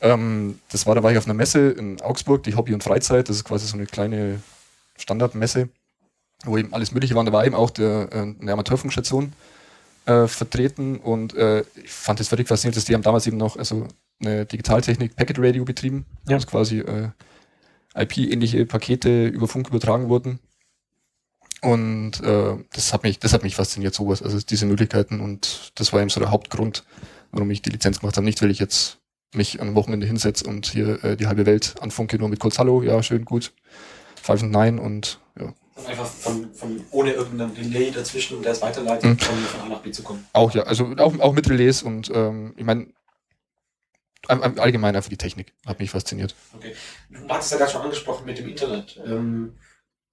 Ähm, 0.00 0.58
das 0.70 0.86
war, 0.86 0.94
da 0.94 1.02
war 1.02 1.12
ich 1.12 1.18
auf 1.18 1.26
einer 1.26 1.34
Messe 1.34 1.70
in 1.70 2.00
Augsburg, 2.00 2.42
die 2.44 2.54
Hobby 2.54 2.72
und 2.72 2.82
Freizeit, 2.82 3.28
das 3.28 3.36
ist 3.36 3.44
quasi 3.44 3.66
so 3.66 3.76
eine 3.76 3.86
kleine 3.86 4.40
Standardmesse, 4.96 5.68
wo 6.44 6.56
eben 6.56 6.72
alles 6.72 6.92
Mögliche 6.92 7.14
war. 7.14 7.24
Da 7.24 7.32
war 7.32 7.44
eben 7.46 7.54
auch 7.54 7.70
der, 7.70 8.08
äh, 8.12 8.18
eine 8.40 8.52
Amateurfunkstation 8.52 9.32
äh, 10.06 10.26
vertreten 10.26 10.96
und 10.98 11.34
äh, 11.34 11.60
ich 11.82 11.90
fand 11.90 12.20
das 12.20 12.28
völlig 12.28 12.48
faszinierend, 12.48 12.76
dass 12.76 12.84
die 12.84 12.94
haben 12.94 13.02
damals 13.02 13.26
eben 13.26 13.36
noch 13.36 13.56
also 13.56 13.86
eine 14.20 14.46
Digitaltechnik 14.46 15.16
Packet 15.16 15.38
Radio 15.38 15.64
betrieben, 15.64 16.06
Ja. 16.28 16.36
also 16.36 16.46
quasi 16.46 16.78
äh, 16.80 17.08
IP-ähnliche 17.94 18.64
Pakete 18.66 19.26
über 19.26 19.48
Funk 19.48 19.68
übertragen 19.68 20.08
wurden. 20.08 20.38
Und 21.60 22.20
äh, 22.22 22.56
das 22.72 22.92
hat 22.92 23.04
mich, 23.04 23.20
das 23.20 23.32
hat 23.32 23.44
mich 23.44 23.54
fasziniert, 23.54 23.94
sowas, 23.94 24.22
also 24.22 24.38
diese 24.40 24.66
Möglichkeiten 24.66 25.20
und 25.20 25.72
das 25.76 25.92
war 25.92 26.00
eben 26.00 26.10
so 26.10 26.18
der 26.18 26.32
Hauptgrund, 26.32 26.84
warum 27.30 27.48
ich 27.52 27.62
die 27.62 27.70
Lizenz 27.70 28.00
gemacht 28.00 28.16
habe. 28.16 28.24
Nicht, 28.24 28.42
weil 28.42 28.50
ich 28.50 28.58
jetzt 28.58 28.98
mich 29.32 29.60
am 29.60 29.74
Wochenende 29.76 30.06
hinsetze 30.06 30.44
und 30.46 30.66
hier 30.66 31.02
äh, 31.04 31.16
die 31.16 31.26
halbe 31.28 31.46
Welt 31.46 31.76
anfunke, 31.80 32.18
nur 32.18 32.28
mit 32.28 32.40
kurz 32.40 32.58
Hallo, 32.58 32.82
ja, 32.82 33.00
schön, 33.02 33.24
gut, 33.24 33.52
Five 34.20 34.42
und 34.42 34.50
Nein 34.50 34.78
und. 34.80 35.20
Einfach 35.86 36.06
von, 36.06 36.52
von 36.54 36.84
ohne 36.90 37.12
irgendeinen 37.12 37.54
Delay 37.54 37.90
dazwischen 37.90 38.36
und 38.36 38.44
der 38.44 38.52
es 38.52 38.62
weiterleitet, 38.62 39.04
Mhm. 39.10 39.18
von, 39.18 39.36
von 39.44 39.60
A 39.60 39.68
nach 39.68 39.80
B 39.80 39.90
zu 39.90 40.02
kommen. 40.02 40.26
Auch 40.32 40.52
ja, 40.54 40.62
also 40.62 40.86
auch, 40.98 41.18
auch 41.20 41.32
mit 41.32 41.48
Relais 41.50 41.82
und 41.82 42.10
ähm, 42.14 42.54
ich 42.56 42.64
meine, 42.64 42.88
all- 44.28 44.42
all- 44.42 44.58
allgemein 44.60 44.94
einfach 44.96 45.10
die 45.10 45.16
Technik 45.16 45.52
hat 45.66 45.78
mich 45.80 45.90
fasziniert. 45.90 46.34
Okay. 46.56 46.72
Du 47.10 47.28
hattest 47.28 47.52
ja 47.52 47.58
gerade 47.58 47.72
schon 47.72 47.82
angesprochen 47.82 48.24
mit 48.26 48.38
dem 48.38 48.48
Internet. 48.48 49.00
Ähm, 49.04 49.56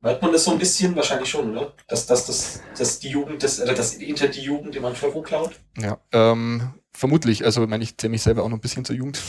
Hört 0.02 0.22
man 0.22 0.32
das 0.32 0.46
so 0.46 0.52
ein 0.52 0.58
bisschen? 0.60 0.96
Wahrscheinlich 0.96 1.30
schon, 1.30 1.52
oder? 1.58 1.74
Dass, 1.90 2.06
dass, 2.06 2.26
dass, 2.26 2.62
dass 2.78 3.00
die 3.00 3.10
Jugend, 3.10 3.44
das, 3.44 3.60
oder 3.62 3.74
das 3.74 3.96
Internet 3.96 4.38
die 4.38 4.42
Jugend 4.44 4.74
im 4.78 4.86
Anfang 4.86 5.12
klaut? 5.24 5.60
Ja, 5.78 6.00
ähm, 6.14 6.74
vermutlich. 6.94 7.44
Also, 7.44 7.64
ich 7.64 7.70
meine, 7.70 7.84
ich 7.84 7.98
zähle 7.98 8.12
mich 8.12 8.22
selber 8.22 8.44
auch 8.44 8.48
noch 8.48 8.56
ein 8.58 8.62
bisschen 8.62 8.86
zur 8.86 8.96
Jugend. 8.96 9.20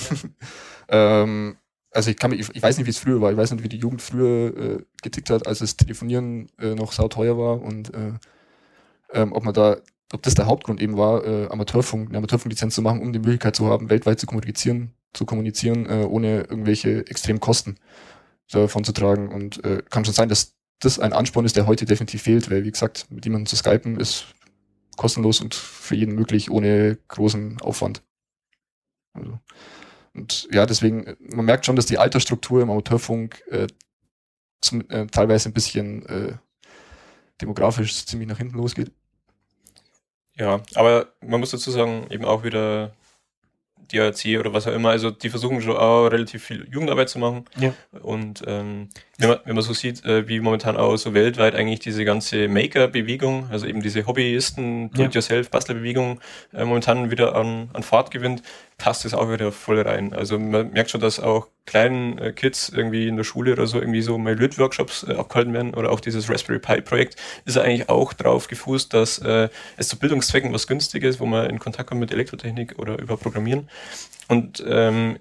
ähm, 0.88 1.57
also, 1.92 2.11
ich 2.11 2.16
kann 2.16 2.31
mich, 2.31 2.48
ich 2.55 2.62
weiß 2.62 2.79
nicht, 2.79 2.87
wie 2.87 2.90
es 2.90 2.98
früher 2.98 3.20
war. 3.20 3.33
Ich 3.33 3.37
weiß 3.37 3.50
nicht, 3.53 3.64
wie 3.64 3.68
die 3.68 3.79
Jugend 3.79 4.03
früher 4.03 4.57
äh, 4.57 4.83
getickt 5.03 5.31
hat, 5.31 5.46
als 5.46 5.59
das 5.59 5.76
Telefonieren 5.76 6.48
äh, 6.59 6.74
noch 6.74 6.92
sauteuer 6.92 7.37
war 7.37 7.61
und 7.62 7.92
äh, 7.94 8.12
ähm, 9.12 9.33
ob 9.33 9.44
man 9.44 9.55
da, 9.55 9.79
ob 10.12 10.22
das 10.22 10.35
der 10.35 10.46
Hauptgrund 10.46 10.81
eben 10.81 10.96
war, 10.96 11.24
äh, 11.24 11.48
Amateurfunk, 11.48 12.09
eine 12.09 12.18
Amateurfunklizenz 12.18 12.74
zu 12.74 12.83
machen, 12.83 13.00
um 13.00 13.12
die 13.12 13.18
Möglichkeit 13.18 13.57
zu 13.57 13.66
haben, 13.66 13.90
weltweit 13.90 14.20
zu 14.20 14.26
kommunizieren, 14.26 14.92
zu 15.12 15.24
kommunizieren, 15.26 15.87
äh, 15.87 16.05
ohne 16.05 16.42
irgendwelche 16.42 17.07
extremen 17.07 17.40
Kosten 17.40 17.76
davon 18.50 18.85
zu 18.85 18.92
tragen. 18.92 19.29
Und 19.29 19.64
äh, 19.64 19.83
kann 19.90 20.05
schon 20.05 20.14
sein, 20.14 20.29
dass 20.29 20.55
das 20.81 20.98
ein 20.98 21.12
Ansporn 21.12 21.46
ist, 21.46 21.57
der 21.57 21.66
heute 21.66 21.85
definitiv 21.85 22.22
fehlt, 22.22 22.50
weil, 22.50 22.64
wie 22.64 22.70
gesagt, 22.70 23.07
mit 23.11 23.24
jemandem 23.24 23.46
zu 23.46 23.57
skypen 23.57 23.98
ist 23.98 24.35
kostenlos 24.96 25.40
und 25.40 25.55
für 25.55 25.94
jeden 25.94 26.14
möglich, 26.14 26.50
ohne 26.50 26.98
großen 27.09 27.61
Aufwand. 27.61 28.03
Also, 29.14 29.38
und 30.14 30.49
ja, 30.53 30.66
deswegen, 30.66 31.07
äh, 31.07 31.16
man 31.18 31.44
merkt 31.44 31.66
schon, 31.66 31.77
dass 31.77 31.87
die 31.87 31.99
Altersstruktur 31.99 32.62
im 32.62 32.70
Amateurfunk 32.70 33.42
äh, 33.51 33.66
zum, 34.61 34.88
äh, 34.90 35.07
teilweise 35.07 35.49
ein 35.49 35.53
bisschen 35.53 36.07
äh, 36.07 36.35
demografisch 37.40 38.05
ziemlich 38.07 38.29
nach 38.29 38.38
hinten 38.38 38.57
losgeht. 38.57 38.92
Ja, 40.37 40.62
aber 40.75 41.12
man 41.20 41.40
muss 41.40 41.51
dazu 41.51 41.70
sagen, 41.70 42.07
eben 42.11 42.25
auch 42.25 42.44
wieder 42.44 42.92
DRC 43.92 44.38
oder 44.38 44.53
was 44.53 44.66
auch 44.66 44.73
immer, 44.73 44.90
also 44.90 45.11
die 45.11 45.31
versuchen 45.31 45.61
schon 45.61 45.77
auch 45.77 46.07
relativ 46.07 46.44
viel 46.44 46.66
Jugendarbeit 46.70 47.09
zu 47.09 47.18
machen. 47.18 47.44
Ja. 47.59 47.75
Und 48.01 48.42
ähm, 48.46 48.88
wenn, 49.18 49.31
man, 49.31 49.38
wenn 49.44 49.55
man 49.55 49.64
so 49.64 49.73
sieht, 49.73 50.05
äh, 50.05 50.29
wie 50.29 50.40
momentan 50.40 50.77
auch 50.77 50.96
so 50.96 51.14
weltweit 51.14 51.55
eigentlich 51.55 51.81
diese 51.81 52.05
ganze 52.05 52.49
Maker-Bewegung, 52.49 53.49
also 53.51 53.66
eben 53.66 53.83
diese 53.83 54.07
Hobbyisten, 54.07 54.90
Do-it-yourself-Bastelbewegung 54.92 56.20
äh, 56.53 56.64
momentan 56.64 57.11
wieder 57.11 57.35
an, 57.35 57.70
an 57.73 57.83
Fahrt 57.83 58.11
gewinnt, 58.11 58.42
passt 58.80 59.04
es 59.04 59.14
auch 59.14 59.30
wieder 59.30 59.52
voll 59.52 59.80
rein. 59.80 60.12
Also 60.14 60.38
man 60.38 60.72
merkt 60.72 60.90
schon, 60.90 61.00
dass 61.00 61.20
auch 61.20 61.48
kleinen 61.66 62.18
äh, 62.18 62.32
Kids 62.32 62.70
irgendwie 62.70 63.06
in 63.06 63.16
der 63.16 63.24
Schule 63.24 63.52
oder 63.52 63.66
so 63.66 63.78
irgendwie 63.78 64.00
so 64.00 64.16
mal 64.18 64.34
Löt-Workshops 64.34 65.04
äh, 65.04 65.12
abgehalten 65.12 65.52
werden 65.52 65.74
oder 65.74 65.92
auch 65.92 66.00
dieses 66.00 66.28
Raspberry 66.30 66.58
Pi-Projekt 66.58 67.16
ist 67.44 67.58
eigentlich 67.58 67.88
auch 67.90 68.14
drauf 68.14 68.48
gefußt, 68.48 68.92
dass 68.92 69.18
äh, 69.18 69.50
es 69.76 69.88
zu 69.88 69.98
Bildungszwecken 69.98 70.52
was 70.52 70.66
Günstiges, 70.66 71.20
wo 71.20 71.26
man 71.26 71.48
in 71.48 71.58
Kontakt 71.58 71.90
kommt 71.90 72.00
mit 72.00 72.10
Elektrotechnik 72.10 72.78
oder 72.78 72.98
über 72.98 73.18
Programmieren. 73.18 73.68
Und 74.28 74.64
ähm, 74.66 75.18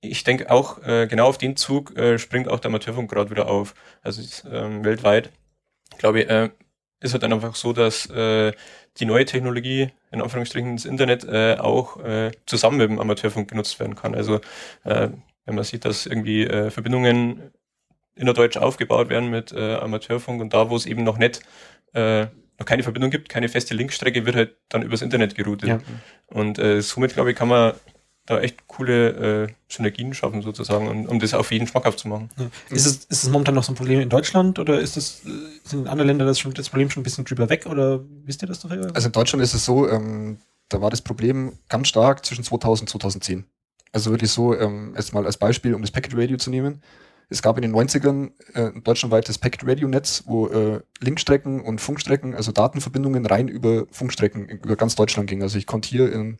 ich 0.00 0.24
denke 0.24 0.50
auch, 0.50 0.82
äh, 0.84 1.08
genau 1.08 1.26
auf 1.26 1.38
den 1.38 1.56
Zug 1.56 1.96
äh, 1.98 2.18
springt 2.18 2.48
auch 2.48 2.60
der 2.60 2.70
Amateurfunk 2.70 3.10
gerade 3.10 3.30
wieder 3.30 3.48
auf. 3.48 3.74
Also 4.02 4.22
ist, 4.22 4.46
ähm, 4.50 4.84
weltweit, 4.84 5.30
glaube 5.98 6.20
ich, 6.20 6.30
äh, 6.30 6.50
ist 7.00 7.12
halt 7.12 7.22
dann 7.22 7.32
einfach 7.32 7.54
so, 7.54 7.72
dass 7.72 8.06
äh, 8.10 8.52
die 8.98 9.06
neue 9.06 9.24
Technologie, 9.24 9.90
in 10.10 10.20
Anführungsstrichen 10.20 10.76
das 10.76 10.84
Internet, 10.84 11.24
äh, 11.24 11.56
auch 11.58 12.02
äh, 12.04 12.30
zusammen 12.46 12.78
mit 12.78 12.90
dem 12.90 12.98
Amateurfunk 12.98 13.48
genutzt 13.48 13.80
werden 13.80 13.94
kann. 13.94 14.14
Also 14.14 14.40
äh, 14.84 15.08
wenn 15.46 15.54
man 15.54 15.64
sieht, 15.64 15.84
dass 15.84 16.06
irgendwie 16.06 16.44
äh, 16.44 16.70
Verbindungen 16.70 17.52
innerdeutsch 18.14 18.58
aufgebaut 18.58 19.08
werden 19.08 19.30
mit 19.30 19.52
äh, 19.52 19.76
Amateurfunk 19.76 20.40
und 20.42 20.52
da, 20.52 20.68
wo 20.68 20.76
es 20.76 20.86
eben 20.86 21.04
noch 21.04 21.16
nicht, 21.16 21.40
äh, 21.94 22.26
noch 22.58 22.66
keine 22.66 22.82
Verbindung 22.82 23.10
gibt, 23.10 23.30
keine 23.30 23.48
feste 23.48 23.74
Linkstrecke, 23.74 24.26
wird 24.26 24.36
halt 24.36 24.56
dann 24.68 24.82
übers 24.82 25.00
Internet 25.00 25.34
geroutet. 25.34 25.68
Ja. 25.68 25.78
Und 26.26 26.58
äh, 26.58 26.82
somit, 26.82 27.14
glaube 27.14 27.30
ich, 27.30 27.36
kann 27.36 27.48
man 27.48 27.72
da 28.30 28.40
echt 28.40 28.68
coole 28.68 29.44
äh, 29.44 29.52
Synergien 29.68 30.14
schaffen 30.14 30.42
sozusagen, 30.42 30.86
um, 30.86 31.06
um 31.06 31.18
das 31.18 31.34
auf 31.34 31.50
jeden 31.50 31.66
schmackhaft 31.66 31.98
zu 31.98 32.06
machen. 32.06 32.28
Ja. 32.38 32.46
Ist, 32.70 32.86
es, 32.86 33.04
ist 33.06 33.24
es 33.24 33.28
momentan 33.28 33.56
noch 33.56 33.64
so 33.64 33.72
ein 33.72 33.74
Problem 33.74 34.00
in 34.00 34.08
Deutschland 34.08 34.60
oder 34.60 34.80
ist 34.80 34.96
es, 34.96 35.22
äh, 35.26 35.30
sind 35.64 35.88
andere 35.88 36.06
Länder 36.06 36.24
das, 36.24 36.38
schon, 36.38 36.54
das 36.54 36.68
Problem 36.68 36.90
schon 36.90 37.00
ein 37.00 37.04
bisschen 37.04 37.24
drüber 37.24 37.48
weg 37.48 37.66
oder 37.66 38.00
wisst 38.24 38.42
ihr 38.42 38.48
das 38.48 38.60
doch? 38.60 38.70
Also 38.70 39.08
in 39.08 39.12
Deutschland 39.12 39.42
ist 39.42 39.54
es 39.54 39.64
so, 39.64 39.88
ähm, 39.88 40.38
da 40.68 40.80
war 40.80 40.90
das 40.90 41.02
Problem 41.02 41.58
ganz 41.68 41.88
stark 41.88 42.24
zwischen 42.24 42.44
2000 42.44 42.82
und 42.94 43.00
2010. 43.00 43.44
Also 43.92 44.12
wirklich 44.12 44.30
so, 44.30 44.56
ähm, 44.56 44.94
jetzt 44.96 45.12
mal 45.12 45.26
als 45.26 45.36
Beispiel, 45.36 45.74
um 45.74 45.82
das 45.82 45.90
Packet 45.90 46.16
Radio 46.16 46.36
zu 46.36 46.50
nehmen. 46.50 46.80
Es 47.30 47.42
gab 47.42 47.56
in 47.58 47.62
den 47.62 47.74
90ern 47.74 48.30
äh, 48.54 48.66
ein 48.66 48.84
deutschlandweites 48.84 49.38
Packet 49.38 49.66
Radio 49.66 49.88
Netz, 49.88 50.22
wo 50.26 50.46
äh, 50.46 50.80
Linkstrecken 51.00 51.60
und 51.60 51.80
Funkstrecken, 51.80 52.36
also 52.36 52.52
Datenverbindungen 52.52 53.26
rein 53.26 53.48
über 53.48 53.86
Funkstrecken 53.90 54.48
über 54.48 54.76
ganz 54.76 54.94
Deutschland 54.94 55.28
ging. 55.28 55.42
Also 55.42 55.58
ich 55.58 55.66
konnte 55.66 55.88
hier 55.88 56.12
in 56.12 56.38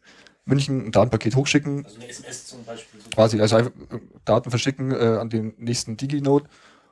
München 0.51 0.87
ein 0.87 0.93
Datenpaket 0.93 1.37
hochschicken. 1.37 1.85
Also 1.85 1.97
eine 1.97 2.09
SMS 2.09 2.47
zum 2.47 2.65
Beispiel. 2.65 3.01
Quasi, 3.15 3.41
also 3.41 3.57
einfach 3.57 3.73
äh, 3.91 4.01
Daten 4.25 4.51
verschicken 4.51 4.93
äh, 4.93 5.19
an 5.19 5.31
den 5.31 5.55
nächsten 5.57 5.97
DigiNode. 5.97 6.49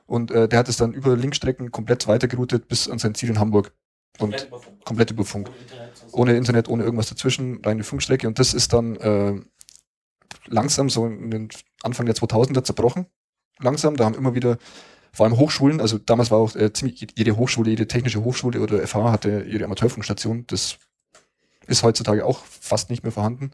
Und 0.07 0.31
äh, 0.31 0.49
der 0.49 0.59
hat 0.59 0.69
es 0.69 0.79
dann 0.79 0.95
über 0.95 1.17
Linkstrecken 1.17 1.71
komplett 1.71 2.09
weitergeroutet 2.09 2.69
bis 2.69 2.89
an 2.89 2.99
sein 2.99 3.15
Ziel 3.15 3.29
in 3.29 3.39
Hamburg. 3.39 3.73
Und 4.19 4.31
komplett 4.31 4.49
über 4.49 4.59
Funk. 4.59 4.85
Komplett 4.85 5.11
über 5.11 5.25
Funk. 5.25 5.51
Ohne 5.51 5.61
Internet, 5.61 5.93
ohne, 6.13 6.33
Internet, 6.33 6.69
ohne 6.69 6.85
irgendwas 6.85 7.09
dazwischen, 7.11 7.61
reine 7.63 7.85
Funkstrecke. 7.85 8.27
Und 8.27 8.39
das 8.39 8.55
ist 8.55 8.73
dann 8.73 8.97
äh, 8.97 9.35
langsam 10.47 10.89
so 10.89 11.07
in 11.07 11.31
den 11.31 11.49
Anfang 11.83 12.07
der 12.07 12.15
2000er 12.15 12.65
zerbrochen. 12.65 13.07
Langsam, 13.61 13.97
da 13.97 14.05
haben 14.05 14.15
immer 14.15 14.35
wieder 14.35 14.57
vor 15.13 15.27
allem 15.27 15.37
Hochschulen, 15.37 15.81
also 15.81 15.99
damals 15.99 16.31
war 16.31 16.39
auch 16.39 16.55
äh, 16.55 16.73
ziemlich 16.73 17.07
jede 17.17 17.37
Hochschule, 17.37 17.71
jede 17.71 17.89
technische 17.89 18.23
Hochschule 18.23 18.61
oder 18.61 18.87
FH 18.87 19.11
hatte 19.11 19.41
ihre 19.43 19.65
Amateurfunkstation. 19.65 20.45
Das 20.47 20.79
ist 21.69 21.83
heutzutage 21.83 22.25
auch 22.25 22.45
fast 22.45 22.91
nicht 22.91 23.03
mehr 23.03 23.13
vorhanden. 23.13 23.53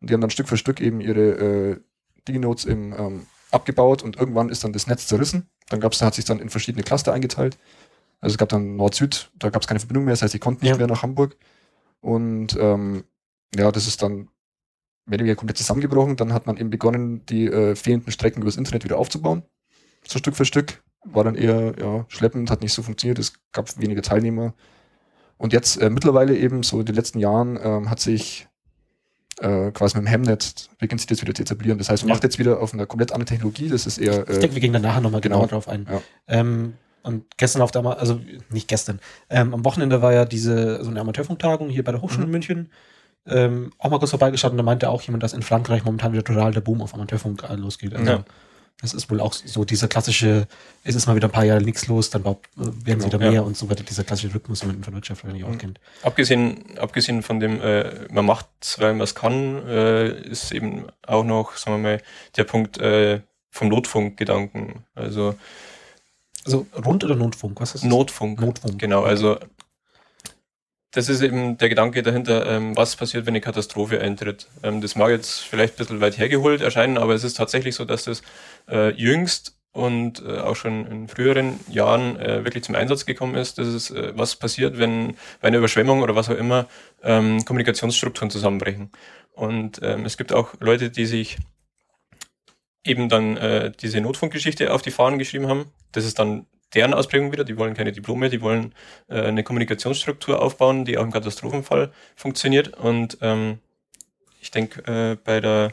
Und 0.00 0.10
die 0.10 0.14
haben 0.14 0.20
dann 0.20 0.30
Stück 0.30 0.48
für 0.48 0.56
Stück 0.56 0.80
eben 0.80 1.00
ihre 1.00 1.20
äh, 1.20 1.80
DigiNodes 2.28 2.64
im, 2.64 2.92
ähm, 2.92 3.26
abgebaut 3.50 4.02
und 4.02 4.16
irgendwann 4.16 4.48
ist 4.48 4.64
dann 4.64 4.72
das 4.72 4.86
Netz 4.86 5.06
zerrissen. 5.06 5.48
Dann 5.68 5.80
gab's, 5.80 5.98
da 5.98 6.06
hat 6.06 6.14
sich 6.14 6.24
dann 6.24 6.40
in 6.40 6.50
verschiedene 6.50 6.82
Cluster 6.82 7.12
eingeteilt. 7.12 7.58
Also 8.20 8.34
es 8.34 8.38
gab 8.38 8.48
dann 8.48 8.76
Nord-Süd, 8.76 9.30
da 9.38 9.50
gab 9.50 9.62
es 9.62 9.68
keine 9.68 9.80
Verbindung 9.80 10.04
mehr, 10.04 10.12
das 10.12 10.22
heißt, 10.22 10.34
ich 10.34 10.40
konnte 10.40 10.64
nicht 10.64 10.72
ja. 10.72 10.78
mehr 10.78 10.86
nach 10.86 11.02
Hamburg. 11.02 11.36
Und 12.00 12.56
ähm, 12.58 13.04
ja, 13.54 13.70
das 13.70 13.86
ist 13.86 14.02
dann 14.02 14.28
mehr 15.06 15.16
oder 15.16 15.20
weniger 15.20 15.36
komplett 15.36 15.58
zusammengebrochen. 15.58 16.16
Dann 16.16 16.32
hat 16.32 16.46
man 16.46 16.56
eben 16.56 16.70
begonnen, 16.70 17.24
die 17.26 17.46
äh, 17.46 17.74
fehlenden 17.74 18.12
Strecken 18.12 18.42
übers 18.42 18.56
Internet 18.56 18.84
wieder 18.84 18.98
aufzubauen. 18.98 19.42
So 20.06 20.18
Stück 20.18 20.36
für 20.36 20.44
Stück. 20.44 20.82
War 21.04 21.24
dann 21.24 21.34
eher 21.34 21.74
ja, 21.78 22.04
schleppend, 22.08 22.48
hat 22.50 22.62
nicht 22.62 22.72
so 22.72 22.82
funktioniert, 22.82 23.18
es 23.18 23.32
gab 23.50 23.76
weniger 23.80 24.02
Teilnehmer. 24.02 24.54
Und 25.42 25.52
jetzt 25.52 25.76
äh, 25.82 25.90
mittlerweile 25.90 26.36
eben 26.36 26.62
so 26.62 26.78
in 26.78 26.86
den 26.86 26.94
letzten 26.94 27.18
Jahren 27.18 27.58
ähm, 27.60 27.90
hat 27.90 27.98
sich 27.98 28.46
äh, 29.40 29.72
quasi 29.72 29.96
mit 29.96 30.06
dem 30.06 30.08
Hemnet 30.08 30.70
beginnt 30.78 31.00
sich 31.00 31.08
das 31.08 31.20
wieder 31.20 31.34
zu 31.34 31.42
etablieren. 31.42 31.78
Das 31.78 31.88
heißt, 31.88 32.04
man 32.04 32.10
ja. 32.10 32.14
macht 32.14 32.22
jetzt 32.22 32.38
wieder 32.38 32.60
auf 32.60 32.72
einer 32.72 32.86
komplett 32.86 33.10
anderen 33.10 33.26
Technologie. 33.26 33.68
Das 33.68 33.84
ist 33.84 33.98
eher. 33.98 34.28
Äh, 34.28 34.34
ich 34.34 34.38
denke, 34.38 34.54
wir 34.54 34.60
gehen 34.60 34.72
dann 34.72 34.82
nachher 34.82 35.00
nochmal 35.00 35.20
genau, 35.20 35.38
genau 35.40 35.48
drauf 35.48 35.68
ein. 35.68 35.88
Ja. 35.90 36.00
Ähm, 36.28 36.74
und 37.02 37.24
gestern 37.38 37.60
auf 37.60 37.72
der, 37.72 37.84
also 37.84 38.20
nicht 38.50 38.68
gestern, 38.68 39.00
ähm, 39.30 39.52
am 39.52 39.64
Wochenende 39.64 40.00
war 40.00 40.12
ja 40.12 40.26
diese 40.26 40.84
so 40.84 40.90
eine 40.90 41.00
Amateurfunktagung 41.00 41.70
hier 41.70 41.82
bei 41.82 41.90
der 41.90 42.02
Hochschule 42.02 42.22
mhm. 42.22 42.28
in 42.28 42.30
München. 42.30 42.70
Ähm, 43.26 43.72
auch 43.78 43.90
mal 43.90 43.98
kurz 43.98 44.10
vorbeigeschaut 44.10 44.52
und 44.52 44.58
da 44.58 44.62
meinte 44.62 44.90
auch 44.90 45.02
jemand, 45.02 45.24
dass 45.24 45.32
in 45.32 45.42
Frankreich 45.42 45.84
momentan 45.84 46.12
wieder 46.12 46.22
total 46.22 46.52
der 46.52 46.60
Boom 46.60 46.82
auf 46.82 46.94
Amateurfunk 46.94 47.42
äh, 47.50 47.56
losgeht. 47.56 47.96
Also, 47.96 48.12
ja. 48.12 48.24
Das 48.82 48.94
ist 48.94 49.10
wohl 49.10 49.20
auch 49.20 49.32
so 49.32 49.64
dieser 49.64 49.86
klassische, 49.86 50.48
es 50.82 50.96
ist 50.96 51.06
mal 51.06 51.14
wieder 51.14 51.28
ein 51.28 51.32
paar 51.32 51.44
Jahre 51.44 51.62
nichts 51.62 51.86
los, 51.86 52.10
dann 52.10 52.24
werden 52.24 52.40
es 52.56 52.84
genau, 52.84 53.06
wieder 53.06 53.18
mehr 53.18 53.32
ja. 53.32 53.40
und 53.40 53.56
so 53.56 53.70
weiter, 53.70 53.84
dieser 53.84 54.02
klassische 54.02 54.34
Rhythmus, 54.34 54.60
den 54.60 54.70
man 54.70 54.82
von 54.82 54.94
Wirtschaft 54.94 55.22
wahrscheinlich 55.22 55.44
auch 55.44 55.52
mhm. 55.52 55.58
kennt. 55.58 55.80
Abgesehen, 56.02 56.78
abgesehen 56.78 57.22
von 57.22 57.38
dem, 57.38 57.60
äh, 57.60 58.08
man 58.10 58.26
macht 58.26 58.48
es, 58.60 58.80
weil 58.80 58.92
man 58.94 59.02
es 59.02 59.14
kann, 59.14 59.66
äh, 59.68 60.28
ist 60.28 60.50
eben 60.50 60.86
auch 61.06 61.24
noch, 61.24 61.56
sagen 61.56 61.76
wir 61.76 61.90
mal, 61.90 62.02
der 62.36 62.44
Punkt 62.44 62.78
äh, 62.78 63.20
vom 63.50 63.68
Notfunkgedanken. 63.68 64.84
Also, 64.96 65.36
also 66.44 66.66
Rund- 66.84 67.04
oder 67.04 67.14
Notfunk? 67.14 67.60
Was 67.60 67.76
ist 67.76 67.84
das? 67.84 67.90
Notfunk. 67.90 68.40
Notfunk. 68.40 68.80
Genau, 68.80 69.04
also 69.04 69.38
das 70.92 71.08
ist 71.08 71.22
eben 71.22 71.56
der 71.56 71.70
Gedanke 71.70 72.02
dahinter, 72.02 72.46
ähm, 72.46 72.76
was 72.76 72.96
passiert, 72.96 73.26
wenn 73.26 73.32
eine 73.32 73.40
Katastrophe 73.40 74.00
eintritt. 74.00 74.46
Ähm, 74.62 74.80
das 74.80 74.94
mag 74.94 75.10
jetzt 75.10 75.40
vielleicht 75.40 75.74
ein 75.74 75.78
bisschen 75.78 76.00
weit 76.00 76.18
hergeholt 76.18 76.60
erscheinen, 76.60 76.98
aber 76.98 77.14
es 77.14 77.24
ist 77.24 77.36
tatsächlich 77.36 77.74
so, 77.74 77.84
dass 77.84 78.04
das 78.04 78.22
äh, 78.70 78.90
jüngst 78.92 79.56
und 79.72 80.22
äh, 80.22 80.38
auch 80.38 80.54
schon 80.54 80.86
in 80.86 81.08
früheren 81.08 81.58
Jahren 81.68 82.20
äh, 82.20 82.44
wirklich 82.44 82.64
zum 82.64 82.74
Einsatz 82.74 83.06
gekommen 83.06 83.34
ist. 83.36 83.56
Das 83.56 83.68
ist, 83.68 83.90
äh, 83.90 84.12
was 84.14 84.36
passiert, 84.36 84.78
wenn 84.78 85.16
bei 85.40 85.48
einer 85.48 85.58
Überschwemmung 85.58 86.02
oder 86.02 86.14
was 86.14 86.28
auch 86.28 86.36
immer 86.36 86.66
ähm, 87.02 87.42
Kommunikationsstrukturen 87.44 88.30
zusammenbrechen. 88.30 88.90
Und 89.32 89.80
ähm, 89.82 90.04
es 90.04 90.18
gibt 90.18 90.32
auch 90.34 90.54
Leute, 90.60 90.90
die 90.90 91.06
sich 91.06 91.38
eben 92.84 93.08
dann 93.08 93.38
äh, 93.38 93.72
diese 93.80 94.02
Notfunkgeschichte 94.02 94.74
auf 94.74 94.82
die 94.82 94.90
Fahnen 94.90 95.18
geschrieben 95.18 95.48
haben. 95.48 95.72
Das 95.92 96.04
ist 96.04 96.18
dann 96.18 96.46
deren 96.74 96.94
Ausprägung 96.94 97.32
wieder. 97.32 97.44
Die 97.44 97.56
wollen 97.56 97.74
keine 97.74 97.92
Diplome, 97.92 98.30
die 98.30 98.40
wollen 98.40 98.74
äh, 99.08 99.20
eine 99.20 99.42
Kommunikationsstruktur 99.42 100.40
aufbauen, 100.40 100.84
die 100.84 100.98
auch 100.98 101.04
im 101.04 101.12
Katastrophenfall 101.12 101.92
funktioniert. 102.16 102.68
Und 102.68 103.18
ähm, 103.20 103.58
ich 104.40 104.50
denke, 104.50 105.12
äh, 105.12 105.16
bei 105.16 105.40
der 105.40 105.72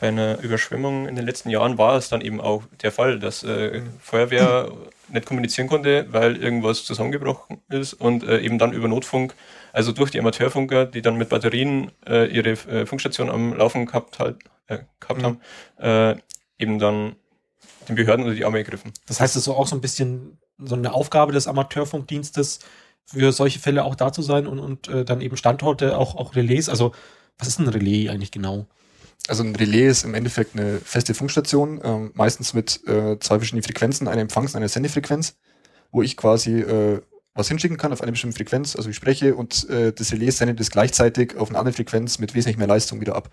bei 0.00 0.08
einer 0.08 0.40
Überschwemmung 0.40 1.06
in 1.06 1.14
den 1.14 1.26
letzten 1.26 1.50
Jahren 1.50 1.76
war 1.76 1.94
es 1.96 2.08
dann 2.08 2.22
eben 2.22 2.40
auch 2.40 2.62
der 2.82 2.90
Fall, 2.90 3.18
dass 3.18 3.42
äh, 3.42 3.80
mhm. 3.80 4.00
Feuerwehr 4.00 4.72
nicht 5.08 5.26
kommunizieren 5.26 5.68
konnte, 5.68 6.06
weil 6.10 6.36
irgendwas 6.36 6.84
zusammengebrochen 6.84 7.60
ist 7.68 7.92
und 7.92 8.24
äh, 8.24 8.40
eben 8.40 8.58
dann 8.58 8.72
über 8.72 8.88
Notfunk, 8.88 9.34
also 9.72 9.92
durch 9.92 10.10
die 10.10 10.18
Amateurfunker, 10.18 10.86
die 10.86 11.02
dann 11.02 11.16
mit 11.16 11.28
Batterien 11.28 11.92
äh, 12.08 12.26
ihre 12.26 12.50
äh, 12.50 12.86
Funkstation 12.86 13.28
am 13.28 13.52
Laufen 13.52 13.86
gehabt, 13.86 14.18
halt, 14.18 14.38
äh, 14.68 14.78
gehabt 15.00 15.20
mhm. 15.20 15.24
haben, 15.24 16.16
äh, 16.16 16.16
eben 16.58 16.78
dann 16.78 17.16
den 17.90 17.96
Behörden 17.96 18.24
unter 18.24 18.36
die 18.36 18.44
Arme 18.44 18.58
gegriffen. 18.58 18.92
Das 19.06 19.20
heißt, 19.20 19.34
es 19.34 19.40
ist 19.40 19.44
so 19.44 19.54
auch 19.54 19.66
so 19.66 19.76
ein 19.76 19.80
bisschen 19.80 20.38
so 20.58 20.74
eine 20.74 20.92
Aufgabe 20.92 21.32
des 21.32 21.46
Amateurfunkdienstes, 21.46 22.60
für 23.06 23.32
solche 23.32 23.58
Fälle 23.58 23.84
auch 23.84 23.94
da 23.94 24.12
zu 24.12 24.22
sein 24.22 24.46
und, 24.46 24.60
und 24.60 24.88
äh, 24.88 25.04
dann 25.04 25.20
eben 25.20 25.36
Standorte, 25.36 25.98
auch, 25.98 26.14
auch 26.14 26.36
Relais. 26.36 26.68
Also, 26.68 26.92
was 27.38 27.48
ist 27.48 27.58
ein 27.58 27.68
Relais 27.68 28.08
eigentlich 28.08 28.30
genau? 28.30 28.66
Also 29.26 29.42
ein 29.42 29.54
Relais 29.54 29.88
ist 29.88 30.04
im 30.04 30.14
Endeffekt 30.14 30.56
eine 30.56 30.78
feste 30.78 31.14
Funkstation, 31.14 31.80
ähm, 31.82 32.12
meistens 32.14 32.54
mit 32.54 32.86
äh, 32.86 33.18
zwei 33.18 33.36
verschiedenen 33.36 33.62
Frequenzen, 33.62 34.08
eine 34.08 34.20
Empfangs- 34.20 34.52
und 34.52 34.58
eine 34.58 34.68
Sendefrequenz, 34.68 35.36
wo 35.90 36.02
ich 36.02 36.16
quasi 36.16 36.60
äh, 36.60 37.00
was 37.34 37.48
hinschicken 37.48 37.76
kann 37.76 37.92
auf 37.92 38.00
eine 38.00 38.12
bestimmte 38.12 38.36
Frequenz, 38.36 38.76
also 38.76 38.90
ich 38.90 38.96
spreche 38.96 39.34
und 39.34 39.68
äh, 39.70 39.92
das 39.92 40.12
Relais 40.12 40.32
sendet 40.32 40.58
das 40.58 40.70
gleichzeitig 40.70 41.36
auf 41.36 41.48
eine 41.48 41.58
andere 41.58 41.74
Frequenz 41.74 42.18
mit 42.18 42.34
wesentlich 42.34 42.58
mehr 42.58 42.66
Leistung 42.66 43.00
wieder 43.00 43.14
ab. 43.14 43.30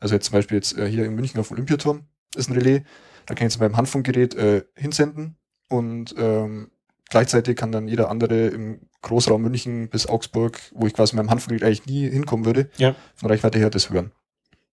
Also 0.00 0.14
jetzt 0.14 0.26
zum 0.26 0.34
Beispiel 0.34 0.56
jetzt 0.56 0.76
äh, 0.78 0.88
hier 0.88 1.04
in 1.04 1.14
München 1.14 1.38
auf 1.40 1.48
dem 1.48 1.54
Olympiaturm 1.54 2.04
ist 2.36 2.48
ein 2.48 2.56
Relais, 2.56 2.82
da 3.26 3.34
kann 3.34 3.46
ich 3.46 3.54
jetzt 3.54 3.60
beim 3.60 3.76
Handfunkgerät 3.76 4.34
äh, 4.34 4.64
hinsenden 4.74 5.36
und 5.68 6.14
ähm, 6.18 6.70
gleichzeitig 7.10 7.56
kann 7.56 7.72
dann 7.72 7.88
jeder 7.88 8.10
andere 8.10 8.48
im 8.48 8.80
Großraum 9.02 9.42
München 9.42 9.88
bis 9.88 10.06
Augsburg, 10.06 10.60
wo 10.74 10.86
ich 10.86 10.94
quasi 10.94 11.14
mit 11.14 11.24
meinem 11.24 11.30
Handfunkgerät 11.30 11.64
eigentlich 11.64 11.86
nie 11.86 12.10
hinkommen 12.10 12.46
würde, 12.46 12.70
ja. 12.76 12.94
von 13.14 13.30
Reichweite 13.30 13.58
her 13.58 13.70
das 13.70 13.90
hören. 13.90 14.12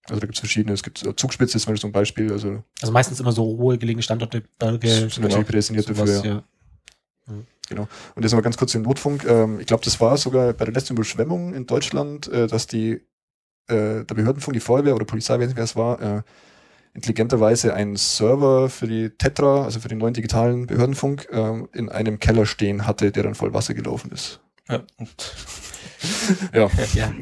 Also 0.08 0.20
da 0.20 0.26
gibt 0.26 0.34
es 0.34 0.40
verschiedene, 0.40 0.74
es 0.74 0.82
gibt 0.82 0.98
Zugspitze 0.98 1.56
ist 1.56 1.62
zum 1.62 1.72
Beispiel 1.72 1.80
so 1.80 1.88
ein 1.88 1.92
Beispiel. 1.92 2.32
Also, 2.32 2.64
also 2.80 2.92
meistens 2.92 3.20
immer 3.20 3.32
so 3.32 3.44
hohe 3.44 3.78
gelegene 3.78 4.02
Standorte, 4.02 4.42
Berge. 4.58 4.88
Sind 4.88 5.14
genau, 5.14 5.28
natürlich 5.28 5.46
prädestiniert 5.46 5.88
dafür. 5.88 6.24
Ja. 6.24 6.42
Mhm. 7.26 7.46
Genau. 7.68 7.88
Und 8.14 8.22
jetzt 8.22 8.32
mal 8.32 8.40
ganz 8.40 8.56
kurz 8.56 8.72
den 8.72 8.82
Notfunk. 8.82 9.24
Ähm, 9.24 9.60
ich 9.60 9.66
glaube, 9.66 9.84
das 9.84 10.00
war 10.00 10.16
sogar 10.16 10.52
bei 10.54 10.64
der 10.64 10.74
letzten 10.74 10.94
Überschwemmung 10.94 11.54
in 11.54 11.66
Deutschland, 11.66 12.26
äh, 12.28 12.48
dass 12.48 12.66
die 12.66 13.00
äh, 13.68 14.04
der 14.04 14.14
Behördenfunk, 14.14 14.54
die 14.54 14.60
Feuerwehr 14.60 14.96
oder 14.96 15.04
Polizei, 15.04 15.38
wer 15.38 15.56
es 15.56 15.76
war, 15.76 16.00
äh, 16.02 16.22
intelligenterweise 16.94 17.74
einen 17.74 17.96
Server 17.96 18.68
für 18.68 18.86
die 18.86 19.10
Tetra, 19.10 19.64
also 19.64 19.80
für 19.80 19.88
den 19.88 19.98
neuen 19.98 20.14
digitalen 20.14 20.66
Behördenfunk, 20.66 21.28
äh, 21.30 21.62
in 21.72 21.88
einem 21.88 22.18
Keller 22.18 22.46
stehen 22.46 22.86
hatte, 22.86 23.10
der 23.12 23.22
dann 23.22 23.34
voll 23.34 23.54
Wasser 23.54 23.74
gelaufen 23.74 24.10
ist. 24.12 24.40
Ja. 24.68 24.82
ja. 26.52 26.70
ja. 26.94 27.12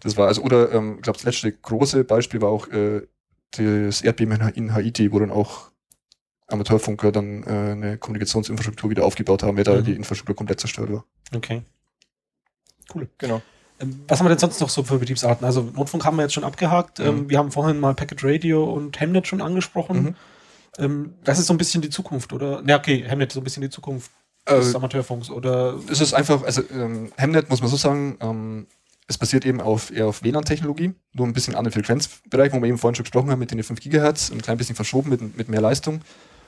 Das 0.00 0.16
war 0.16 0.26
also, 0.26 0.42
oder 0.42 0.72
ähm, 0.72 0.96
ich 0.96 1.02
glaube, 1.02 1.18
das 1.18 1.24
letzte 1.24 1.52
große 1.52 2.04
Beispiel 2.04 2.40
war 2.40 2.50
auch 2.50 2.68
äh, 2.68 3.02
das 3.52 4.02
Erdbeben 4.02 4.40
in 4.54 4.74
Haiti, 4.74 5.12
wo 5.12 5.18
dann 5.18 5.30
auch 5.30 5.70
Amateurfunker 6.48 7.12
dann 7.12 7.44
äh, 7.44 7.72
eine 7.72 7.98
Kommunikationsinfrastruktur 7.98 8.90
wieder 8.90 9.04
aufgebaut 9.04 9.42
haben, 9.42 9.56
weil 9.56 9.64
da 9.64 9.76
mhm. 9.76 9.84
die 9.84 9.92
Infrastruktur 9.92 10.36
komplett 10.36 10.60
zerstört 10.60 10.92
war. 10.92 11.04
Okay. 11.34 11.62
Cool. 12.94 13.08
Genau. 13.18 13.40
Ähm, 13.82 14.00
was 14.08 14.18
haben 14.18 14.26
wir 14.26 14.30
denn 14.30 14.38
sonst 14.38 14.60
noch 14.60 14.68
so 14.68 14.82
für 14.82 14.98
Betriebsarten? 14.98 15.44
Also 15.44 15.62
Notfunk 15.74 16.04
haben 16.04 16.16
wir 16.16 16.22
jetzt 16.22 16.34
schon 16.34 16.44
abgehakt. 16.44 16.98
Mhm. 16.98 17.06
Ähm, 17.06 17.30
wir 17.30 17.38
haben 17.38 17.50
vorhin 17.50 17.80
mal 17.80 17.94
Packet 17.94 18.22
Radio 18.24 18.64
und 18.64 19.00
Hemnet 19.00 19.26
schon 19.26 19.42
angesprochen. 19.42 20.02
Mhm. 20.02 20.14
Ähm, 20.78 21.14
das 21.24 21.38
ist 21.38 21.46
so 21.46 21.54
ein 21.54 21.58
bisschen 21.58 21.82
die 21.82 21.90
Zukunft, 21.90 22.32
oder? 22.32 22.62
Ja, 22.66 22.78
okay, 22.78 23.04
Hemnet 23.06 23.30
ist 23.30 23.34
so 23.34 23.40
ein 23.40 23.44
bisschen 23.44 23.62
die 23.62 23.70
Zukunft 23.70 24.10
des 24.48 24.72
äh, 24.72 24.76
Amateurfunks, 24.76 25.30
oder? 25.30 25.78
Es 25.90 26.00
ist 26.00 26.14
einfach, 26.14 26.42
also 26.42 26.62
ähm, 26.72 27.12
Hemnet 27.16 27.50
muss 27.50 27.60
man 27.60 27.68
so 27.68 27.76
sagen, 27.76 28.16
ähm, 28.20 28.66
es 29.08 29.18
basiert 29.18 29.44
eben 29.44 29.60
auf, 29.60 29.90
eher 29.90 30.06
auf 30.06 30.22
WLAN-Technologie, 30.22 30.94
nur 31.12 31.26
ein 31.26 31.32
bisschen 31.32 31.54
anderen 31.54 31.72
Frequenzbereich, 31.74 32.52
wo 32.52 32.60
wir 32.60 32.68
eben 32.68 32.78
vorhin 32.78 32.94
schon 32.94 33.04
gesprochen 33.04 33.30
haben, 33.30 33.40
mit 33.40 33.50
den 33.50 33.62
5 33.62 33.80
GHz, 33.80 34.30
ein 34.30 34.40
klein 34.40 34.56
bisschen 34.56 34.76
verschoben 34.76 35.10
mit, 35.10 35.36
mit 35.36 35.48
mehr 35.48 35.60
Leistung. 35.60 36.00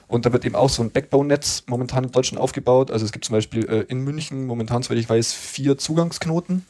Und 0.06 0.26
da 0.26 0.32
wird 0.32 0.44
eben 0.44 0.54
auch 0.54 0.68
so 0.68 0.82
ein 0.82 0.90
Backbone-Netz 0.90 1.64
momentan 1.66 2.04
in 2.04 2.12
Deutschland 2.12 2.40
aufgebaut. 2.40 2.90
Also 2.90 3.04
es 3.04 3.12
gibt 3.12 3.24
zum 3.24 3.34
Beispiel 3.34 3.64
äh, 3.66 3.80
in 3.88 4.00
München 4.04 4.46
momentan, 4.46 4.82
soweit 4.82 4.98
ich 4.98 5.08
weiß, 5.08 5.32
vier 5.32 5.78
Zugangsknoten. 5.78 6.64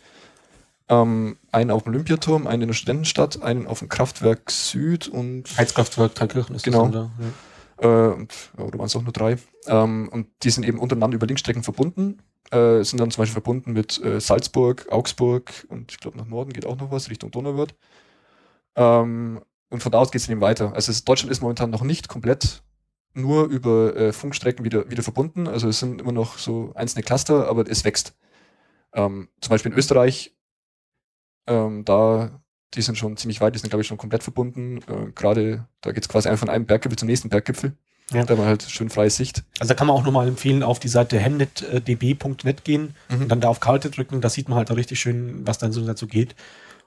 Ähm, 0.89 1.39
einen 1.51 1.71
auf 1.71 1.85
dem 1.85 1.93
Olympiaturm, 1.95 2.47
einen 2.47 2.63
in 2.63 2.69
der 2.69 2.75
Studentenstadt, 2.75 3.43
einen 3.43 3.67
auf 3.67 3.79
dem 3.79 3.89
Kraftwerk 3.89 4.51
Süd 4.51 5.09
und 5.09 5.45
Heizkraftwerk 5.57 6.15
Thalkirchen 6.15 6.55
ist 6.55 6.63
Genau. 6.65 6.89
das 6.89 6.93
da. 6.93 7.11
Ja. 7.83 8.11
äh, 8.11 8.15
und, 8.15 8.33
ja, 8.59 8.65
oder 8.65 8.79
waren 8.79 8.87
es 8.87 8.97
auch 8.97 9.03
nur 9.03 9.13
drei. 9.13 9.39
Ähm, 9.67 10.09
und 10.13 10.27
die 10.43 10.51
sind 10.51 10.65
eben 10.67 10.79
untereinander 10.79 11.15
über 11.17 11.27
Linkstrecken 11.27 11.63
verbunden. 11.63 12.19
Äh, 12.51 12.83
sind 12.85 13.01
dann 13.01 13.11
zum 13.11 13.23
Beispiel 13.23 13.33
verbunden 13.33 13.73
mit 13.73 13.99
äh, 14.05 14.21
Salzburg, 14.21 14.87
Augsburg 14.93 15.51
und 15.71 15.91
ich 15.91 15.99
glaube 16.01 16.19
nach 16.19 16.27
Norden 16.27 16.53
geht 16.53 16.67
auch 16.67 16.77
noch 16.77 16.91
was, 16.91 17.09
Richtung 17.09 17.31
Donauwörth. 17.31 17.75
Ähm, 18.77 19.41
und 19.71 19.83
von 19.83 19.91
da 19.91 19.99
aus 19.99 20.11
geht 20.11 20.21
es 20.21 20.29
eben 20.29 20.41
weiter. 20.43 20.73
Also 20.75 20.93
es, 20.93 21.05
Deutschland 21.05 21.33
ist 21.33 21.41
momentan 21.41 21.71
noch 21.71 21.83
nicht 21.83 22.09
komplett 22.09 22.63
nur 23.15 23.47
über 23.47 23.97
äh, 23.97 24.13
Funkstrecken 24.13 24.65
wieder, 24.65 24.91
wieder 24.91 25.03
verbunden. 25.03 25.49
Also 25.49 25.69
es 25.69 25.79
sind 25.79 26.01
immer 26.01 26.13
noch 26.13 26.37
so 26.37 26.73
einzelne 26.75 27.03
Cluster, 27.05 27.49
aber 27.49 27.69
es 27.69 27.85
wächst. 27.85 28.15
Ähm, 28.93 29.29
zum 29.41 29.51
Beispiel 29.51 29.73
in 29.73 29.79
Österreich, 29.79 30.35
ähm, 31.47 31.85
da, 31.85 32.41
die 32.75 32.83
sind 32.83 32.97
schon 32.99 33.17
ziemlich 33.17 33.41
weit, 33.41 33.55
die 33.55 33.59
sind 33.59 33.71
glaube 33.71 33.83
ich 33.83 33.87
schon 33.89 33.99
komplett 33.99 34.23
verbunden. 34.23 34.79
Äh, 34.89 35.13
Gerade 35.15 35.67
da 35.81 35.93
geht 35.93 36.03
es 36.05 36.09
quasi 36.09 36.29
einfach 36.29 36.41
von 36.47 36.49
einem 36.51 36.67
Berggipfel 36.67 36.99
zum 36.99 37.07
nächsten 37.09 37.29
Berggipfel. 37.29 37.73
Ja. 38.13 38.23
Da 38.25 38.37
war 38.37 38.45
halt 38.47 38.63
schön 38.63 38.91
freie 38.91 39.09
Sicht. 39.11 39.45
Also 39.59 39.71
da 39.71 39.75
kann 39.75 39.87
man 39.87 39.97
auch 39.97 40.05
nochmal 40.05 40.29
empfehlen, 40.29 40.63
auf 40.63 40.79
die 40.79 40.89
Seite 40.89 41.19
hemnetdb.net 41.19 42.65
gehen 42.65 42.95
Mhm. 43.11 43.23
und 43.23 43.29
dann 43.31 43.41
da 43.41 43.49
auf 43.49 43.61
Karte 43.61 43.91
drücken. 43.91 44.21
Da 44.21 44.29
sieht 44.29 44.49
man 44.49 44.59
halt 44.59 44.71
auch 44.71 44.77
richtig 44.77 45.01
schön, 45.01 45.47
was 45.47 45.59
dann 45.59 45.73
so 45.73 45.85
dazu 45.87 46.07
geht. 46.07 46.35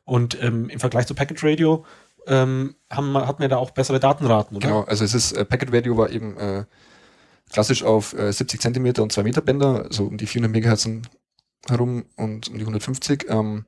Und 0.05 0.41
ähm, 0.41 0.70
im 0.70 0.80
Vergleich 0.80 1.08
zu 1.08 1.16
Packet 1.16 1.43
Radio 1.43 1.86
ähm, 2.28 2.76
haben, 2.91 3.16
hat 3.18 3.39
man 3.39 3.49
da 3.49 3.58
auch 3.58 3.72
bessere 3.72 3.99
Datenraten, 3.99 4.58
oder? 4.58 4.68
Genau, 4.68 4.82
also 4.84 5.03
es 5.03 5.14
ist, 5.14 5.32
äh, 5.34 5.43
Packet 5.45 5.74
Radio 5.74 5.97
war 5.97 6.10
eben 6.12 6.38
äh, 6.38 6.66
klassisch 7.51 7.84
auf 7.84 8.14
äh, 8.14 8.32
70 8.32 8.62
Zentimeter 8.62 9.01
und 9.03 9.12
2 9.12 9.24
Meter 9.24 9.41
Bänder, 9.41 9.86
also 9.86 10.05
um 10.05 10.18
die 10.18 10.28
400 10.28 10.51
Megahertz 10.51 10.88
herum 11.68 12.05
und 12.16 12.47
um 12.49 12.53
die 12.55 12.62
150. 12.62 13.26
Ähm, 13.30 13.66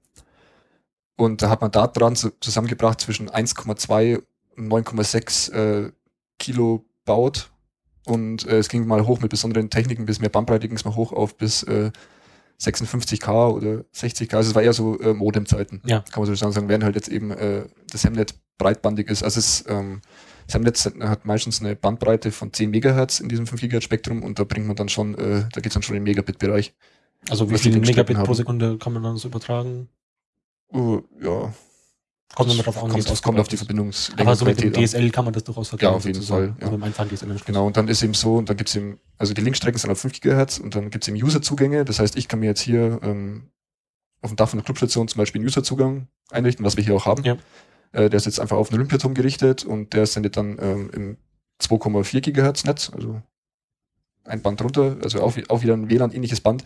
und 1.20 1.41
da 1.41 1.49
hat 1.49 1.59
man 1.59 1.70
Datenraten 1.70 2.15
zu, 2.15 2.32
zusammengebracht 2.39 3.01
zwischen 3.01 3.30
1,2 3.30 4.22
und 4.55 4.70
9,6 4.72 5.51
äh, 5.51 5.91
Kilo 6.39 6.86
baut. 7.03 7.49
Und 8.05 8.47
äh, 8.47 8.57
es 8.59 8.70
ging 8.70 8.88
mal 8.88 9.05
hoch 9.05 9.20
mit 9.20 9.30
besonderen 9.30 9.70
Techniken, 9.70 10.05
bis 10.05 10.22
mehr 10.22 10.30
Bandbreite 10.30 10.70
ging 10.70 10.78
es 10.78 10.86
mal 10.86 10.95
hoch 10.95 11.11
auf 11.11 11.36
bis 11.36 11.63
äh, 11.63 11.91
56k 12.61 13.51
oder 13.51 13.84
60k. 13.93 14.34
Also 14.34 14.51
es 14.51 14.55
war 14.55 14.63
eher 14.63 14.72
so 14.72 14.97
äh, 14.99 15.13
Modem-Zeiten, 15.13 15.82
Ja. 15.86 16.05
kann 16.09 16.24
man 16.24 16.34
so 16.34 16.51
sagen, 16.51 16.70
während 16.70 16.86
halt 16.86 16.95
jetzt 16.95 17.09
eben 17.09 17.32
äh, 17.32 17.65
das 17.91 18.05
Hemnet 18.05 18.36
breitbandig 18.57 19.09
ist. 19.09 19.22
Also 19.22 19.39
es 19.39 19.65
ähm, 19.67 20.01
das 20.47 20.55
Hemnet 20.55 20.93
hat 21.01 21.26
meistens 21.26 21.59
eine 21.59 21.76
Bandbreite 21.76 22.32
von 22.32 22.53
10 22.53 22.72
Megahertz 22.72 23.20
in 23.20 23.28
diesem 23.28 23.45
5 23.45 23.59
Gigahertz 23.59 23.84
Spektrum 23.84 24.24
und 24.24 24.39
da 24.39 24.45
bringt 24.45 24.67
man 24.67 24.78
dann 24.78 24.89
schon, 24.89 25.15
äh, 25.15 25.43
da 25.51 25.59
geht's 25.61 25.74
dann 25.74 25.84
schon 25.84 25.95
in 25.97 26.03
den 26.03 26.09
Megabit-Bereich. 26.09 26.74
Also 27.30 27.51
wie 27.51 27.57
viele 27.57 27.82
Megabit 27.82 28.24
pro. 28.24 28.34
Sekunde 28.34 28.78
kann 28.78 28.93
man 28.93 29.03
dann 29.03 29.17
so 29.17 29.28
übertragen? 29.28 29.89
Uh, 30.72 31.01
ja, 31.22 31.53
Kommt 32.36 32.53
immer 32.53 32.63
drauf 32.63 32.84
an, 32.84 32.91
es 32.91 32.93
kommt, 32.93 33.09
es 33.09 33.22
kommt 33.22 33.39
auf 33.39 33.47
die. 33.47 33.57
Verbindungslänge. 33.57 34.22
Aber 34.22 34.36
so 34.36 34.45
mit 34.45 34.61
dem 34.61 34.74
an. 34.74 34.86
DSL 34.86 35.09
kann 35.09 35.26
man 35.26 35.34
das 35.34 35.43
durchaus 35.43 35.70
vergleichen. 35.70 35.93
Ja, 35.93 35.97
auf 35.97 36.05
jeden 36.05 36.15
sozusagen. 36.15 36.53
Fall, 36.53 36.55
ja. 36.59 36.61
Also 36.61 36.72
mit 36.72 36.82
dem 36.82 36.84
einfachen 36.84 37.09
DSL-Anschluss. 37.09 37.45
Genau, 37.45 37.65
und 37.65 37.76
dann 37.76 37.88
ist 37.88 38.03
eben 38.03 38.13
so, 38.13 38.36
und 38.36 38.49
dann 38.49 38.55
gibt's 38.55 38.76
eben, 38.76 38.99
also 39.17 39.34
die 39.34 39.41
Linkstrecken 39.41 39.80
sind 39.80 39.89
auf 39.89 39.99
5 39.99 40.13
Gigahertz 40.13 40.59
und 40.59 40.76
dann 40.76 40.91
gibt's 40.91 41.07
eben 41.07 41.17
User-Zugänge. 41.17 41.86
Das 41.86 41.99
heißt, 41.99 42.15
ich 42.17 42.28
kann 42.28 42.39
mir 42.39 42.45
jetzt 42.45 42.61
hier 42.61 42.99
ähm, 43.01 43.49
auf 44.22 44.30
dem 44.30 44.36
Dach 44.36 44.49
von 44.49 44.59
der 44.59 44.63
Clubstation 44.63 45.07
zum 45.07 45.17
Beispiel 45.17 45.39
einen 45.39 45.47
User-Zugang 45.47 46.07
einrichten, 46.30 46.63
was 46.63 46.78
wir 46.78 46.84
hier 46.84 46.95
auch 46.95 47.05
haben. 47.05 47.24
Ja. 47.24 47.38
Äh, 47.93 48.09
der 48.09 48.17
ist 48.17 48.26
jetzt 48.26 48.39
einfach 48.39 48.57
auf 48.57 48.70
den 48.70 48.76
Olympiaturm 48.76 49.15
gerichtet 49.15 49.65
und 49.65 49.93
der 49.93 50.05
sendet 50.05 50.38
dann 50.38 50.57
ähm, 50.61 50.91
im 50.93 51.17
2,4 51.63 52.22
Gigahertz 52.22 52.63
Netz, 52.63 52.91
also 52.93 53.22
ein 54.24 54.41
Band 54.43 54.61
runter, 54.61 54.97
also 55.03 55.22
auch, 55.24 55.36
auch 55.49 55.63
wieder 55.63 55.74
ein 55.74 55.89
WLAN-ähnliches 55.89 56.41
Band. 56.41 56.63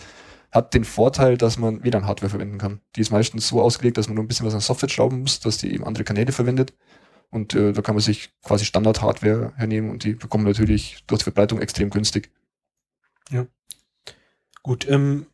Hat 0.53 0.75
den 0.75 0.83
Vorteil, 0.83 1.35
dass 1.37 1.57
man 1.57 1.83
WLAN-Hardware 1.83 2.29
verwenden 2.29 2.59
kann. 2.59 2.79
Die 2.95 3.01
ist 3.01 3.09
meistens 3.11 3.47
so 3.47 3.59
ausgelegt, 3.59 3.97
dass 3.97 4.07
man 4.07 4.15
nur 4.15 4.23
ein 4.23 4.27
bisschen 4.27 4.45
was 4.45 4.53
an 4.53 4.59
Software 4.59 4.89
schrauben 4.89 5.21
muss, 5.21 5.39
dass 5.39 5.57
die 5.57 5.73
eben 5.73 5.83
andere 5.83 6.03
Kanäle 6.03 6.31
verwendet. 6.31 6.73
Und 7.31 7.55
äh, 7.55 7.73
da 7.73 7.81
kann 7.81 7.95
man 7.95 8.03
sich 8.03 8.31
quasi 8.43 8.63
Standard-Hardware 8.63 9.53
hernehmen 9.55 9.89
und 9.89 10.03
die 10.03 10.13
bekommen 10.13 10.43
natürlich 10.43 11.03
durch 11.07 11.21
die 11.21 11.23
Verbreitung 11.23 11.59
extrem 11.59 11.89
günstig. 11.89 12.29
Gut, 14.61 14.87
ähm, 14.87 15.25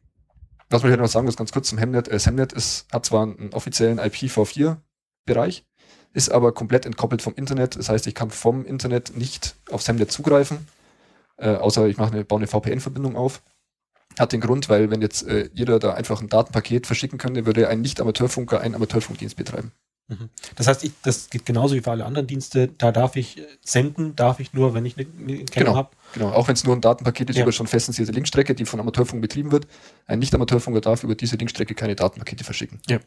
Was 0.70 0.84
man 0.84 0.92
hier 0.92 0.98
noch 0.98 1.10
sagen 1.10 1.26
muss, 1.26 1.36
ganz 1.36 1.52
kurz 1.52 1.68
zum 1.68 1.78
Hemnet. 1.78 2.08
Äh, 2.08 2.20
Semnet 2.20 2.54
ist, 2.54 2.88
hat 2.94 3.06
zwar 3.06 3.24
einen 3.24 3.52
offiziellen 3.54 4.00
IPv4-Bereich, 4.00 5.66
ist 6.14 6.32
aber 6.32 6.54
komplett 6.54 6.86
entkoppelt 6.86 7.22
vom 7.22 7.36
Internet. 7.36 7.76
Das 7.76 7.90
heißt, 7.90 8.08
ich 8.08 8.16
kann 8.16 8.32
vom 8.32 8.66
Internet 8.66 9.18
nicht 9.18 9.58
auf 9.70 9.82
Semnet 9.82 10.12
zugreifen, 10.12 10.68
äh, 11.38 11.50
außer 11.50 11.88
ich 11.88 11.98
mache 11.98 12.14
eine, 12.14 12.24
baue 12.24 12.40
eine 12.40 12.48
VPN-Verbindung 12.48 13.18
auf. 13.18 13.42
Hat 14.18 14.32
den 14.34 14.42
Grund, 14.42 14.68
weil 14.70 14.90
wenn 14.92 15.02
jetzt 15.02 15.26
äh, 15.28 15.50
jeder 15.54 15.80
da 15.80 15.94
einfach 15.94 16.22
ein 16.22 16.28
Datenpaket 16.30 16.88
verschicken 16.88 17.18
könnte, 17.18 17.46
würde 17.46 17.68
ein 17.70 17.82
Nicht-Amateurfunker 17.82 18.60
einen 18.60 18.76
Amateurfunkdienst 18.76 19.36
betreiben. 19.38 19.72
das 20.56 20.66
heißt, 20.68 20.84
ich, 20.84 20.92
das 21.04 21.30
geht 21.30 21.46
genauso 21.46 21.76
wie 21.76 21.82
für 21.82 21.92
alle 21.92 22.04
anderen 22.04 22.26
Dienste. 22.26 22.68
Da 22.68 22.92
darf 22.92 23.16
ich 23.16 23.38
äh, 23.38 23.46
senden, 23.64 24.16
darf 24.16 24.40
ich 24.40 24.54
nur, 24.54 24.74
wenn 24.74 24.84
ich 24.86 24.98
eine, 24.98 25.06
Kennung 25.06 25.46
Genau. 25.52 25.76
habe. 25.76 25.92
Genau, 26.14 26.30
auch 26.32 26.48
wenn 26.48 26.56
es 26.56 26.64
nur 26.64 26.76
ein 26.76 26.82
Datenpaket 26.82 27.30
ist 27.30 27.36
Ja. 27.38 27.44
über 27.44 27.52
schon 27.52 27.68
festinstierte 27.68 28.12
Linkstrecke, 28.12 28.56
die 28.56 28.66
von 28.66 28.80
Amateurfunk 28.80 29.22
betrieben 29.22 29.52
wird. 29.52 29.68
Ein 30.08 30.18
Nicht-Amateurfunker 30.20 30.82
darf 30.82 31.04
über 31.04 31.14
diese 31.16 31.36
Linkstrecke 31.36 31.76
keine 31.76 31.96
Datenpakete 31.96 32.44
verschicken. 32.44 32.80
Ja. 32.90 33.00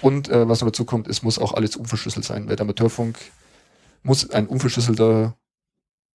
Und 0.00 0.28
äh, 0.28 0.48
was 0.48 0.60
noch 0.60 0.68
dazu 0.68 0.84
kommt, 0.84 1.08
es 1.08 1.22
muss 1.24 1.38
auch 1.40 1.52
alles 1.52 1.74
unverschlüsselt 1.76 2.24
sein, 2.24 2.48
weil 2.48 2.54
der 2.56 2.62
Amateurfunk 2.64 3.18
muss 4.04 4.30
ein 4.30 4.46
unverschlüsselter 4.46 5.36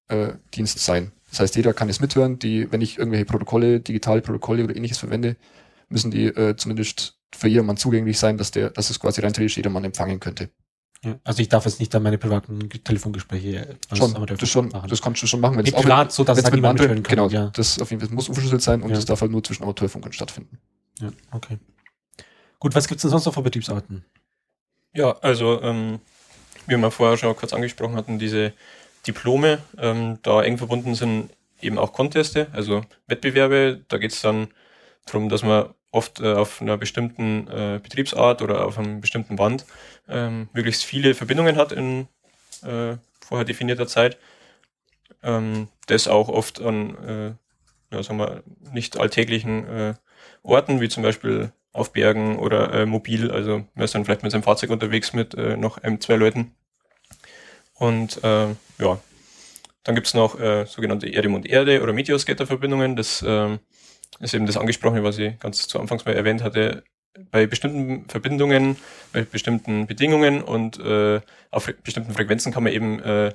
äh, 0.08 0.34
Dienst 0.56 0.80
sein. 0.80 1.12
Das 1.30 1.39
heißt, 1.39 1.55
jeder 1.55 1.73
kann 1.73 1.89
es 1.89 1.99
mithören. 1.99 2.39
Die, 2.39 2.71
wenn 2.71 2.82
ich 2.82 2.97
irgendwelche 2.97 3.25
Protokolle, 3.25 3.80
digitale 3.80 4.21
Protokolle 4.21 4.63
oder 4.63 4.75
ähnliches 4.75 4.97
verwende, 4.97 5.36
müssen 5.89 6.11
die 6.11 6.25
äh, 6.25 6.55
zumindest 6.55 7.17
für 7.36 7.47
jedermann 7.47 7.77
zugänglich 7.77 8.17
sein, 8.17 8.38
dass 8.38 8.51
der, 8.51 8.69
dass 8.71 8.89
es 8.89 8.99
quasi 8.99 9.21
rein 9.21 9.34
theoretisch 9.34 9.57
jedermann 9.57 9.84
empfangen 9.84 10.19
könnte. 10.19 10.49
Ja. 11.03 11.17
Also 11.23 11.41
ich 11.41 11.47
darf 11.49 11.65
jetzt 11.65 11.80
nicht 11.80 11.93
an 11.95 12.03
meine 12.03 12.17
privaten 12.17 12.67
Ge- 12.67 12.82
Telefongespräche 12.84 13.77
äh, 13.91 13.95
Schon, 13.95 14.07
Amateurfunk 14.15 14.39
das 14.39 14.49
schon, 14.49 14.67
machen. 14.69 14.89
das 14.89 15.01
kannst 15.01 15.21
du 15.23 15.27
schon 15.27 15.39
machen, 15.39 15.57
wenn 15.57 15.65
es 15.65 15.71
privat, 15.71 16.11
so 16.11 16.23
dass 16.25 16.38
es 16.39 16.43
halt 16.43 16.53
mit 16.53 16.57
niemand 16.61 16.80
anderen- 16.82 16.97
mithören 16.99 17.17
kann. 17.19 17.30
Genau, 17.30 17.45
Ja. 17.45 17.51
das 17.51 17.80
auf 17.80 17.89
jeden 17.91 18.01
Fall 18.05 18.13
muss 18.13 18.27
unverschlüsselt 18.27 18.61
sein 18.61 18.82
und 18.82 18.89
Ja. 18.89 18.95
das 18.95 19.05
darf 19.05 19.21
halt 19.21 19.32
nur 19.32 19.43
zwischen 19.43 19.63
Amateurfunkern 19.63 20.11
stattfinden. 20.11 20.57
ja, 20.99 21.09
okay. 21.32 21.57
Gut, 22.59 22.75
was 22.75 22.88
gibt's 22.89 23.03
denn 23.03 23.11
sonst 23.11 23.25
noch 23.25 23.34
für 23.34 23.41
Betriebsarten? 23.41 24.03
Ja, 24.93 25.11
also 25.21 25.61
ähm, 25.61 25.99
wie 26.67 26.75
wir 26.75 26.91
vorher 26.91 27.15
schon 27.17 27.34
kurz 27.36 27.53
angesprochen 27.53 27.95
hatten, 27.95 28.19
diese 28.19 28.51
Diplome, 29.10 29.57
ähm, 29.80 30.20
da 30.22 30.43
eng 30.43 30.60
verbunden 30.60 30.93
sind 30.93 31.32
eben 31.62 31.80
auch 31.80 31.93
Conteste, 31.93 32.47
also 32.53 32.84
Wettbewerbe. 33.07 33.82
Da 33.88 33.97
geht 33.97 34.12
es 34.12 34.22
dann 34.22 34.49
darum, 35.07 35.30
dass 35.30 35.41
man 35.41 35.74
oft 35.91 36.22
äh, 36.22 36.34
auf 36.34 36.62
einer 36.62 36.78
bestimmten 36.78 37.47
äh, 37.47 37.80
Betriebsart 37.82 38.43
oder 38.43 38.66
auf 38.66 38.78
einem 38.78 39.01
bestimmten 39.01 39.36
Band 39.36 39.66
ähm, 40.07 40.47
möglichst 40.53 40.84
viele 40.84 41.16
Verbindungen 41.16 41.57
hat 41.57 41.72
in 41.72 42.07
äh, 42.64 42.97
vorher 43.20 43.45
definierter 43.45 43.88
Zeit. 43.88 44.18
Ähm, 45.24 45.70
das 45.88 46.07
auch 46.07 46.30
oft 46.30 46.62
an 46.62 46.95
äh, 47.03 47.95
ja, 47.95 48.03
sagen 48.03 48.20
wir, 48.20 48.43
nicht 48.72 48.99
alltäglichen 48.99 49.68
äh, 49.68 49.93
Orten, 50.43 50.80
wie 50.82 50.89
zum 50.89 51.01
Beispiel 51.01 51.51
auf 51.74 51.93
Bergen 51.93 52.38
oder 52.38 52.72
äh, 52.74 52.86
mobil. 52.86 53.32
Also 53.32 53.66
man 53.74 53.86
ist 53.86 53.95
dann 53.95 54.05
vielleicht 54.05 54.22
mit 54.22 54.32
seinem 54.32 54.43
Fahrzeug 54.43 54.70
unterwegs 54.70 55.14
mit 55.14 55.36
noch 55.36 55.80
einem, 55.80 55.99
zwei 55.99 56.16
Leuten. 56.16 56.55
Und 57.80 58.23
äh, 58.23 58.47
ja, 58.77 58.99
dann 59.84 59.95
gibt's 59.95 60.13
noch 60.13 60.39
äh, 60.39 60.65
sogenannte 60.65 61.07
Erde 61.07 61.30
und 61.30 61.47
Erde 61.47 61.82
oder 61.82 61.93
Meteoscatter-Verbindungen. 61.93 62.95
Das 62.95 63.23
ähm, 63.25 63.59
ist 64.19 64.34
eben 64.34 64.45
das 64.45 64.57
angesprochene, 64.57 65.03
was 65.03 65.17
ich 65.17 65.39
ganz 65.39 65.67
zu 65.67 65.80
Anfangs 65.80 66.05
mal 66.05 66.13
erwähnt 66.13 66.43
hatte. 66.43 66.84
Bei 67.32 67.47
bestimmten 67.47 68.07
Verbindungen, 68.07 68.77
bei 69.13 69.23
bestimmten 69.23 69.88
Bedingungen 69.88 70.43
und 70.43 70.80
äh, 70.80 71.21
auf 71.51 71.73
bestimmten 71.84 72.13
Frequenzen 72.13 72.51
kann 72.51 72.63
man 72.63 72.73
eben 72.73 72.99
äh, 72.99 73.34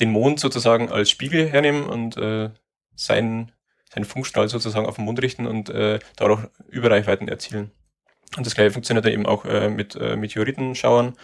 den 0.00 0.10
Mond 0.10 0.38
sozusagen 0.38 0.90
als 0.90 1.10
Spiegel 1.10 1.48
hernehmen 1.48 1.84
und 1.84 2.16
äh, 2.16 2.50
seinen, 2.94 3.52
seinen 3.92 4.04
Funkstrahl 4.04 4.48
sozusagen 4.48 4.86
auf 4.86 4.96
den 4.96 5.04
Mond 5.04 5.20
richten 5.20 5.46
und 5.46 5.70
äh, 5.70 5.98
dadurch 6.16 6.46
Überreichweiten 6.68 7.28
erzielen. 7.28 7.70
Und 8.36 8.46
das 8.46 8.54
gleiche 8.54 8.70
funktioniert 8.70 9.04
dann 9.04 9.12
eben 9.12 9.26
auch 9.26 9.44
äh, 9.44 9.68
mit 9.68 9.96
äh, 9.96 10.16
Meteoritenschauern, 10.16 11.14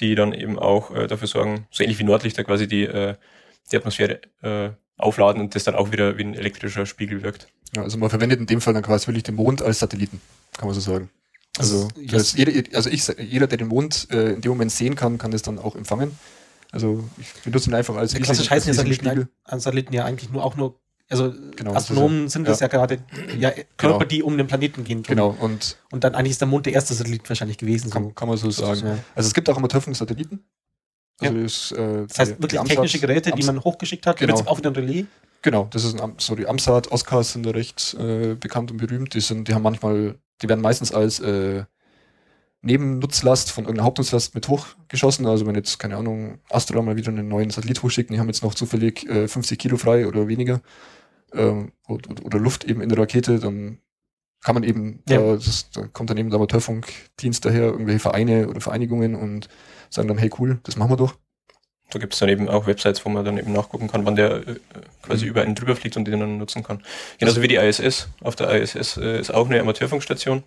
die 0.00 0.14
dann 0.14 0.32
eben 0.32 0.58
auch 0.58 0.94
äh, 0.94 1.06
dafür 1.06 1.28
sorgen, 1.28 1.66
so 1.70 1.82
ähnlich 1.82 1.98
wie 1.98 2.04
Nordlichter 2.04 2.44
quasi 2.44 2.66
die, 2.66 2.84
äh, 2.84 3.14
die 3.72 3.76
Atmosphäre 3.76 4.20
äh, 4.42 4.70
aufladen 4.96 5.40
und 5.42 5.54
das 5.54 5.64
dann 5.64 5.74
auch 5.74 5.92
wieder 5.92 6.16
wie 6.18 6.24
ein 6.24 6.34
elektrischer 6.34 6.86
Spiegel 6.86 7.22
wirkt. 7.22 7.48
Ja, 7.76 7.82
also 7.82 7.98
man 7.98 8.10
verwendet 8.10 8.40
in 8.40 8.46
dem 8.46 8.60
Fall 8.60 8.74
dann 8.74 8.82
quasi 8.82 9.06
wirklich 9.06 9.24
den 9.24 9.34
Mond 9.34 9.62
als 9.62 9.78
Satelliten, 9.80 10.20
kann 10.56 10.66
man 10.66 10.74
so 10.74 10.80
sagen. 10.80 11.10
Also, 11.58 11.88
Das- 11.96 12.12
das, 12.12 12.32
jeder, 12.34 12.76
also 12.76 12.88
ich, 12.90 13.06
jeder, 13.18 13.46
der 13.46 13.58
den 13.58 13.68
Mond 13.68 14.08
äh, 14.10 14.32
in 14.34 14.40
dem 14.40 14.50
Moment 14.50 14.70
sehen 14.72 14.94
kann, 14.94 15.18
kann 15.18 15.30
das 15.30 15.42
dann 15.42 15.58
auch 15.58 15.76
empfangen. 15.76 16.16
Also 16.70 17.02
ich 17.18 17.32
benutze 17.42 17.70
ihn 17.70 17.74
einfach 17.74 17.96
als 17.96 18.12
Ja, 18.12 18.20
klassisch 18.20 18.50
heißen 18.50 18.68
ja 18.68 18.74
Satelliten, 18.74 19.06
Spiegel. 19.06 19.28
an 19.44 19.58
Satelliten 19.60 19.92
ja 19.94 20.04
eigentlich 20.04 20.30
nur 20.30 20.44
auch 20.44 20.56
nur, 20.56 20.78
also 21.10 21.32
Genau, 21.56 21.72
das 21.72 21.84
ist 21.84 21.90
Astronomen 21.90 22.28
sind 22.28 22.46
das 22.48 22.60
ja, 22.60 22.66
gerade 22.68 22.98
ja, 23.38 23.50
Körper, 23.76 23.98
Genau. 23.98 24.04
die 24.04 24.22
um 24.22 24.36
den 24.36 24.46
Planeten 24.46 24.84
gehen. 24.84 25.02
tun. 25.02 25.14
Genau, 25.16 25.36
und 25.40 25.76
Und 25.90 26.04
dann 26.04 26.14
eigentlich 26.14 26.32
ist 26.32 26.40
der 26.40 26.48
Mond 26.48 26.66
der 26.66 26.74
erste 26.74 26.94
Satellit 26.94 27.28
wahrscheinlich 27.28 27.58
gewesen. 27.58 27.90
kann, 27.90 28.04
So. 28.04 28.10
kann 28.10 28.28
man 28.28 28.36
so 28.36 28.50
sagen. 28.50 28.80
Ja. 28.84 28.98
Also 29.14 29.28
es 29.28 29.34
gibt 29.34 29.48
auch 29.50 29.56
Amateurfunk-Satelliten. 29.56 30.44
Also 31.20 31.34
das, 31.42 31.72
äh, 31.72 32.06
Das 32.06 32.18
heißt 32.18 32.42
wirklich 32.42 32.60
technische 32.62 32.98
Geräte, 33.00 33.32
die 33.32 33.42
man 33.42 33.62
hochgeschickt 33.64 34.06
hat, 34.06 34.18
Genau. 34.18 34.36
auch 34.46 34.58
wieder 34.58 34.70
ein 34.70 34.76
Relais. 34.76 35.06
Genau, 35.42 35.66
das 35.70 35.84
ist 35.84 36.00
ein, 36.00 36.14
so 36.18 36.34
die 36.34 36.46
Amsat, 36.46 36.90
Oscars 36.92 37.32
sind 37.32 37.44
da 37.46 37.50
recht 37.50 37.94
äh, 37.98 38.34
bekannt 38.34 38.70
und 38.70 38.76
berühmt. 38.76 39.14
Die 39.14 39.20
sind, 39.20 39.48
die 39.48 39.54
haben 39.54 39.62
manchmal, 39.62 40.16
die 40.42 40.48
werden 40.48 40.60
meistens 40.60 40.92
als 40.92 41.20
äh, 41.20 41.64
Nebennutzlast 42.60 43.52
von 43.52 43.64
irgendeiner 43.64 43.86
Hauptnutzlast 43.86 44.34
mit 44.34 44.48
hochgeschossen. 44.48 45.26
Also 45.26 45.46
wenn 45.46 45.54
jetzt, 45.54 45.78
keine 45.78 45.96
Ahnung, 45.96 46.38
Astra 46.50 46.82
mal 46.82 46.96
wieder 46.96 47.08
einen 47.10 47.28
neuen 47.28 47.50
Satellit 47.50 47.82
hochschickt, 47.82 48.10
die 48.10 48.18
haben 48.18 48.26
jetzt 48.26 48.42
noch 48.42 48.54
zufällig 48.54 49.08
äh, 49.08 49.28
50 49.28 49.58
Kilo 49.58 49.76
frei 49.76 50.06
oder 50.08 50.26
weniger 50.26 50.60
ähm, 51.34 51.72
oder, 51.88 52.10
oder 52.24 52.38
Luft 52.38 52.64
eben 52.64 52.80
in 52.80 52.88
der 52.88 52.98
Rakete, 52.98 53.38
dann 53.38 53.78
kann 54.42 54.54
man 54.54 54.62
eben, 54.62 55.02
Ja. 55.08 55.18
da, 55.18 55.32
das, 55.34 55.70
da 55.70 55.86
kommt 55.88 56.10
dann 56.10 56.16
eben 56.18 56.30
der 56.30 56.36
Amateurfunkdienst 56.36 57.44
daher, 57.44 57.64
irgendwelche 57.64 57.98
Vereine 58.00 58.48
oder 58.48 58.60
Vereinigungen 58.60 59.14
und 59.14 59.48
sagen 59.90 60.08
dann, 60.08 60.18
hey 60.18 60.30
cool, 60.38 60.60
das 60.62 60.76
machen 60.76 60.92
wir 60.92 60.96
doch. 60.96 61.16
Da 61.90 61.98
gibt 61.98 62.12
es 62.12 62.18
dann 62.20 62.28
eben 62.28 62.48
auch 62.48 62.66
Websites, 62.66 63.04
wo 63.06 63.08
man 63.08 63.24
dann 63.24 63.38
eben 63.38 63.52
nachgucken 63.52 63.88
kann, 63.88 64.04
wann 64.04 64.14
der 64.14 64.46
äh, 64.46 64.56
quasi 65.02 65.24
Mhm. 65.24 65.30
über 65.30 65.42
einen 65.42 65.54
drüber 65.54 65.74
fliegt 65.74 65.96
und 65.96 66.04
den 66.06 66.20
dann 66.20 66.36
nutzen 66.38 66.62
kann. 66.62 66.82
Genauso 67.18 67.40
wie 67.42 67.48
die 67.48 67.56
ISS. 67.56 68.08
Auf 68.22 68.36
der 68.36 68.50
ISS 68.60 68.98
äh, 68.98 69.18
ist 69.18 69.32
auch 69.32 69.46
eine 69.48 69.58
Amateurfunkstation. 69.60 70.42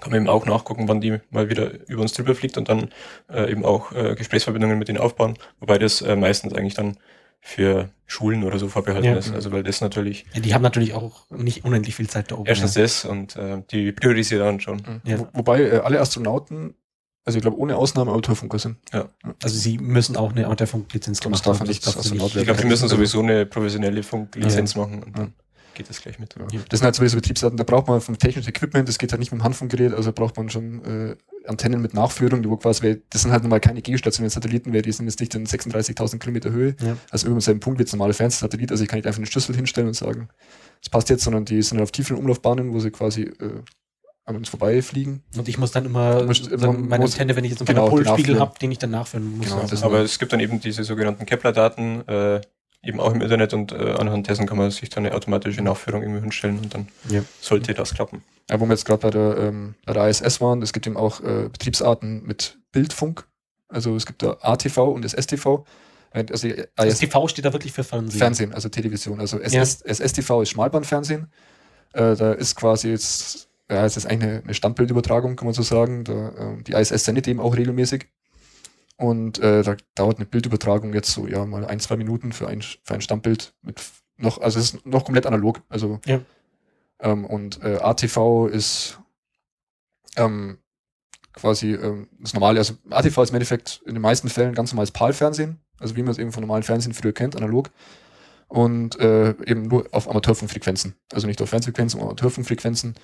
Kann 0.00 0.10
man 0.12 0.20
eben 0.20 0.28
auch 0.28 0.46
nachgucken, 0.46 0.86
wann 0.88 1.00
die 1.00 1.18
mal 1.30 1.50
wieder 1.50 1.72
über 1.88 2.02
uns 2.02 2.12
drüber 2.12 2.36
fliegt 2.36 2.56
und 2.56 2.68
dann 2.68 2.90
äh, 3.28 3.50
eben 3.50 3.64
auch 3.64 3.90
äh, 3.92 4.14
Gesprächsverbindungen 4.14 4.78
mit 4.78 4.86
denen 4.86 4.98
aufbauen. 4.98 5.36
Wobei 5.58 5.78
das 5.78 6.00
äh, 6.00 6.14
meistens 6.14 6.54
eigentlich 6.54 6.74
dann 6.74 6.96
für 7.44 7.90
Schulen 8.06 8.44
oder 8.44 8.58
so 8.58 8.68
vorbehalten 8.68 9.04
Ja. 9.04 9.16
ist. 9.16 9.32
Also 9.34 9.50
weil 9.52 9.62
das 9.64 9.80
natürlich 9.80 10.24
Ja, 10.32 10.40
die 10.40 10.54
haben 10.54 10.62
natürlich 10.62 10.94
auch 10.94 11.28
nicht 11.30 11.64
unendlich 11.64 11.96
viel 11.96 12.08
Zeit 12.08 12.30
da 12.30 12.36
oben. 12.36 12.46
erstens 12.46 12.76
ja. 12.76 12.82
das 12.82 13.04
und 13.04 13.34
äh, 13.36 13.62
die 13.70 13.90
priorisieren 13.92 14.44
dann 14.46 14.60
schon. 14.60 14.80
Ja. 15.04 15.18
Wo, 15.18 15.28
wobei 15.32 15.62
äh, 15.62 15.76
alle 15.78 16.00
Astronauten, 16.00 16.74
also 17.24 17.38
ich 17.38 17.42
glaube 17.42 17.58
ohne 17.58 17.76
Ausnahme 17.76 18.12
Amateurfunker 18.12 18.58
sind. 18.60 18.76
Also 19.42 19.56
sie 19.58 19.78
müssen 19.78 20.16
auch 20.16 20.30
eine 20.30 20.46
Amateurfunklizenz 20.46 21.20
gemacht 21.20 21.44
haben. 21.46 21.58
Das 21.66 21.80
darf 21.80 22.00
sie 22.02 22.14
Ich 22.14 22.20
glaube, 22.32 22.42
die 22.44 22.62
Ja. 22.62 22.68
müssen 22.68 22.88
sowieso 22.88 23.20
eine 23.20 23.44
professionelle 23.44 24.02
Funklizenz 24.04 24.76
machen 24.76 25.02
und 25.02 25.18
dann 25.18 25.34
geht 25.74 25.88
das 25.88 26.00
gleich 26.02 26.18
mit. 26.18 26.34
Ja. 26.38 26.60
Das 26.68 26.80
sind 26.80 26.84
halt 26.86 26.94
sowieso 26.94 27.16
Betriebsdaten, 27.16 27.56
da 27.56 27.64
braucht 27.64 27.88
man 27.88 28.00
vom 28.00 28.18
technischen 28.18 28.48
Equipment, 28.48 28.88
das 28.88 28.98
geht 28.98 29.12
halt 29.12 29.20
nicht 29.20 29.32
mit 29.32 29.40
dem 29.40 29.44
Handfunkgerät, 29.44 29.92
also 29.94 30.12
braucht 30.12 30.36
man 30.36 30.48
schon 30.50 30.84
äh, 30.84 31.16
Antennen 31.46 31.80
mit 31.80 31.94
Nachführung, 31.94 32.42
die 32.42 32.48
wo 32.50 32.56
quasi, 32.56 33.02
das 33.10 33.22
sind 33.22 33.32
halt 33.32 33.42
normal 33.42 33.60
keine 33.60 33.82
geostationären 33.82 34.30
Satelliten, 34.30 34.72
weil 34.72 34.82
die 34.82 34.92
sind 34.92 35.06
jetzt 35.06 35.20
nicht 35.20 35.34
in 35.34 35.46
36.000 35.46 36.18
Kilometer 36.18 36.50
Höhe, 36.50 36.76
Ja. 36.80 36.96
also 37.10 37.28
über 37.28 37.40
seinem 37.40 37.60
Punkt 37.60 37.78
wie 37.78 37.82
jetzt 37.82 37.92
ein 37.94 37.98
normaler 37.98 38.14
Fernsehsatellit, 38.14 38.70
also 38.70 38.82
ich 38.82 38.88
kann 38.88 38.98
nicht 38.98 39.06
einfach 39.06 39.18
einen 39.18 39.26
Schlüssel 39.26 39.54
hinstellen 39.56 39.88
und 39.88 39.94
sagen, 39.94 40.28
das 40.80 40.90
passt 40.90 41.08
jetzt, 41.10 41.24
sondern 41.24 41.44
die 41.44 41.60
sind 41.62 41.78
halt 41.78 41.84
auf 41.88 41.92
tiefen 41.92 42.16
Umlaufbahnen, 42.16 42.72
wo 42.72 42.80
sie 42.80 42.90
quasi 42.90 43.22
äh, 43.22 43.62
an 44.24 44.36
uns 44.36 44.48
vorbeifliegen. 44.50 45.22
Und 45.36 45.48
ich 45.48 45.58
muss 45.58 45.72
dann 45.72 45.84
immer 45.84 46.24
muss- 46.24 46.48
meine 46.50 46.98
muss- 47.02 47.12
Antenne, 47.14 47.34
wenn 47.34 47.44
ich 47.44 47.50
jetzt 47.50 47.60
einen 47.60 47.66
genau, 47.66 47.88
Polspiegel 47.88 48.38
habe, 48.38 48.56
den 48.60 48.70
ich 48.70 48.78
dann 48.78 48.90
nachführen 48.90 49.36
muss. 49.38 49.46
Genau, 49.48 49.60
also. 49.62 49.84
Aber 49.84 49.98
es 50.00 50.16
gibt 50.18 50.32
dann 50.32 50.38
eben 50.38 50.60
diese 50.60 50.84
sogenannten 50.84 51.26
Kepler-Daten, 51.26 52.06
äh, 52.08 52.40
eben 52.84 53.00
auch 53.00 53.12
im 53.14 53.20
Internet 53.20 53.54
und 53.54 53.72
äh, 53.72 53.92
anhand 53.98 54.28
dessen 54.28 54.46
kann 54.46 54.58
man 54.58 54.70
sich 54.70 54.90
dann 54.90 55.06
eine 55.06 55.14
automatische 55.14 55.62
Nachführung 55.62 56.02
irgendwie 56.02 56.20
hinstellen 56.22 56.58
und 56.58 56.74
dann 56.74 56.88
Ja. 57.08 57.22
sollte 57.40 57.74
das 57.74 57.94
klappen. 57.94 58.22
Ja, 58.50 58.58
wo 58.60 58.66
wir 58.66 58.72
jetzt 58.72 58.84
gerade 58.84 59.00
bei 59.00 59.10
der, 59.10 59.36
ähm, 59.38 59.74
bei 59.86 59.92
der 59.92 60.08
ISS 60.08 60.40
waren, 60.40 60.60
es 60.62 60.72
gibt 60.72 60.86
eben 60.86 60.96
auch 60.96 61.20
äh, 61.20 61.48
Betriebsarten 61.48 62.24
mit 62.24 62.58
Bildfunk, 62.72 63.26
also 63.68 63.94
es 63.96 64.04
gibt 64.06 64.22
da 64.22 64.36
ATV 64.40 64.78
und 64.78 65.04
das 65.04 65.12
STV. 65.12 65.64
Äh, 66.12 66.24
Also 66.30 66.48
IS 66.48 66.98
TV 66.98 67.28
steht 67.28 67.44
da 67.44 67.52
wirklich 67.52 67.72
für 67.72 67.84
Fernsehen. 67.84 68.18
Fernsehen, 68.18 68.52
also 68.52 68.68
Television. 68.68 69.20
Also 69.20 69.38
Ja. 69.38 69.44
SS, 69.44 69.82
SSTV 69.82 70.42
ist 70.42 70.50
Schmalbandfernsehen. 70.50 71.28
Äh, 71.94 72.16
da 72.16 72.32
ist 72.32 72.56
quasi 72.56 72.88
jetzt, 72.90 73.48
ja, 73.70 73.84
es 73.86 73.96
ist 73.96 74.06
eigentlich 74.06 74.30
eine, 74.30 74.42
eine 74.42 74.54
Standbildübertragung, 74.54 75.36
kann 75.36 75.46
man 75.46 75.54
so 75.54 75.62
sagen. 75.62 76.04
Da, 76.04 76.28
äh, 76.58 76.62
die 76.64 76.72
ISS 76.72 77.04
sendet 77.04 77.28
eben 77.28 77.38
auch 77.40 77.56
regelmäßig. 77.56 78.08
Und 78.96 79.38
äh, 79.40 79.62
da 79.62 79.76
dauert 79.94 80.18
eine 80.18 80.26
Bildübertragung 80.26 80.92
jetzt 80.94 81.12
so, 81.12 81.26
ja, 81.26 81.44
mal 81.44 81.64
ein, 81.64 81.80
zwei 81.80 81.96
Minuten 81.96 82.32
für 82.32 82.48
ein, 82.48 82.62
für 82.62 82.94
ein 82.94 83.00
Standbild 83.00 83.54
mit 83.62 83.80
noch, 84.16 84.40
also 84.40 84.58
es 84.58 84.74
ist 84.74 84.86
noch 84.86 85.04
komplett 85.04 85.26
analog. 85.26 85.62
Also 85.68 86.00
Ja. 86.06 86.20
ähm, 87.00 87.24
und 87.24 87.62
äh, 87.62 87.78
ATV 87.80 88.46
ist 88.46 88.98
ähm, 90.16 90.58
quasi 91.32 91.72
ähm, 91.72 92.08
das 92.20 92.34
normale, 92.34 92.58
also 92.58 92.74
ATV 92.90 93.22
ist 93.22 93.30
im 93.30 93.36
Endeffekt 93.36 93.82
in 93.86 93.94
den 93.94 94.02
meisten 94.02 94.28
Fällen 94.28 94.54
ganz 94.54 94.72
normales 94.72 94.90
PAL-Fernsehen, 94.92 95.58
also 95.78 95.96
wie 95.96 96.02
man 96.02 96.12
es 96.12 96.18
eben 96.18 96.32
von 96.32 96.42
normalen 96.42 96.62
Fernsehen 96.62 96.94
früher 96.94 97.12
kennt, 97.12 97.36
analog. 97.36 97.70
Und 98.48 99.00
äh, 99.00 99.30
eben 99.46 99.62
nur 99.62 99.86
auf 99.92 100.10
Amateurfunkfrequenzen. 100.10 100.94
Also 101.10 101.26
nicht 101.26 101.40
auf 101.40 101.48
Fernsehfrequenzen, 101.48 101.98
sondern 101.98 102.10
Amateurfunkfrequenzen. 102.10 102.94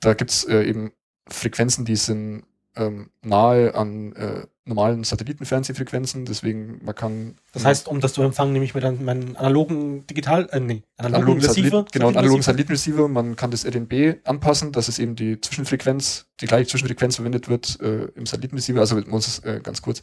Da 0.00 0.14
gibt's 0.14 0.42
äh, 0.42 0.64
eben 0.64 0.90
Frequenzen, 1.28 1.84
die 1.84 1.94
sind 1.94 2.42
ähm, 2.74 3.10
nahe 3.22 3.72
an 3.76 4.12
äh, 4.16 4.46
normalen 4.70 5.04
Satellitenfernsehfrequenzen, 5.04 6.24
deswegen 6.24 6.80
man 6.82 6.94
kann 6.94 7.34
Das 7.52 7.64
heißt, 7.64 7.88
um 7.88 8.00
das 8.00 8.14
zu 8.14 8.22
empfangen, 8.22 8.52
nehme 8.52 8.64
ich 8.64 8.74
mir 8.74 8.80
dann 8.80 9.04
meinen 9.04 9.36
analogen 9.36 10.06
Digital, 10.06 10.48
äh, 10.52 10.60
nee, 10.60 10.82
analogen 10.96 11.16
analogen 11.16 11.40
Receiver. 11.42 11.68
Satellit, 11.68 11.92
genau, 11.92 12.08
einen 12.08 12.16
analogen 12.16 12.42
Satellitenreceiver. 12.42 13.08
Man 13.08 13.36
kann 13.36 13.50
das 13.50 13.66
RNB 13.66 14.26
anpassen, 14.26 14.72
dass 14.72 14.88
es 14.88 14.98
eben 14.98 15.16
die 15.16 15.40
Zwischenfrequenz, 15.40 16.26
die 16.40 16.46
gleiche 16.46 16.68
Zwischenfrequenz 16.70 17.16
verwendet 17.16 17.48
wird 17.48 17.78
äh, 17.82 18.04
im 18.14 18.24
Satellitenreceiver. 18.24 18.80
Also 18.80 18.94
man 18.94 19.08
muss 19.08 19.40
äh, 19.40 19.60
ganz 19.62 19.82
kurz, 19.82 20.00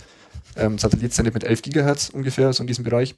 ähm, 0.56 0.78
Satellit 0.78 1.14
sendet 1.14 1.34
mit 1.34 1.44
11 1.44 1.64
Gigahertz 1.64 2.10
ungefähr, 2.10 2.54
so 2.54 2.62
in 2.62 2.68
diesem 2.68 2.84
Bereich. 2.84 3.16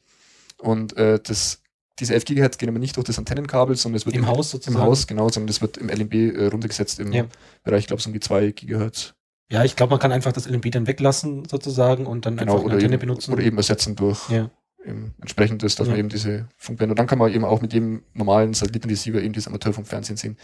Und 0.60 0.96
äh, 0.98 1.20
das, 1.22 1.62
diese 2.00 2.14
11 2.14 2.26
Gigahertz 2.26 2.58
gehen 2.58 2.70
aber 2.70 2.80
nicht 2.80 2.96
durch 2.96 3.06
das 3.06 3.18
Antennenkabel, 3.18 3.76
sondern 3.76 3.98
es 3.98 4.06
wird 4.06 4.16
Im 4.16 4.28
Haus 4.28 4.52
sozusagen. 4.52 4.78
Im 4.78 4.84
Haus, 4.84 5.08
genau, 5.08 5.30
sondern 5.30 5.48
das 5.48 5.62
wird 5.62 5.78
im 5.78 5.90
LNB 5.90 6.14
äh, 6.14 6.46
runtergesetzt 6.48 7.00
im 7.00 7.12
Ja. 7.12 7.26
Bereich, 7.64 7.82
ich 7.82 7.88
glaube, 7.88 8.02
so 8.02 8.10
um 8.10 8.14
die 8.14 8.20
2 8.20 8.52
Gigahertz. 8.52 9.14
Ja, 9.52 9.64
ich 9.64 9.76
glaube, 9.76 9.92
man 9.92 10.00
kann 10.00 10.12
einfach 10.12 10.32
das 10.32 10.46
LNB 10.48 10.72
dann 10.72 10.86
weglassen 10.88 11.46
sozusagen 11.46 12.06
und 12.06 12.26
dann 12.26 12.38
Genau, 12.38 12.54
einfach 12.54 12.66
eine 12.66 12.76
Antenne 12.76 12.94
eben, 12.94 13.02
benutzen. 13.02 13.34
oder 13.34 13.42
eben 13.44 13.58
ersetzen 13.58 13.96
durch 13.96 14.30
Ja. 14.30 14.50
eben 14.86 15.16
entsprechendes, 15.22 15.76
dass 15.76 15.88
Ja. 15.88 15.92
man 15.92 16.00
eben 16.00 16.10
diese 16.10 16.48
Funkbänder, 16.58 16.92
und 16.92 17.00
dann 17.00 17.08
kann 17.08 17.18
man 17.18 17.34
eben 17.34 17.44
auch 17.46 17.62
mit 17.62 17.74
dem 17.74 18.04
normalen 18.14 18.54
Satellitenreceiver 18.54 19.22
eben 19.22 19.34
dieses 19.34 19.48
Amateurfunkfernsehen 19.48 20.18
sehen. 20.18 20.38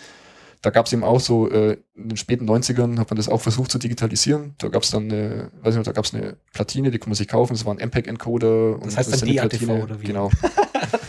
Da 0.63 0.71
gab 0.71 0.87
es 0.87 0.93
eben 0.93 1.03
auch 1.03 1.19
so, 1.19 1.47
äh, 1.51 1.77
in 1.93 2.09
den 2.09 2.17
späten 2.17 2.45
90ern 2.45 2.97
hat 2.97 3.11
man 3.11 3.17
das 3.17 3.29
auch 3.29 3.41
versucht 3.41 3.69
zu 3.69 3.77
digitalisieren. 3.77 4.55
Da 4.57 4.69
gab 4.69 4.81
es 4.81 4.89
dann, 4.89 5.03
eine, 5.11 5.51
weiß 5.61 5.75
ich 5.75 5.77
noch, 5.77 5.83
da 5.85 5.91
gab 5.91 6.05
es 6.05 6.13
eine 6.15 6.37
Platine, 6.53 6.89
die 6.89 6.97
kann 6.97 7.09
man 7.09 7.15
sich 7.15 7.27
kaufen, 7.27 7.53
das 7.53 7.65
war 7.65 7.75
ein 7.75 7.79
MPEG-Encoder. 7.79 8.79
Das 8.83 8.97
heißt 8.97 9.13
eine 9.21 9.35
dann 9.35 9.49
DATV 9.49 9.69
oder 9.83 10.01
wie? 10.01 10.05
Genau. 10.05 10.31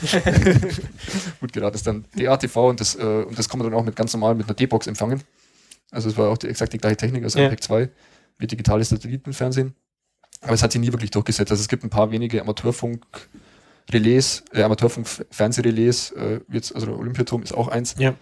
Gut 1.41 1.53
geraten, 1.53 1.73
das 1.73 1.81
ist 1.81 1.87
dann 1.87 2.05
DATV 2.17 2.57
und 2.69 2.81
das, 2.81 2.95
äh, 2.97 3.25
und 3.27 3.39
das 3.39 3.49
kann 3.49 3.59
man 3.59 3.71
dann 3.71 3.79
auch 3.81 3.85
mit 3.85 3.97
ganz 3.97 4.13
normal 4.13 4.35
mit 4.35 4.47
einer 4.47 4.55
D-Box 4.55 4.87
empfangen. 4.87 5.23
Also 5.91 6.09
es 6.09 6.16
war 6.16 6.30
auch 6.30 6.39
die, 6.39 6.49
exakt 6.49 6.72
die 6.72 6.78
gleiche 6.78 6.97
Technik 6.97 7.24
als 7.24 7.34
Ja. 7.34 7.47
MPEG 7.47 7.62
2, 7.62 7.91
wie 8.39 8.47
digitales 8.47 8.89
Satellitenfernsehen. 8.89 9.74
Aber 10.43 10.53
es 10.53 10.62
hat 10.62 10.72
sich 10.72 10.80
nie 10.80 10.93
wirklich 10.93 11.11
durchgesetzt. 11.11 11.51
Also 11.51 11.61
es 11.61 11.68
gibt 11.68 11.84
ein 11.84 11.91
paar 11.91 12.11
wenige 12.11 12.41
Amateurfunk-Relais, 12.43 14.45
äh, 14.53 14.62
Amateurfunk-Fernsehrelais, 14.62 16.12
äh, 16.12 16.41
jetzt, 16.51 16.74
also 16.74 16.87
der 16.87 16.99
Olympiaturm 16.99 17.43
ist 17.43 17.53
auch 17.53 17.68
eins. 17.68 17.95
Ja. 17.99 18.14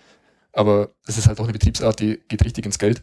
Aber 0.52 0.94
es 1.06 1.18
ist 1.18 1.26
halt 1.26 1.40
auch 1.40 1.44
eine 1.44 1.52
Betriebsart, 1.52 2.00
die 2.00 2.20
geht 2.28 2.44
richtig 2.44 2.64
ins 2.66 2.78
Geld. 2.78 3.02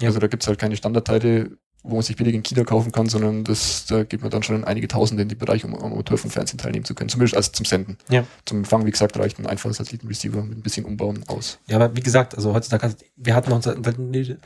Ja. 0.00 0.08
Also 0.08 0.20
da 0.20 0.28
gibt's 0.28 0.46
halt 0.46 0.58
keine 0.58 0.76
Standardteile, 0.76 1.56
wo 1.84 1.94
man 1.96 2.02
sich 2.02 2.14
billig 2.16 2.34
in 2.34 2.42
China 2.44 2.62
kaufen 2.64 2.92
kann, 2.92 3.08
sondern 3.08 3.42
das, 3.44 3.86
da 3.86 4.04
geht 4.04 4.22
man 4.22 4.30
dann 4.30 4.42
schon 4.44 4.54
in 4.56 4.64
einige 4.64 4.86
Tausende 4.86 5.24
in 5.24 5.28
die 5.28 5.34
Bereich, 5.34 5.64
um 5.64 5.74
am 5.74 5.92
Amateurfunkfernsehen 5.92 6.58
teilnehmen 6.58 6.84
zu 6.84 6.94
können. 6.94 7.08
Zumindest 7.10 7.36
als 7.36 7.50
zum 7.52 7.66
Senden. 7.66 7.98
Ja. 8.08 8.24
Zum 8.44 8.58
Empfang, 8.58 8.86
wie 8.86 8.90
gesagt, 8.92 9.16
reicht 9.18 9.38
ein 9.40 9.46
einfacher 9.46 9.74
Satellitenreceiver 9.74 10.42
mit 10.44 10.58
ein 10.58 10.62
bisschen 10.62 10.84
Umbauen 10.84 11.24
aus. 11.26 11.58
Ja, 11.66 11.76
aber 11.76 11.96
wie 11.96 12.00
gesagt, 12.00 12.36
also 12.36 12.54
heutzutage, 12.54 12.86
hast- 12.86 13.04
wer 13.16 13.34
hat 13.34 13.48
noch 13.48 13.66
einen 13.66 13.84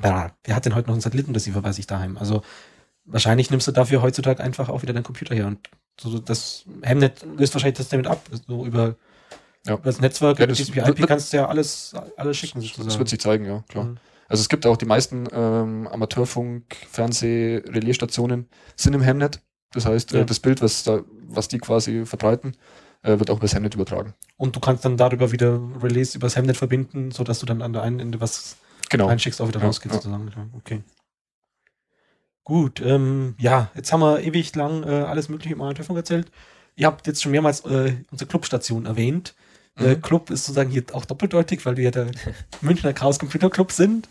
wer 0.01 0.55
hat 0.57 0.65
denn 0.65 0.75
heute 0.75 0.87
noch 0.89 0.95
einen 0.95 1.03
Satellitenreceiver 1.03 1.61
bei 1.61 1.73
sich 1.73 1.87
daheim? 1.87 2.17
Also 2.17 2.43
wahrscheinlich 3.05 3.51
nimmst 3.51 3.69
du 3.69 3.73
dafür 3.73 4.01
heutzutage 4.03 4.43
einfach 4.43 4.69
auch 4.71 4.83
wieder 4.83 4.93
deinen 4.95 5.05
Computer 5.05 5.35
her 5.35 5.47
und 5.47 5.59
so 6.01 6.19
das 6.19 6.65
Hemnet 6.83 7.25
löst 7.37 7.55
wahrscheinlich 7.55 7.77
das 7.79 7.89
damit 7.89 8.07
ab. 8.07 8.23
So 8.49 8.65
über, 8.67 8.97
Ja. 9.67 9.75
über 9.75 9.83
das 9.85 10.01
Netzwerk, 10.01 10.39
Ja, 10.39 10.47
das 10.47 10.59
wird- 10.75 11.07
kannst 11.07 11.33
du 11.33 11.37
ja 11.37 11.47
alles, 11.49 11.93
alles 12.17 12.37
schicken 12.39 12.61
sozusagen. 12.63 12.89
Das 12.89 12.99
wird 12.99 13.09
sich 13.11 13.21
zeigen, 13.21 13.45
ja, 13.45 13.63
klar. 13.69 13.85
Mhm. 13.85 13.97
Also 14.29 14.41
es 14.41 14.49
gibt 14.49 14.67
auch 14.67 14.77
die 14.77 14.87
meisten 14.87 15.27
ähm, 15.33 15.87
Amateurfunk-Fernseh-Relaisstationen 15.89 18.49
sind 18.77 18.95
im 18.95 19.03
Hemnet. 19.03 19.41
Das 19.73 19.87
heißt, 19.87 20.13
Ja. 20.13 20.21
äh, 20.21 20.27
das 20.27 20.41
Bild, 20.41 20.63
was 20.63 20.85
da, 20.85 21.01
was 21.29 21.49
die 21.49 21.59
quasi 21.59 22.07
verbreiten, 22.07 22.57
äh, 23.03 23.19
wird 23.19 23.31
auch 23.31 23.37
über 23.37 23.43
das 23.47 23.55
Hemnet 23.55 23.75
übertragen. 23.75 24.15
Und 24.37 24.57
du 24.57 24.61
kannst 24.61 24.85
dann 24.85 24.97
darüber 24.97 25.33
wieder 25.33 25.61
Relais 25.83 26.15
übers 26.15 26.37
Hemnet 26.37 26.57
verbinden, 26.57 27.11
sodass 27.11 27.41
du 27.41 27.47
dann 27.47 27.63
an 27.63 27.73
der 27.73 27.83
einen 27.83 28.01
Ende 28.01 28.21
was 28.21 28.57
Genau. 28.89 29.07
reinschickst, 29.09 29.41
auch 29.41 29.49
wieder 29.49 29.61
Ja, 29.61 29.67
rausgeht 29.67 29.91
ja. 29.93 29.97
sozusagen. 29.99 30.31
Okay. 30.57 30.83
Gut, 32.45 32.81
ähm, 32.81 33.35
ja, 33.39 33.71
jetzt 33.75 33.93
haben 33.93 34.01
wir 34.01 34.21
ewig 34.21 34.55
lang 34.55 34.85
äh, 34.85 35.03
alles 35.03 35.29
mögliche 35.29 35.55
im 35.55 35.61
Amateurfunk 35.61 35.97
erzählt. 35.99 36.31
Ihr 36.77 36.87
habt 36.87 37.07
jetzt 37.09 37.21
schon 37.23 37.33
mehrmals 37.33 37.65
äh, 37.65 37.95
unsere 38.13 38.29
Clubstation 38.29 38.87
erwähnt. 38.87 39.35
Der 39.79 39.97
Mhm. 39.97 40.03
Club 40.03 40.31
ist 40.31 40.45
sozusagen 40.47 40.71
hier 40.71 40.85
auch 40.93 41.05
doppeldeutig, 41.05 41.65
weil 41.67 41.77
wir 41.77 41.85
ja 41.85 41.91
der 41.91 42.07
Münchner 42.61 42.93
Chaos 42.93 43.19
Computer 43.19 43.51
Club 43.51 43.73
sind. 43.73 44.09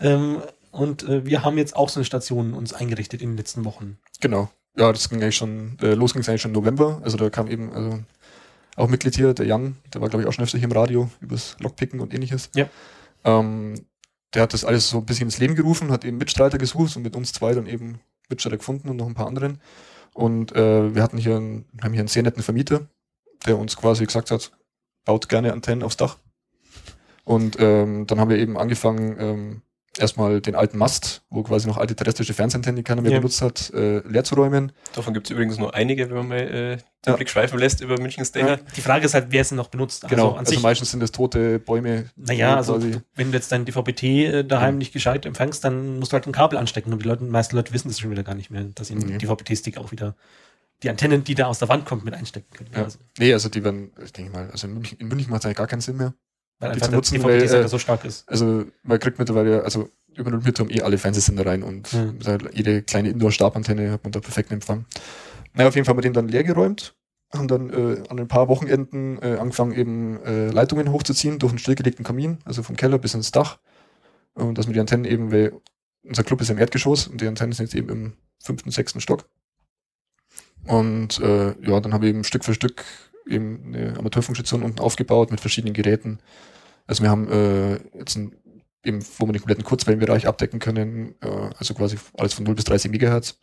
Ähm, 0.00 0.42
und 0.70 1.02
äh, 1.02 1.24
wir 1.24 1.44
haben 1.44 1.58
jetzt 1.58 1.74
auch 1.74 1.88
so 1.88 1.98
eine 1.98 2.04
Station 2.04 2.54
uns 2.54 2.72
eingerichtet 2.72 3.20
in 3.22 3.30
den 3.30 3.36
letzten 3.36 3.64
Wochen. 3.64 3.98
Genau. 4.20 4.50
Ja, 4.76 4.92
das 4.92 5.08
ging 5.08 5.20
eigentlich 5.20 5.36
schon, 5.36 5.76
äh, 5.82 5.94
los 5.94 6.12
ging 6.12 6.22
es 6.22 6.28
eigentlich 6.28 6.42
schon 6.42 6.52
im 6.52 6.60
November. 6.60 7.00
Also 7.02 7.16
da 7.16 7.30
kam 7.30 7.48
eben, 7.48 7.72
also 7.72 7.98
auch 8.76 8.88
Mitglied 8.88 9.16
hier, 9.16 9.34
der 9.34 9.46
Jan, 9.46 9.76
der 9.92 10.00
war, 10.00 10.08
glaube 10.08 10.22
ich, 10.22 10.28
auch 10.28 10.32
schon 10.32 10.44
öfter 10.44 10.58
hier 10.58 10.68
im 10.68 10.72
Radio 10.72 11.10
übers 11.20 11.56
Lockpicken 11.58 11.98
und 11.98 12.14
ähnliches. 12.14 12.50
Ja. 12.54 12.68
Ähm, 13.24 13.74
der 14.34 14.42
hat 14.42 14.52
das 14.54 14.64
alles 14.64 14.88
so 14.88 14.98
ein 14.98 15.06
bisschen 15.06 15.26
ins 15.26 15.38
Leben 15.38 15.56
gerufen, 15.56 15.90
hat 15.90 16.04
eben 16.04 16.18
Mitstreiter 16.18 16.58
gesucht 16.58 16.94
und 16.96 17.02
mit 17.02 17.16
uns 17.16 17.32
zwei 17.32 17.54
dann 17.54 17.66
eben 17.66 17.98
Mitstreiter 18.28 18.58
gefunden 18.58 18.88
und 18.88 18.96
noch 18.96 19.06
ein 19.06 19.14
paar 19.14 19.26
anderen. 19.26 19.60
Und 20.14 20.54
äh, 20.54 20.94
wir 20.94 21.02
hatten 21.02 21.18
hier 21.18 21.36
einen, 21.36 21.64
haben 21.82 21.92
hier 21.92 22.00
einen 22.02 22.08
sehr 22.08 22.22
netten 22.22 22.42
Vermieter, 22.42 22.86
der 23.46 23.58
uns 23.58 23.76
quasi 23.76 24.04
gesagt 24.06 24.30
hat, 24.30 24.52
baut 25.08 25.28
gerne 25.30 25.54
Antennen 25.54 25.82
aufs 25.82 25.96
Dach. 25.96 26.18
Und 27.24 27.56
ähm, 27.58 28.06
dann 28.06 28.20
haben 28.20 28.28
wir 28.30 28.36
eben 28.36 28.58
angefangen, 28.58 29.16
ähm, 29.18 29.62
erstmal 29.98 30.40
den 30.42 30.54
alten 30.54 30.76
Mast, 30.76 31.22
wo 31.30 31.42
quasi 31.42 31.66
noch 31.66 31.78
alte 31.78 31.96
terrestrische 31.96 32.34
Fernsehantennen, 32.34 32.76
die 32.76 32.82
keiner 32.82 33.00
mehr 33.00 33.12
Ja. 33.12 33.18
benutzt 33.18 33.40
hat, 33.40 33.70
äh, 33.74 33.98
leer 34.06 34.22
zu 34.22 34.34
räumen. 34.34 34.72
Davon 34.94 35.14
gibt 35.14 35.26
es 35.26 35.30
übrigens 35.30 35.58
nur 35.58 35.74
einige, 35.74 36.08
wenn 36.10 36.16
man 36.18 36.28
mal 36.28 36.38
äh, 36.40 36.76
den 36.76 36.82
Ja. 37.06 37.16
Blick 37.16 37.30
schweifen 37.30 37.58
lässt 37.58 37.80
über 37.80 37.98
Münchens 37.98 38.32
Dächer. 38.32 38.58
Die 38.76 38.80
Frage 38.82 39.06
ist 39.06 39.14
halt, 39.14 39.28
wer 39.30 39.40
es 39.40 39.48
denn 39.48 39.56
noch 39.56 39.68
benutzt. 39.68 40.02
Genau, 40.08 40.24
Also 40.24 40.32
an 40.34 40.38
also, 40.40 40.50
sich, 40.52 40.62
meistens 40.62 40.90
sind 40.90 41.00
das 41.00 41.10
tote 41.10 41.58
Bäume. 41.58 42.10
naja, 42.16 42.56
also 42.56 42.74
quasi- 42.74 43.00
wenn 43.14 43.30
du 43.32 43.38
jetzt 43.38 43.50
dein 43.50 43.64
DVB-T 43.64 44.26
äh, 44.26 44.44
daheim 44.44 44.74
Ja. 44.74 44.78
nicht 44.78 44.92
gescheit 44.92 45.24
empfängst, 45.24 45.64
dann 45.64 45.98
musst 45.98 46.12
du 46.12 46.14
halt 46.16 46.26
ein 46.26 46.32
Kabel 46.32 46.58
anstecken. 46.58 46.92
Und 46.92 47.02
die 47.02 47.08
Leute, 47.08 47.24
die 47.24 47.30
meisten 47.30 47.56
Leute 47.56 47.72
wissen 47.72 47.88
das 47.88 47.98
schon 47.98 48.10
wieder 48.10 48.24
gar 48.24 48.34
nicht 48.34 48.50
mehr, 48.50 48.64
dass 48.74 48.88
sie 48.88 48.94
einen 48.94 49.06
Nee. 49.06 49.18
DVB-T-Stick 49.18 49.78
auch 49.78 49.90
wieder 49.90 50.14
die 50.82 50.90
Antennen, 50.90 51.24
die 51.24 51.34
da 51.34 51.46
aus 51.46 51.58
der 51.58 51.68
Wand 51.68 51.86
kommt, 51.86 52.04
mit 52.04 52.14
einstecken 52.14 52.50
können. 52.52 52.70
Ja. 52.72 52.84
Also, 52.84 52.98
Nee, 53.18 53.32
also 53.32 53.48
die 53.48 53.64
werden, 53.64 53.92
ich 54.02 54.12
denke 54.12 54.32
mal, 54.32 54.50
also 54.50 54.66
in 54.66 54.74
München, 54.74 54.98
in 54.98 55.08
München 55.08 55.30
macht 55.30 55.40
es 55.40 55.46
eigentlich 55.46 55.56
gar 55.56 55.66
keinen 55.66 55.80
Sinn 55.80 55.96
mehr. 55.96 56.14
weil 56.58 56.72
Die 56.72 56.82
einfach 56.82 57.02
der 57.02 57.24
weil, 57.24 57.42
äh, 57.42 57.68
so 57.68 57.78
stark 57.78 58.04
ist. 58.04 58.28
Also 58.28 58.64
man 58.82 58.98
kriegt 58.98 59.18
mittlerweile, 59.18 59.64
also 59.64 59.90
über 60.14 60.30
den 60.30 60.54
Turm 60.54 60.70
eh 60.70 60.82
alle 60.82 60.98
Fernsehsender 60.98 61.46
rein 61.46 61.62
und 61.62 61.92
halt 62.26 62.50
jede 62.54 62.82
kleine 62.82 63.10
Indoor-Stabantenne 63.10 63.92
hat 63.92 64.02
man 64.04 64.12
da 64.12 64.20
perfekten 64.20 64.54
Empfang. 64.54 64.84
Naja, 65.54 65.68
auf 65.68 65.74
jeden 65.74 65.84
Fall 65.84 65.92
haben 65.92 65.98
wir 65.98 66.02
den 66.02 66.12
dann 66.12 66.28
leer 66.28 66.44
geräumt, 66.44 66.96
haben 67.32 67.48
dann 67.48 67.70
äh, 67.70 68.02
an 68.08 68.18
ein 68.18 68.28
paar 68.28 68.48
Wochenenden 68.48 69.18
äh, 69.22 69.36
angefangen, 69.38 69.72
eben 69.72 70.22
äh, 70.24 70.50
Leitungen 70.50 70.90
hochzuziehen 70.92 71.38
durch 71.38 71.52
einen 71.52 71.58
stillgelegten 71.58 72.04
Kamin, 72.04 72.38
also 72.44 72.62
vom 72.62 72.76
Keller 72.76 72.98
bis 72.98 73.14
ins 73.14 73.30
Dach. 73.30 73.58
Und 74.34 74.58
dass 74.58 74.66
wir 74.66 74.74
die 74.74 74.80
Antennen 74.80 75.04
eben, 75.04 75.32
weil 75.32 75.52
unser 76.04 76.22
Club 76.24 76.40
ist 76.40 76.50
im 76.50 76.58
Erdgeschoss 76.58 77.06
und 77.08 77.20
die 77.20 77.26
Antennen 77.26 77.52
sind 77.52 77.66
jetzt 77.66 77.74
eben 77.74 77.88
im 77.88 78.12
fünften, 78.42 78.70
sechsten 78.70 79.00
Stock. 79.00 79.28
Und 80.66 81.18
äh, 81.20 81.54
ja, 81.62 81.80
dann 81.80 81.92
haben 81.94 82.02
wir 82.02 82.08
eben 82.10 82.24
Stück 82.24 82.44
für 82.44 82.54
Stück 82.54 82.84
eben 83.28 83.74
eine 83.74 83.98
Amateurfunkstation 83.98 84.62
unten 84.62 84.80
aufgebaut 84.80 85.30
mit 85.30 85.40
verschiedenen 85.40 85.74
Geräten. 85.74 86.18
Also 86.86 87.02
wir 87.02 87.10
haben 87.10 87.28
äh, 87.30 87.74
jetzt 87.98 88.16
ein, 88.16 88.34
eben, 88.84 89.04
wo 89.18 89.26
wir 89.26 89.32
den 89.32 89.40
kompletten 89.40 89.64
Kurzwellenbereich 89.64 90.26
abdecken 90.26 90.58
können, 90.58 91.14
äh, 91.20 91.50
also 91.58 91.74
quasi 91.74 91.98
alles 92.16 92.34
von 92.34 92.44
0 92.44 92.54
bis 92.54 92.64
30 92.64 92.90
Megahertz. 92.90 93.38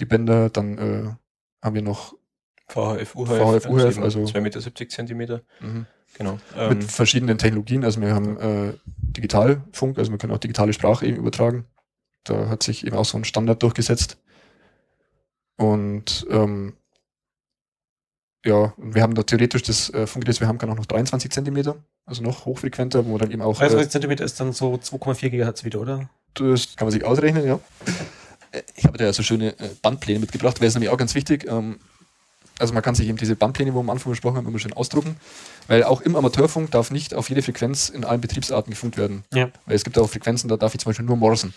Die 0.00 0.04
Bänder, 0.04 0.50
dann 0.50 0.78
äh, 0.78 1.10
haben 1.64 1.74
wir 1.74 1.82
noch 1.82 2.14
VHF, 2.68 3.14
UHF, 3.14 3.28
VHF, 3.28 3.66
UHF, 3.68 3.98
also- 3.98 4.24
2,70 4.24 4.40
Meter 4.40 4.88
Zentimeter. 4.88 5.42
Genau. 6.14 6.38
Ähm, 6.56 6.68
mit 6.70 6.84
verschiedenen 6.84 7.38
Technologien. 7.38 7.84
Also 7.84 8.00
wir 8.00 8.14
haben 8.14 8.36
äh, 8.38 8.72
Digitalfunk, 8.86 9.98
also 9.98 10.10
wir 10.10 10.18
können 10.18 10.32
auch 10.32 10.38
digitale 10.38 10.72
Sprache 10.72 11.06
eben 11.06 11.18
übertragen. 11.18 11.66
Da 12.24 12.48
hat 12.48 12.62
sich 12.62 12.86
eben 12.86 12.96
auch 12.96 13.04
so 13.04 13.18
ein 13.18 13.24
Standard 13.24 13.62
durchgesetzt. 13.62 14.18
Und 15.56 16.26
ähm, 16.30 16.74
ja, 18.44 18.72
wir 18.76 19.02
haben 19.02 19.14
da 19.14 19.22
theoretisch 19.22 19.62
das 19.62 19.90
äh, 19.90 20.06
Funkgerät, 20.06 20.40
wir 20.40 20.48
haben 20.48 20.58
kann 20.58 20.70
auch 20.70 20.76
noch 20.76 20.86
23 20.86 21.30
Zentimeter, 21.30 21.76
also 22.06 22.22
noch 22.22 22.44
hochfrequenter, 22.44 23.06
wo 23.06 23.16
dann 23.18 23.30
eben 23.30 23.42
auch, 23.42 23.56
33 23.56 23.86
äh, 23.86 23.90
Zentimeter 23.90 24.24
ist 24.24 24.40
dann 24.40 24.52
so 24.52 24.74
2,4 24.74 25.30
Gigahertz 25.30 25.64
wieder, 25.64 25.80
oder? 25.80 26.08
das 26.34 26.76
kann 26.76 26.86
man 26.86 26.92
sich 26.92 27.04
ausrechnen, 27.04 27.46
ja. 27.46 27.60
Ich 28.76 28.84
habe 28.84 28.98
da 28.98 29.04
ja 29.04 29.12
so 29.12 29.22
schöne 29.22 29.58
äh, 29.58 29.70
Bandpläne 29.80 30.18
mitgebracht, 30.18 30.60
wäre 30.60 30.68
es 30.68 30.74
nämlich 30.74 30.90
auch 30.90 30.98
ganz 30.98 31.14
wichtig. 31.14 31.46
Ähm, 31.48 31.78
also 32.58 32.74
man 32.74 32.82
kann 32.82 32.94
sich 32.94 33.08
eben 33.08 33.16
diese 33.16 33.34
Bandpläne, 33.34 33.72
wo 33.72 33.78
wir 33.78 33.80
am 33.80 33.90
Anfang 33.90 34.12
besprochen 34.12 34.36
haben, 34.36 34.46
immer 34.46 34.58
schön 34.58 34.72
ausdrucken, 34.72 35.16
weil 35.68 35.84
auch 35.84 36.00
im 36.02 36.16
Amateurfunk 36.16 36.70
darf 36.70 36.90
nicht 36.90 37.14
auf 37.14 37.28
jede 37.28 37.42
Frequenz 37.42 37.88
in 37.88 38.04
allen 38.04 38.20
Betriebsarten 38.20 38.70
gefunkt 38.70 38.98
werden. 38.98 39.24
Ja. 39.32 39.50
Weil 39.66 39.76
es 39.76 39.84
gibt 39.84 39.98
auch 39.98 40.08
Frequenzen, 40.08 40.48
da 40.48 40.56
darf 40.56 40.74
ich 40.74 40.80
zum 40.80 40.90
Beispiel 40.90 41.06
nur 41.06 41.16
morsen. 41.16 41.54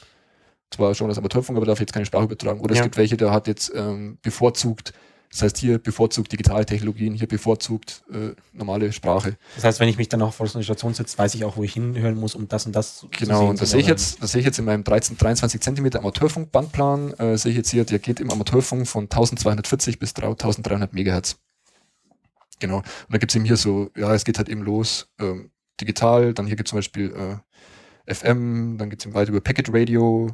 Zwar 0.75 0.93
schon 0.93 1.07
als 1.09 1.17
Amateurfunk, 1.17 1.55
aber 1.57 1.65
darf 1.65 1.79
jetzt 1.79 1.93
keine 1.93 2.05
Sprache 2.05 2.25
übertragen. 2.25 2.59
Oder 2.59 2.75
Ja. 2.75 2.81
es 2.81 2.83
gibt 2.83 2.97
welche, 2.97 3.15
der 3.15 3.31
hat 3.31 3.47
jetzt 3.47 3.71
ähm, 3.73 4.17
bevorzugt, 4.21 4.91
das 5.31 5.41
heißt 5.41 5.57
hier 5.57 5.79
bevorzugt 5.79 6.31
digitale 6.33 6.65
Technologien, 6.65 7.13
hier 7.13 7.27
bevorzugt 7.27 8.03
äh, 8.11 8.35
normale 8.51 8.91
Sprache. 8.91 9.37
Das 9.55 9.63
heißt, 9.63 9.79
wenn 9.79 9.87
ich 9.87 9.97
mich 9.97 10.09
dann 10.09 10.21
auch 10.21 10.33
vor 10.33 10.47
so 10.47 10.57
einer 10.57 10.63
Station 10.63 10.93
sitze, 10.93 11.17
weiß 11.17 11.33
ich 11.35 11.45
auch, 11.45 11.55
wo 11.55 11.63
ich 11.63 11.73
hinhören 11.73 12.15
muss, 12.15 12.35
um 12.35 12.47
das 12.49 12.65
und 12.65 12.75
das 12.75 12.97
zu 12.97 13.07
Genau, 13.09 13.49
und 13.49 13.61
das 13.61 13.71
sehe 13.71 13.79
ich 13.79 13.87
jetzt, 13.87 14.21
das 14.21 14.31
sehe 14.33 14.39
ich 14.39 14.45
jetzt 14.45 14.59
in 14.59 14.65
meinem 14.65 14.83
13, 14.83 15.17
23 15.17 15.61
Zentimeter 15.61 15.99
Amateurfunk-Bandplan, 15.99 17.13
äh, 17.13 17.37
sehe 17.37 17.51
ich 17.51 17.57
jetzt 17.57 17.69
hier, 17.71 17.85
der 17.85 17.99
geht 17.99 18.19
im 18.19 18.29
Amateurfunk 18.31 18.85
von 18.85 19.05
1240 19.05 19.97
bis 19.97 20.13
1300 20.13 20.93
Megahertz. 20.93 21.37
Genau. 22.59 22.77
Und 22.77 22.85
da 23.09 23.17
gibt 23.17 23.31
es 23.31 23.35
eben 23.35 23.45
hier 23.45 23.57
so, 23.57 23.89
ja, 23.97 24.13
es 24.13 24.23
geht 24.25 24.37
halt 24.37 24.49
eben 24.49 24.61
los, 24.61 25.07
ähm, 25.19 25.51
digital, 25.81 26.33
dann 26.33 26.47
hier 26.47 26.55
gibt 26.55 26.67
es 26.67 26.71
zum 26.71 26.77
Beispiel 26.77 27.13
äh, 27.13 28.13
FM, 28.13 28.77
dann 28.77 28.89
geht 28.89 28.99
es 28.99 29.05
eben 29.05 29.15
weiter 29.15 29.31
über 29.31 29.41
Packet 29.41 29.67
Radio, 29.73 30.29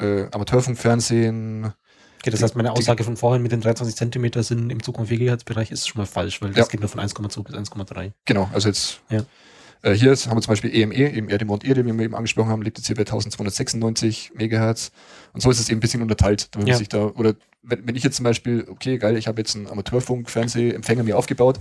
äh, 0.00 0.26
Amateurfunkfernsehen. 0.32 1.72
Okay, 2.20 2.30
das 2.30 2.42
heißt, 2.42 2.56
meine 2.56 2.72
Aussage 2.72 3.04
von 3.04 3.16
vorhin 3.16 3.42
mit 3.42 3.52
den 3.52 3.60
23 3.60 3.94
Zentimeter 3.96 4.42
sind 4.42 4.70
im 4.70 4.78
2,4 4.80 5.06
Gigahertz 5.18 5.44
Bereich 5.44 5.70
ist 5.70 5.86
schon 5.88 6.00
mal 6.00 6.06
falsch, 6.06 6.42
weil 6.42 6.50
das 6.50 6.66
Ja. 6.66 6.70
geht 6.70 6.80
nur 6.80 6.88
von 6.88 7.00
1,2 7.00 7.42
bis 7.44 7.54
1,3. 7.54 8.12
Genau, 8.24 8.50
also 8.52 8.68
jetzt 8.68 9.00
Ja. 9.10 9.24
äh, 9.82 9.92
hier 9.92 10.12
ist, 10.12 10.26
haben 10.26 10.36
wir 10.36 10.42
zum 10.42 10.52
Beispiel 10.52 10.74
EME, 10.74 10.94
eben 10.94 11.28
Erdemont 11.28 11.64
Erde, 11.64 11.84
wie 11.86 11.92
wir 11.92 12.04
eben 12.04 12.14
angesprochen 12.16 12.48
haben, 12.50 12.62
liegt 12.62 12.78
jetzt 12.78 12.86
hier 12.88 12.96
bei 12.96 13.04
1296 13.04 14.32
Megahertz. 14.34 14.90
Und 15.32 15.40
so 15.42 15.50
ist 15.50 15.60
es 15.60 15.68
eben 15.68 15.78
ein 15.78 15.80
bisschen 15.80 16.02
unterteilt, 16.02 16.48
damit 16.54 16.68
Ja. 16.68 16.76
sich 16.76 16.88
da, 16.88 17.04
oder 17.06 17.34
wenn, 17.62 17.86
wenn 17.86 17.94
ich 17.94 18.02
jetzt 18.02 18.16
zum 18.16 18.24
Beispiel, 18.24 18.66
okay, 18.68 18.98
geil, 18.98 19.16
ich 19.16 19.28
habe 19.28 19.40
jetzt 19.40 19.54
einen 19.54 19.68
Amateurfunk-Fernsehempfänger 19.68 21.02
mir 21.04 21.16
aufgebaut, 21.16 21.58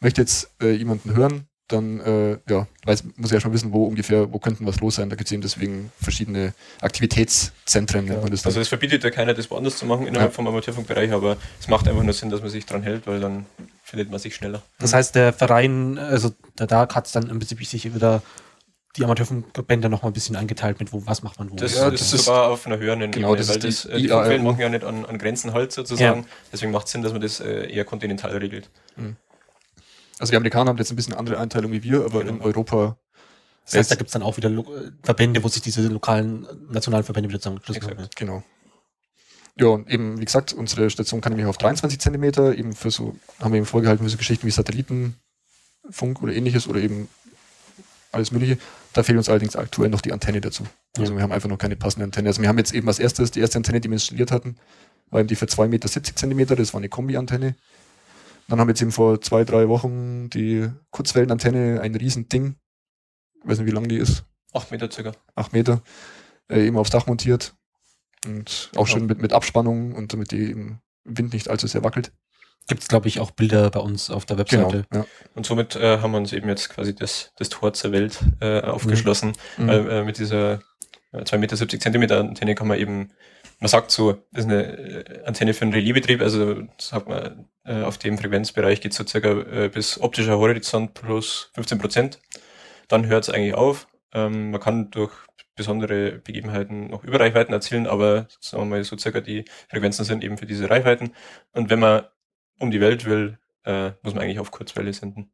möchte 0.00 0.20
jetzt 0.22 0.50
äh, 0.62 0.70
jemanden 0.72 1.14
hören, 1.14 1.46
dann 1.68 2.00
äh, 2.00 2.38
ja, 2.48 2.66
weiß, 2.84 3.04
muss 3.16 3.30
ich 3.30 3.32
ja 3.32 3.40
schon 3.40 3.52
wissen, 3.52 3.72
wo 3.72 3.84
ungefähr, 3.86 4.32
wo 4.32 4.38
könnten 4.38 4.66
was 4.66 4.80
los 4.80 4.96
sein. 4.96 5.10
Da 5.10 5.16
gibt 5.16 5.26
es 5.28 5.32
eben 5.32 5.42
deswegen 5.42 5.90
verschiedene 6.00 6.54
Aktivitätszentren, 6.80 8.06
man 8.06 8.30
das 8.30 8.46
also 8.46 8.60
es 8.60 8.68
verbietet 8.68 9.02
ja 9.04 9.10
keiner, 9.10 9.34
das 9.34 9.50
woanders 9.50 9.76
zu 9.78 9.86
machen 9.86 10.06
innerhalb 10.06 10.30
Ja. 10.30 10.34
vom 10.34 10.46
Amateurfunkbereich, 10.46 11.12
aber 11.12 11.36
es 11.60 11.68
macht 11.68 11.88
einfach 11.88 12.02
nur 12.02 12.12
Sinn, 12.12 12.30
dass 12.30 12.40
man 12.40 12.50
sich 12.50 12.66
dran 12.66 12.82
hält, 12.82 13.06
weil 13.06 13.20
dann 13.20 13.46
findet 13.82 14.10
man 14.10 14.18
sich 14.20 14.34
schneller. 14.34 14.62
Das 14.78 14.92
heißt, 14.94 15.14
der 15.14 15.32
Verein, 15.32 15.98
also 15.98 16.32
der 16.58 16.66
Dark 16.66 16.94
hat 16.94 17.06
es 17.06 17.12
dann 17.12 17.28
im 17.30 17.38
Prinzip 17.38 17.64
sich 17.64 17.94
wieder 17.94 18.22
die 18.96 19.04
Amateurfunkbänder 19.04 19.88
noch 19.90 20.02
mal 20.02 20.08
ein 20.08 20.14
bisschen 20.14 20.36
eingeteilt 20.36 20.80
mit 20.80 20.92
wo, 20.92 21.02
was 21.04 21.22
macht 21.22 21.38
man 21.38 21.50
wo. 21.50 21.56
Das, 21.56 21.74
Ja, 21.76 21.88
ist 21.88 22.00
das 22.00 22.12
ist- 22.14 22.24
sogar 22.24 22.48
auf 22.48 22.66
einer 22.66 22.78
höheren 22.78 22.98
genau, 23.10 23.28
Ebene, 23.34 23.38
das 23.38 23.48
weil 23.50 23.56
ist 23.68 23.84
die 23.84 24.06
das, 24.08 24.26
äh, 24.26 24.38
die 24.38 24.42
machen 24.42 24.58
ja 24.60 24.68
nicht 24.70 24.84
an, 24.84 25.04
an 25.04 25.18
Grenzen 25.18 25.52
halt 25.52 25.70
sozusagen. 25.72 26.24
Deswegen 26.52 26.72
macht 26.72 26.86
es 26.86 26.92
Sinn, 26.92 27.02
dass 27.02 27.12
man 27.12 27.20
das 27.20 27.40
äh, 27.40 27.70
eher 27.70 27.84
kontinental 27.84 28.34
regelt. 28.38 28.70
Also 30.18 30.30
die 30.30 30.36
Amerikaner 30.36 30.70
haben 30.70 30.78
jetzt 30.78 30.90
ein 30.90 30.96
bisschen 30.96 31.14
andere 31.14 31.38
Einteilung 31.38 31.72
wie 31.72 31.82
wir, 31.82 32.04
aber 32.04 32.20
Genau. 32.24 32.34
in 32.36 32.40
Europa 32.40 32.96
das 33.64 33.74
heißt, 33.74 33.90
da 33.90 33.94
gibt 33.96 34.08
es 34.08 34.12
dann 34.12 34.22
auch 34.22 34.36
wieder 34.36 34.48
Lo 34.48 34.62
äh, 34.76 34.92
Verbände, 35.02 35.42
wo 35.42 35.48
sich 35.48 35.60
diese 35.60 35.82
lokalen, 35.88 36.46
nationalen 36.70 37.04
Verbände 37.04 37.28
wieder 37.28 37.40
zusammengeschlossen 37.40 37.82
haben. 37.82 38.08
Genau. 38.14 38.44
Ja, 39.58 39.66
und 39.68 39.90
eben, 39.90 40.20
wie 40.20 40.24
gesagt, 40.24 40.52
unsere 40.52 40.88
Station 40.88 41.20
kann 41.20 41.32
nämlich 41.32 41.48
auf 41.48 41.58
23 41.58 41.98
Zentimeter, 41.98 42.56
eben 42.56 42.74
für 42.74 42.90
so, 42.92 43.16
haben 43.40 43.52
wir 43.52 43.56
eben 43.58 43.66
vorgehalten 43.66 44.04
für 44.04 44.10
so 44.10 44.18
Geschichten 44.18 44.46
wie 44.46 44.52
Satellitenfunk 44.52 46.22
oder 46.22 46.32
ähnliches 46.32 46.68
oder 46.68 46.78
eben 46.78 47.08
alles 48.12 48.30
Mögliche. 48.30 48.58
Da 48.92 49.02
fehlt 49.02 49.18
uns 49.18 49.28
allerdings 49.28 49.56
aktuell 49.56 49.90
noch 49.90 50.00
die 50.00 50.12
Antenne 50.12 50.40
dazu. 50.40 50.64
Also 50.96 51.12
Ja. 51.12 51.18
wir 51.18 51.22
haben 51.24 51.32
einfach 51.32 51.48
noch 51.48 51.58
keine 51.58 51.74
passende 51.76 52.04
Antenne. 52.04 52.28
Also 52.28 52.42
wir 52.42 52.48
haben 52.48 52.58
jetzt 52.58 52.72
eben 52.72 52.86
als 52.86 52.98
erstes, 53.00 53.30
die 53.32 53.40
erste 53.40 53.58
Antenne, 53.58 53.80
die 53.80 53.88
wir 53.88 53.94
installiert 53.94 54.30
hatten, 54.30 54.56
war 55.10 55.20
eben 55.20 55.28
die 55.28 55.36
für 55.36 55.46
2,70 55.46 55.68
Meter 55.68 55.88
Zentimeter, 55.90 56.54
das 56.56 56.72
war 56.72 56.78
eine 56.78 56.88
Kombi-Antenne. 56.88 57.56
Dann 58.48 58.60
haben 58.60 58.68
wir 58.68 58.72
jetzt 58.72 58.82
eben 58.82 58.92
vor 58.92 59.20
zwei, 59.20 59.44
drei 59.44 59.68
Wochen 59.68 60.30
die 60.30 60.68
Kurzwellenantenne, 60.90 61.80
ein 61.80 61.94
Riesending, 61.94 62.56
ich 63.42 63.48
weiß 63.50 63.58
nicht, 63.58 63.66
wie 63.66 63.74
lang 63.74 63.88
die 63.88 63.96
ist, 63.96 64.24
Acht 64.52 64.70
Meter 64.70 64.90
circa. 64.90 65.12
acht 65.34 65.52
Meter, 65.52 65.82
äh, 66.48 66.66
eben 66.66 66.78
aufs 66.78 66.90
Dach 66.90 67.06
montiert. 67.06 67.54
Und 68.24 68.70
auch 68.76 68.86
Ja. 68.88 68.94
schön 68.94 69.06
mit, 69.06 69.20
mit 69.20 69.32
Abspannung 69.32 69.92
und 69.94 70.12
damit 70.12 70.30
die 70.30 70.50
im 70.50 70.78
Wind 71.04 71.32
nicht 71.32 71.48
allzu 71.48 71.66
sehr 71.66 71.84
wackelt. 71.84 72.12
Gibt 72.68 72.82
es, 72.82 72.88
glaube 72.88 73.06
ich, 73.06 73.20
auch 73.20 73.30
Bilder 73.30 73.70
bei 73.70 73.78
uns 73.78 74.10
auf 74.10 74.24
der 74.26 74.38
Webseite. 74.38 74.86
Ja. 74.92 75.06
Und 75.34 75.46
somit 75.46 75.76
äh, 75.76 75.98
haben 75.98 76.10
wir 76.10 76.18
uns 76.18 76.32
eben 76.32 76.48
jetzt 76.48 76.68
quasi 76.70 76.94
das, 76.94 77.30
das 77.36 77.48
Tor 77.48 77.72
zur 77.74 77.92
Welt 77.92 78.18
äh, 78.40 78.60
aufgeschlossen. 78.62 79.34
Mhm. 79.56 79.66
Weil 79.68 79.90
äh, 79.90 80.02
mit 80.04 80.18
dieser 80.18 80.54
äh, 81.12 81.18
2,70 81.22 81.38
Meter 81.38 81.56
Zentimeter 81.78 82.18
Antenne 82.20 82.54
kann 82.56 82.66
man 82.66 82.78
eben, 82.78 83.12
man 83.66 83.70
sagt 83.70 83.90
so, 83.90 84.12
das 84.30 84.44
ist 84.44 84.50
eine 84.50 84.62
äh, 84.62 85.24
Antenne 85.24 85.52
für 85.52 85.62
einen 85.62 85.74
Relaisbetrieb, 85.74 86.20
also 86.20 86.62
sagt 86.78 87.08
man, 87.08 87.48
äh, 87.64 87.82
auf 87.82 87.98
dem 87.98 88.16
Frequenzbereich 88.16 88.80
geht 88.80 88.94
so 88.94 89.04
circa 89.04 89.30
äh, 89.30 89.68
bis 89.68 90.00
optischer 90.00 90.38
Horizont 90.38 90.94
plus 90.94 91.50
15 91.54 91.78
Prozent. 91.78 92.20
Dann 92.86 93.06
hört 93.06 93.24
es 93.24 93.30
eigentlich 93.30 93.54
auf. 93.54 93.88
Ähm, 94.14 94.52
man 94.52 94.60
kann 94.60 94.92
durch 94.92 95.12
besondere 95.56 96.12
Begebenheiten 96.12 96.86
noch 96.86 97.02
Überreichweiten 97.02 97.52
erzielen, 97.52 97.88
aber 97.88 98.28
sagen 98.38 98.62
wir 98.62 98.66
mal, 98.66 98.84
so 98.84 98.96
circa 98.96 99.20
die 99.20 99.44
Frequenzen 99.68 100.04
sind 100.04 100.22
eben 100.22 100.38
für 100.38 100.46
diese 100.46 100.70
Reichweiten. 100.70 101.10
Und 101.50 101.68
wenn 101.68 101.80
man 101.80 102.04
um 102.60 102.70
die 102.70 102.80
Welt 102.80 103.04
will, 103.04 103.38
muss 104.02 104.14
man 104.14 104.22
eigentlich 104.22 104.38
auf 104.38 104.52
Kurzwelle 104.52 104.92
senden. 104.92 105.32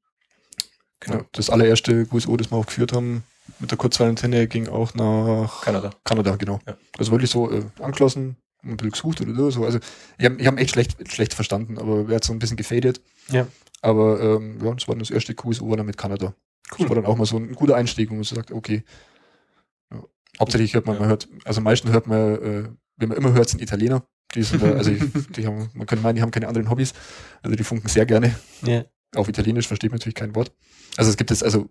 Genau. 1.01 1.19
Ja, 1.19 1.25
das 1.33 1.51
allererste 1.51 2.07
GUSO, 2.07 2.35
das 2.39 2.51
wir 2.51 2.57
auch 2.57 2.65
geführt 2.65 2.95
haben, 2.95 3.25
mit 3.59 3.71
der 3.71 3.79
Kurzwellenantenne, 3.79 4.47
ging 4.49 4.69
auch 4.69 4.95
nach 4.95 5.63
Kanada. 5.63 5.91
Kanada, 6.05 6.37
genau. 6.37 6.61
Ja. 6.67 6.77
Also 6.99 7.13
wirklich 7.13 7.31
so 7.31 7.51
äh, 7.51 7.63
angeschlossen, 7.81 8.37
bisschen 8.63 8.91
gesucht 8.91 9.21
oder 9.21 9.51
so. 9.51 9.65
Also 9.65 9.79
ich 10.19 10.25
habe 10.25 10.37
ich 10.41 10.47
hab 10.47 10.59
echt 10.59 10.71
schlecht, 10.71 10.97
schlecht 11.13 11.35
verstanden, 11.35 11.79
aber 11.79 12.09
er 12.09 12.17
hat 12.17 12.25
so 12.25 12.33
ein 12.33 12.39
bisschen 12.39 12.57
gefadet. 12.57 13.01
Ja. 13.31 13.47
Aber 13.81 14.21
ähm, 14.21 14.59
ja, 14.65 14.73
das 14.75 14.87
war 14.87 14.95
das 14.97 15.11
erste 15.11 15.35
QSO 15.35 15.75
dann 15.75 15.87
mit 15.87 15.97
Kanada. 15.97 16.35
Das 16.71 16.79
Cool. 16.81 16.89
war 16.89 16.97
dann 16.97 17.07
auch 17.07 17.17
mal 17.17 17.27
so 17.27 17.37
ein 17.37 17.53
guter 17.55 17.75
Einstieg, 17.77 18.11
wo 18.11 18.15
man 18.15 18.23
so 18.25 18.35
sagt, 18.37 18.53
okay. 18.53 18.85
Ja. 19.93 20.03
Hauptsächlich 20.39 20.75
hört 20.75 20.87
man, 20.87 20.95
Ja. 20.95 21.01
man 21.01 21.09
hört, 21.09 21.29
also 21.45 21.59
am 21.59 21.65
meisten 21.65 21.91
hört 21.91 22.07
man, 22.07 22.35
äh, 22.43 22.69
wenn 22.97 23.09
man 23.09 23.19
immer 23.19 23.33
hört, 23.33 23.49
sind 23.49 23.61
Italiener. 23.61 24.05
Die 24.35 24.43
sind 24.45 24.63
da, 24.63 24.71
also 24.73 24.91
die 25.37 25.47
haben, 25.47 25.69
man 25.75 25.87
könnte 25.87 26.03
meinen, 26.03 26.15
die 26.17 26.23
haben 26.23 26.31
keine 26.31 26.47
anderen 26.49 26.71
Hobbys. 26.71 26.93
Also 27.43 27.57
die 27.57 27.65
funken 27.65 27.89
sehr 27.89 28.07
gerne. 28.07 28.35
Ja. 28.65 28.85
Auf 29.15 29.29
Italienisch 29.29 29.67
versteht 29.67 29.91
man 29.91 29.99
natürlich 29.99 30.15
kein 30.15 30.35
Wort. 30.37 30.53
Also 30.97 31.11
es 31.11 31.17
gibt 31.17 31.31
jetzt, 31.31 31.45
also 31.45 31.69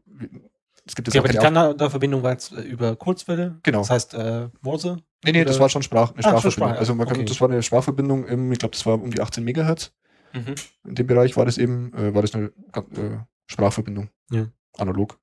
Es 0.92 0.96
gibt 0.96 1.08
jetzt 1.08 1.16
Ja, 1.16 1.22
auch 1.22 1.24
aber 1.26 1.32
die 1.32 1.38
Kanada-Verbindung 1.40 2.22
war 2.22 2.32
jetzt 2.34 2.52
äh, 2.52 2.60
über 2.64 2.98
Kurzwelle. 2.98 3.58
Genau. 3.64 3.78
Das 3.80 3.90
heißt, 3.92 4.14
äh, 4.14 4.50
Morse. 4.60 4.98
Nee, 5.24 5.32
nee, 5.32 5.46
das 5.46 5.58
war 5.58 5.70
schon 5.70 5.84
Sprach, 5.84 6.10
eine 6.12 6.18
Ah, 6.20 6.22
Sprachverbindung. 6.24 6.52
Sprache. 6.52 6.80
Also 6.80 6.96
man 6.96 7.08
kann, 7.08 7.16
Okay. 7.16 7.26
das 7.26 7.40
war 7.40 7.50
eine 7.50 7.64
Sprachverbindung 7.64 8.26
im, 8.26 8.52
ich 8.52 8.60
glaube, 8.60 8.74
das 8.74 8.86
war 8.86 8.96
um 9.02 9.10
die 9.10 9.22
18 9.22 9.42
Megahertz. 9.46 9.94
Mhm. 10.34 10.56
In 10.90 10.96
dem 10.96 11.08
Bereich 11.08 11.38
war 11.38 11.46
das 11.46 11.58
eben, 11.58 11.94
äh, 11.94 12.14
war 12.14 12.22
das 12.24 12.36
eine 12.36 12.48
äh, 12.74 13.20
Sprachverbindung. 13.48 14.10
Ja. 14.32 14.48
Analog. 14.78 15.18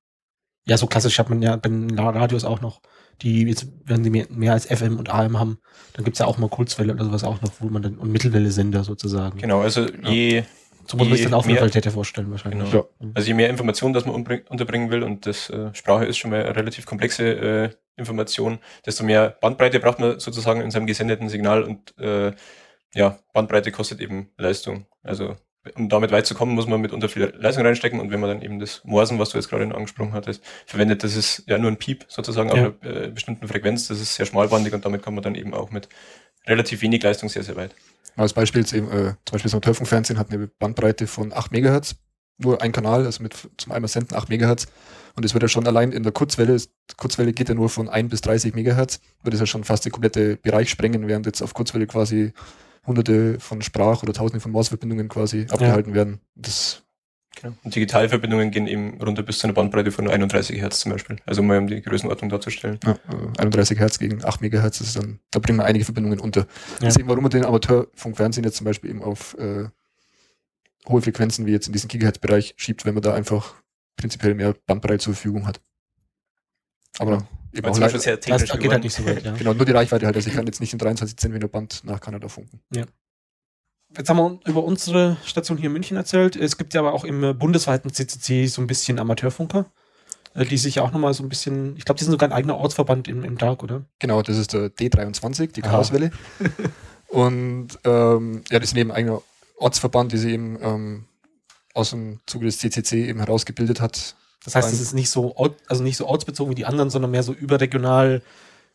Ja, 0.65 0.75
so 0.75 0.87
klassisch 0.87 1.19
hat 1.19 1.29
man 1.29 1.39
ja 1.43 1.55
bei 1.55 1.69
den 1.69 1.99
Radios 1.99 2.45
auch 2.45 2.61
noch. 2.61 2.81
Die, 3.21 3.43
jetzt, 3.43 3.67
wenn 3.85 4.01
die 4.01 4.09
mehr, 4.09 4.25
mehr 4.31 4.53
als 4.53 4.65
FM 4.65 4.97
und 4.97 5.09
AM 5.13 5.37
haben, 5.39 5.59
dann 5.93 6.03
gibt's 6.03 6.17
ja 6.19 6.25
auch 6.25 6.39
mal 6.39 6.49
Kurzwelle 6.49 6.93
oder 6.93 7.05
sowas 7.05 7.23
auch 7.23 7.41
noch, 7.43 7.51
wo 7.59 7.67
man 7.67 7.83
dann, 7.83 7.95
und 7.99 8.11
Mittelwelle-Sender 8.11 8.83
sozusagen. 8.83 9.37
Genau, 9.37 9.61
also 9.61 9.85
je, 10.07 10.45
So 10.89 10.97
muss 10.97 11.07
man 11.07 11.17
sich 11.17 11.25
je 11.25 11.29
dann 11.31 11.39
auch 11.39 11.43
eine 11.43 11.53
mehr- 11.53 11.61
Qualität 11.61 11.91
vorstellen 11.91 12.31
wahrscheinlich. 12.31 12.71
Genau. 12.71 12.89
Ja. 12.99 13.09
Also 13.13 13.27
je 13.27 13.33
mehr 13.33 13.49
Informationen, 13.49 13.93
das 13.93 14.05
man 14.05 14.15
unterbringen 14.15 14.89
will, 14.91 15.03
und 15.03 15.25
das 15.25 15.49
äh, 15.49 15.73
Sprache 15.73 16.05
ist 16.05 16.17
schon 16.17 16.31
mal 16.31 16.41
eine 16.43 16.55
relativ 16.55 16.85
komplexe 16.85 17.23
äh, 17.25 17.69
Information, 17.95 18.59
desto 18.85 19.03
mehr 19.03 19.37
Bandbreite 19.41 19.79
braucht 19.79 19.99
man 19.99 20.19
sozusagen 20.19 20.61
in 20.61 20.71
seinem 20.71 20.87
gesendeten 20.87 21.29
Signal 21.29 21.63
und 21.63 21.97
äh, 21.99 22.31
ja, 22.95 23.19
Bandbreite 23.33 23.71
kostet 23.71 23.99
eben 24.01 24.29
Leistung. 24.37 24.85
Also 25.03 25.35
um 25.75 25.89
damit 25.89 26.11
weit 26.11 26.25
zu 26.25 26.33
kommen, 26.35 26.55
muss 26.55 26.67
man 26.67 26.79
mitunter 26.81 27.09
viel 27.09 27.33
Leistung 27.37 27.65
reinstecken 27.65 27.99
und 27.99 28.11
wenn 28.11 28.19
man 28.21 28.29
dann 28.29 28.41
eben 28.41 28.59
das 28.59 28.81
Morsen, 28.85 29.19
was 29.19 29.29
du 29.29 29.37
jetzt 29.37 29.49
gerade 29.49 29.63
angesprochen 29.75 30.13
hattest, 30.13 30.41
verwendet, 30.65 31.03
das 31.03 31.15
ist 31.15 31.43
ja 31.47 31.57
nur 31.57 31.69
ein 31.69 31.77
Piep 31.77 32.05
sozusagen 32.07 32.49
auf 32.49 32.57
Ja. 32.57 32.73
einer 32.81 32.95
äh, 33.03 33.07
bestimmten 33.09 33.47
Frequenz, 33.47 33.87
das 33.89 33.99
ist 33.99 34.15
sehr 34.15 34.25
schmalbandig 34.25 34.73
und 34.73 34.85
damit 34.85 35.03
kann 35.03 35.13
man 35.13 35.21
dann 35.23 35.35
eben 35.35 35.53
auch 35.53 35.69
mit 35.69 35.89
relativ 36.47 36.81
wenig 36.81 37.03
Leistung 37.03 37.27
sehr, 37.29 37.43
sehr 37.43 37.57
weit. 37.57 37.75
Als 38.19 38.33
Beispiel 38.33 38.65
eben, 38.73 38.87
äh, 38.87 39.13
zum 39.25 39.31
Beispiel 39.31 39.43
das 39.43 39.53
Amateurfunkfernsehen 39.53 40.19
hat 40.19 40.31
eine 40.31 40.47
Bandbreite 40.47 41.07
von 41.07 41.31
8 41.31 41.53
Megahertz. 41.53 41.95
Nur 42.37 42.61
ein 42.61 42.73
Kanal, 42.73 43.05
also 43.05 43.23
mit 43.23 43.33
zum 43.57 43.71
einmal 43.71 43.87
senden 43.87 44.15
8 44.15 44.27
Megahertz. 44.27 44.67
Und 45.15 45.23
es 45.23 45.33
wird 45.33 45.43
ja 45.43 45.47
schon 45.47 45.65
allein 45.67 45.93
in 45.93 46.03
der 46.03 46.11
Kurzwelle, 46.11 46.57
Kurzwelle 46.97 47.31
geht 47.31 47.47
ja 47.47 47.55
nur 47.55 47.69
von 47.69 47.87
1 47.87 48.09
bis 48.09 48.19
30 48.21 48.53
Megahertz, 48.55 48.99
wird 49.23 49.33
es 49.33 49.39
ja 49.39 49.45
schon 49.45 49.63
fast 49.63 49.85
den 49.85 49.93
komplette 49.93 50.35
Bereich 50.35 50.69
sprengen, 50.69 51.07
während 51.07 51.25
jetzt 51.25 51.41
auf 51.41 51.53
Kurzwelle 51.53 51.87
quasi 51.87 52.33
hunderte 52.85 53.39
von 53.39 53.61
Sprach- 53.61 54.03
oder 54.03 54.11
tausende 54.11 54.41
von 54.41 54.51
Mausverbindungen 54.51 55.07
quasi 55.07 55.47
abgehalten 55.49 55.93
werden. 55.93 56.19
Das, 56.35 56.83
Genau. 57.35 57.53
Und 57.63 57.75
Digitalverbindungen 57.75 58.51
gehen 58.51 58.67
eben 58.67 59.01
runter 59.01 59.23
bis 59.23 59.39
zu 59.39 59.47
einer 59.47 59.53
Bandbreite 59.53 59.91
von 59.91 60.05
nur 60.05 60.13
31 60.13 60.59
Hertz 60.59 60.81
zum 60.81 60.91
Beispiel. 60.91 61.17
Also 61.25 61.41
mal 61.41 61.57
um 61.57 61.67
die 61.67 61.81
Größenordnung 61.81 62.29
darzustellen. 62.29 62.79
ja, 62.83 62.91
äh, 62.91 63.39
31 63.39 63.79
Hertz 63.79 63.99
gegen 63.99 64.23
8 64.25 64.41
Megahertz, 64.41 64.81
ist 64.81 64.95
dann, 64.95 65.19
da 65.31 65.39
bringen 65.39 65.59
wir 65.59 65.65
einige 65.65 65.85
Verbindungen 65.85 66.19
unter. 66.19 66.41
Ja. 66.41 66.47
Das 66.81 66.95
ist 66.95 66.99
eben, 66.99 67.07
warum 67.07 67.23
man 67.23 67.31
den 67.31 67.45
Amateurfunkfernsehen 67.45 68.43
jetzt 68.43 68.57
zum 68.57 68.65
Beispiel 68.65 68.89
eben 68.89 69.03
auf 69.03 69.37
äh, 69.37 69.69
hohe 70.87 71.01
Frequenzen 71.01 71.45
wie 71.45 71.51
jetzt 71.51 71.67
in 71.67 71.73
diesen 71.73 71.87
Gigahertz-Bereich 71.87 72.55
schiebt, 72.57 72.85
wenn 72.85 72.93
man 72.93 73.03
da 73.03 73.13
einfach 73.13 73.55
prinzipiell 73.95 74.33
mehr 74.33 74.55
Bandbreite 74.65 74.99
zur 74.99 75.13
Verfügung 75.13 75.47
hat. 75.47 75.61
Aber 76.97 77.27
eben 77.53 77.63
Weil 77.63 77.71
auch 77.71 77.73
zum 77.73 77.81
Beispiel 77.81 77.99
leider, 77.99 77.99
sehr 77.99 78.17
Das 78.17 78.25
technisch 78.25 78.59
geht 78.59 78.71
halt 78.71 78.83
nicht 78.83 78.95
so 78.95 79.05
weit, 79.05 79.23
ja. 79.23 79.33
genau, 79.33 79.53
nur 79.53 79.65
die 79.65 79.71
Reichweite 79.71 80.05
halt. 80.05 80.15
Also 80.15 80.29
ich 80.29 80.35
kann 80.35 80.45
jetzt 80.45 80.59
nicht 80.59 80.73
in 80.73 80.79
23 80.79 81.17
Zentimeter 81.17 81.47
Band 81.47 81.83
nach 81.83 82.01
Kanada 82.01 82.27
funken. 82.27 82.61
Jetzt 83.97 84.09
haben 84.09 84.17
wir 84.17 84.39
über 84.45 84.63
unsere 84.63 85.17
Station 85.25 85.57
hier 85.57 85.67
in 85.67 85.73
München 85.73 85.97
erzählt. 85.97 86.35
Es 86.35 86.57
gibt 86.57 86.73
ja 86.73 86.81
aber 86.81 86.93
auch 86.93 87.03
im 87.03 87.23
äh, 87.23 87.33
bundesweiten 87.33 87.91
CCC 87.91 88.47
so 88.47 88.61
ein 88.61 88.67
bisschen 88.67 88.99
Amateurfunker, 88.99 89.65
äh, 90.35 90.45
die 90.45 90.57
sich 90.57 90.75
ja 90.75 90.83
auch 90.83 90.91
nochmal 90.91 91.13
so 91.13 91.23
ein 91.23 91.29
bisschen, 91.29 91.75
ich 91.75 91.85
glaube, 91.85 91.97
die 91.97 92.03
sind 92.03 92.11
sogar 92.11 92.29
ein 92.29 92.33
eigener 92.33 92.57
Ortsverband 92.57 93.07
im, 93.07 93.23
im 93.23 93.37
Dark, 93.37 93.63
oder? 93.63 93.85
Genau, 93.97 94.21
das 94.21 94.37
ist 94.37 94.53
der 94.53 94.69
D23, 94.69 95.53
die. 95.53 95.61
Chaoswelle. 95.61 96.11
Und 97.07 97.79
ähm, 97.83 98.43
ja, 98.51 98.59
das 98.59 98.71
ist 98.71 98.77
eben 98.77 98.91
ein 98.91 98.97
eigener 98.97 99.21
Ortsverband, 99.57 100.11
die 100.11 100.17
sie 100.17 100.33
eben 100.33 100.59
ähm, 100.61 101.05
aus 101.73 101.89
dem 101.89 102.19
Zuge 102.27 102.45
des 102.45 102.59
CCC 102.59 103.07
eben 103.07 103.19
herausgebildet 103.19 103.81
hat. 103.81 104.15
Das 104.45 104.55
heißt, 104.55 104.71
es 104.71 104.79
ist 104.79 104.93
nicht 104.93 105.09
so, 105.09 105.35
also 105.67 105.83
nicht 105.83 105.97
so 105.97 106.05
ortsbezogen 106.05 106.51
wie 106.51 106.55
die 106.55 106.65
anderen, 106.65 106.89
sondern 106.89 107.11
mehr 107.11 107.23
so 107.23 107.33
überregional, 107.33 108.21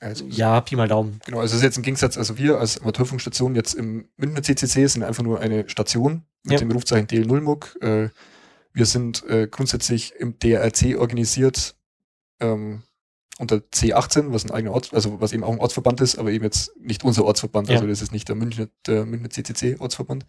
Also, 0.04 0.26
ja, 0.26 0.60
Pi 0.60 0.76
mal 0.76 0.86
Daumen. 0.88 1.18
Genau, 1.24 1.40
also 1.40 1.52
es 1.52 1.58
ist 1.60 1.62
jetzt 1.64 1.76
im 1.78 1.82
Gegensatz, 1.82 2.18
also 2.18 2.36
wir 2.36 2.58
als 2.60 2.78
Amateurfunkstation 2.80 3.54
jetzt 3.54 3.74
im 3.74 4.06
Münchner 4.16 4.42
CCC 4.42 4.86
sind 4.86 5.02
einfach 5.02 5.22
nur 5.22 5.40
eine 5.40 5.66
Station 5.68 6.24
mit 6.42 6.52
Ja. 6.52 6.58
dem 6.58 6.70
Rufzeichen 6.72 7.06
DL0MUG. 7.06 7.80
Äh, 7.82 8.10
wir 8.74 8.86
sind 8.86 9.24
äh, 9.28 9.48
grundsätzlich 9.50 10.12
im 10.18 10.38
DRC 10.38 10.98
organisiert 10.98 11.74
ähm, 12.40 12.82
unter 13.38 13.56
C18, 13.56 14.30
was 14.32 14.44
ein 14.44 14.50
eigener 14.50 14.74
Ort, 14.74 14.92
also 14.92 15.20
was 15.20 15.32
eben 15.32 15.42
auch 15.42 15.52
ein 15.52 15.58
Ortsverband 15.58 16.00
ist, 16.02 16.18
aber 16.18 16.30
eben 16.32 16.44
jetzt 16.44 16.76
nicht 16.78 17.02
unser 17.02 17.24
Ortsverband, 17.24 17.68
Ja. 17.68 17.76
also 17.76 17.86
das 17.86 18.02
ist 18.02 18.12
nicht 18.12 18.28
der 18.28 18.36
Münchner, 18.36 18.68
der 18.86 19.06
Münchner 19.06 19.30
CCC 19.30 19.76
Ortsverband, 19.80 20.26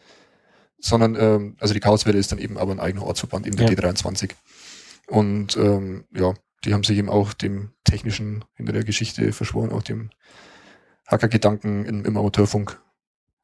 sondern 0.79 1.15
ähm, 1.19 1.57
also 1.59 1.73
die 1.73 1.79
Chaoswelle 1.81 2.17
ist 2.17 2.31
dann 2.31 2.39
eben 2.39 2.57
aber 2.57 2.71
ein 2.71 2.79
eigener 2.79 3.03
Ortsverband, 3.05 3.45
eben 3.45 3.57
der 3.57 3.69
Ja. 3.69 3.73
D23. 3.73 4.31
Und 5.07 5.55
ähm, 5.57 6.05
ja, 6.15 6.33
die 6.65 6.73
haben 6.73 6.83
sich 6.83 6.97
eben 6.97 7.09
auch 7.09 7.33
dem 7.33 7.71
Technischen 7.83 8.43
hinter 8.55 8.73
der 8.73 8.83
Geschichte 8.83 9.31
verschworen, 9.31 9.71
auch 9.71 9.83
dem 9.83 10.09
Hackergedanken 11.07 11.85
im, 11.85 12.05
im 12.05 12.17
Amateurfunk, 12.17 12.79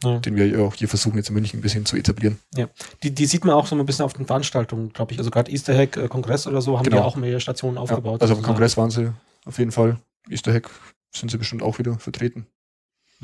Ja. 0.03 0.19
den 0.19 0.35
wir 0.35 0.47
ja 0.47 0.59
auch 0.59 0.73
hier 0.75 0.87
versuchen, 0.87 1.17
jetzt 1.17 1.29
in 1.29 1.35
München 1.35 1.59
ein 1.59 1.61
bisschen 1.61 1.85
zu 1.85 1.95
etablieren. 1.95 2.39
Die, 3.03 3.11
die 3.11 3.25
sieht 3.25 3.45
man 3.45 3.53
auch 3.55 3.67
so 3.67 3.75
ein 3.75 3.85
bisschen 3.85 4.05
auf 4.05 4.13
den 4.13 4.25
Veranstaltungen, 4.25 4.91
glaube 4.93 5.13
ich. 5.13 5.19
Also 5.19 5.29
gerade 5.29 5.51
Easter 5.51 5.75
Hack, 5.77 5.97
äh, 5.97 6.07
Kongress 6.07 6.47
oder 6.47 6.61
so, 6.61 6.77
haben 6.77 6.85
Genau. 6.85 6.97
die 6.97 7.03
auch 7.03 7.15
mehr 7.15 7.39
Stationen 7.39 7.77
aufgebaut. 7.77 8.21
Ja, 8.21 8.23
also 8.23 8.33
auf 8.33 8.39
dem. 8.39 8.45
Kongress 8.45 8.77
waren 8.77 8.89
sie 8.89 9.13
auf 9.45 9.59
jeden 9.59 9.71
Fall. 9.71 9.99
Easter 10.29 10.53
Hack 10.53 10.69
sind 11.13 11.29
sie 11.29 11.37
bestimmt 11.37 11.61
auch 11.61 11.77
wieder 11.77 11.97
vertreten. 11.99 12.47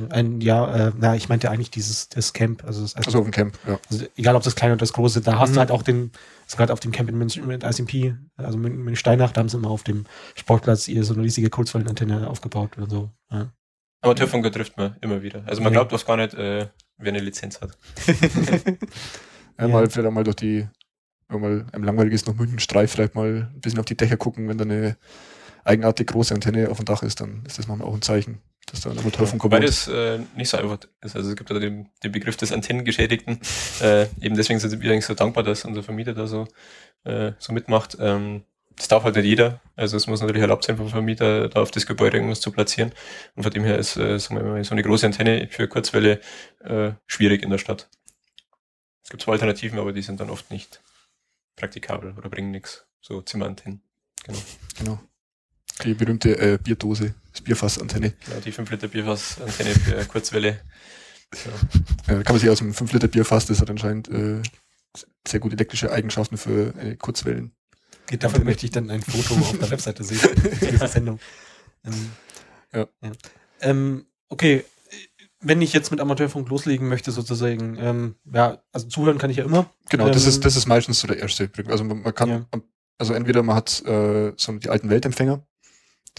Ein, 0.09 0.41
ja, 0.41 0.89
äh, 0.89 0.91
na, 0.97 1.15
ich 1.15 1.27
meinte 1.27 1.49
eigentlich 1.49 1.71
dieses 1.71 2.09
das 2.09 2.33
Camp. 2.33 2.63
Also, 2.63 2.81
das, 2.81 2.95
Also 2.95 3.17
auf 3.19 3.25
dem 3.25 3.31
Camp, 3.31 3.57
ja. 3.67 3.79
also 3.89 4.05
egal 4.15 4.35
ob 4.35 4.43
das 4.43 4.55
kleine 4.55 4.73
oder 4.73 4.79
das 4.81 4.93
große, 4.93 5.21
da 5.21 5.39
hast 5.39 5.49
Mhm. 5.49 5.53
du 5.55 5.59
halt 5.61 5.71
auch 5.71 5.81
den, 5.81 6.11
also 6.45 6.57
gerade 6.57 6.71
auf 6.73 6.79
dem 6.79 6.91
Camp 6.91 7.09
in 7.09 7.17
München 7.17 7.47
mit 7.47 7.63
ICP, 7.63 8.13
also 8.35 8.57
Mün- 8.59 8.75
München-Steinach, 8.75 9.31
da 9.31 9.39
haben 9.41 9.49
sie 9.49 9.57
immer 9.57 9.69
auf 9.71 9.83
dem 9.83 10.05
Sportplatz 10.35 10.87
ihr 10.87 11.03
so 11.03 11.13
eine 11.15 11.23
riesige 11.23 11.49
Kurzwellenantenne 11.49 12.29
aufgebaut 12.29 12.77
oder 12.77 12.87
so. 12.89 13.09
Ja. 13.31 13.51
Amateurfunker 14.01 14.51
trifft 14.51 14.77
man 14.77 14.95
immer 15.01 15.23
wieder. 15.23 15.41
Also 15.47 15.61
man 15.63 15.73
Ja. 15.73 15.79
glaubt 15.79 15.93
oft 15.93 16.05
gar 16.05 16.17
nicht, 16.17 16.35
äh, 16.35 16.67
wer 16.97 17.07
eine 17.11 17.19
Lizenz 17.19 17.59
hat. 17.61 17.75
ja. 19.59 19.67
Mal 19.67 19.89
vielleicht 19.89 20.07
auch 20.07 20.11
mal 20.11 20.23
durch 20.23 20.35
die, 20.35 20.67
wenn 21.29 21.41
mal 21.41 21.65
einem 21.71 21.83
langweilig 21.83 22.13
ist, 22.13 22.27
noch 22.27 22.35
München 22.35 22.59
Streif, 22.59 22.91
vielleicht 22.91 23.15
mal 23.15 23.49
ein 23.53 23.59
bisschen 23.61 23.79
auf 23.79 23.85
die 23.85 23.97
Dächer 23.97 24.17
gucken, 24.17 24.47
wenn 24.47 24.57
da 24.57 24.63
eine 24.65 24.97
eigenartig 25.63 26.07
große 26.07 26.33
Antenne 26.33 26.69
auf 26.69 26.77
dem 26.77 26.85
Dach 26.85 27.03
ist, 27.03 27.19
dann 27.19 27.43
ist 27.45 27.57
das 27.59 27.67
manchmal 27.67 27.87
auch 27.89 27.93
ein 27.93 28.01
Zeichen, 28.01 28.39
dass 28.67 28.81
da 28.81 28.91
ein 28.91 28.99
Amateurfunker 28.99 29.45
Wobei 29.45 29.59
das 29.61 29.87
äh, 29.87 30.19
nicht 30.35 30.49
so 30.49 30.57
einfach 30.57 30.79
ist. 31.01 31.15
Also 31.15 31.29
es 31.29 31.35
gibt 31.35 31.49
ja 31.49 31.57
den, 31.59 31.89
den 32.03 32.11
Begriff 32.11 32.37
des 32.37 32.51
Antennengeschädigten. 32.51 33.39
Äh, 33.79 34.07
eben 34.21 34.35
deswegen 34.35 34.59
sind 34.59 34.81
wir 34.81 34.91
eigentlich 34.91 35.05
so 35.05 35.13
dankbar, 35.13 35.43
dass 35.43 35.63
unser 35.63 35.83
Vermieter 35.83 36.13
da 36.13 36.25
so, 36.25 36.47
äh, 37.03 37.33
so 37.37 37.53
mitmacht. 37.53 37.95
Ähm, 37.99 38.43
das 38.75 38.87
darf 38.87 39.03
halt 39.03 39.15
nicht 39.15 39.25
jeder. 39.25 39.61
Also 39.75 39.97
es 39.97 40.07
muss 40.07 40.21
natürlich 40.21 40.41
erlaubt 40.41 40.63
sein 40.63 40.77
vom 40.77 40.89
Vermieter, 40.89 41.47
da 41.49 41.61
auf 41.61 41.69
das 41.69 41.85
Gebäude 41.85 42.17
irgendwas 42.17 42.41
zu 42.41 42.51
platzieren. 42.51 42.91
Und 43.35 43.43
von 43.43 43.51
dem 43.51 43.63
her 43.63 43.77
ist 43.77 43.97
äh, 43.97 44.17
sagen 44.17 44.41
wir 44.41 44.43
mal, 44.43 44.63
so 44.63 44.71
eine 44.71 44.81
große 44.81 45.05
Antenne 45.05 45.47
für 45.51 45.67
Kurzwelle 45.67 46.21
äh, 46.63 46.91
schwierig 47.05 47.43
in 47.43 47.51
der 47.51 47.59
Stadt. 47.59 47.87
Es 49.03 49.09
gibt 49.11 49.21
zwar 49.21 49.33
Alternativen, 49.33 49.77
aber 49.77 49.93
die 49.93 50.01
sind 50.01 50.19
dann 50.19 50.29
oft 50.29 50.49
nicht 50.49 50.81
praktikabel 51.55 52.13
oder 52.17 52.29
bringen 52.29 52.51
nichts. 52.51 52.85
So 53.01 53.21
Zimmerantennen. 53.21 53.81
Genau. 54.25 54.39
Genau. 54.77 54.99
Die 55.83 55.93
berühmte 55.93 56.37
äh, 56.39 56.57
Bierdose, 56.57 57.13
das 57.37 57.43
Bierfassantenne. 57.43 58.13
genau 58.25 58.39
die 58.39 58.51
5 58.51 58.69
Liter 58.71 58.87
Bierfass-Antenne 58.87 59.69
für 59.71 60.05
Kurzwelle. 60.05 60.59
Ja. 62.07 62.13
Äh, 62.19 62.23
kann 62.23 62.33
man 62.35 62.39
sich 62.39 62.49
aus 62.49 62.59
dem 62.59 62.71
5-Liter-Bierfass, 62.73 63.45
das 63.47 63.59
hat 63.59 63.69
anscheinend 63.69 64.07
äh, 64.09 64.41
sehr 65.27 65.39
gute 65.41 65.55
elektrische 65.55 65.91
Eigenschaften 65.91 66.37
für 66.37 66.73
eine 66.79 66.95
Kurzwellen. 66.95 67.51
Dafür 68.19 68.43
möchte 68.45 68.65
ich 68.65 68.71
dann 68.71 68.89
ein 68.89 69.01
Foto 69.01 69.33
auf 69.35 69.57
der 69.59 69.69
Webseite 69.69 70.03
sehen 70.05 70.19
zu 70.59 70.65
dieser 70.71 70.87
Sendung. 70.87 71.19
Ähm, 71.85 72.11
Ja. 72.73 72.87
Ähm, 73.59 74.05
okay, 74.29 74.63
wenn 75.41 75.61
ich 75.61 75.73
jetzt 75.73 75.91
mit 75.91 75.99
Amateurfunk 75.99 76.47
loslegen 76.49 76.87
möchte, 76.87 77.11
sozusagen, 77.11 77.77
ähm, 77.79 78.15
ja, 78.33 78.63
also 78.71 78.87
zuhören 78.87 79.17
kann 79.17 79.29
ich 79.29 79.37
ja 79.37 79.43
immer. 79.45 79.69
Genau, 79.89 80.07
das 80.09 80.23
Ähm, 80.23 80.29
ist, 80.29 80.45
das 80.45 80.55
ist 80.55 80.65
meistens 80.67 80.99
so 81.01 81.07
der 81.07 81.17
erste. 81.19 81.49
Also 81.67 81.83
man, 81.83 82.01
man 82.01 82.15
kann, 82.15 82.29
Ja. 82.29 82.45
also 82.97 83.13
entweder 83.13 83.43
man 83.43 83.55
hat 83.57 83.83
äh, 83.85 84.31
so 84.37 84.53
die 84.53 84.69
alten 84.69 84.89
Weltempfänger, 84.89 85.45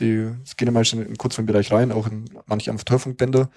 die 0.00 0.30
gehen 0.56 0.66
ja 0.66 0.72
meistens 0.72 1.02
in 1.02 1.08
den 1.08 1.18
Kurzwellenbereich 1.18 1.72
rein, 1.72 1.92
auch 1.92 2.06
in 2.06 2.30
manche 2.46 2.70
Amateurfunkbänder. 2.70 3.50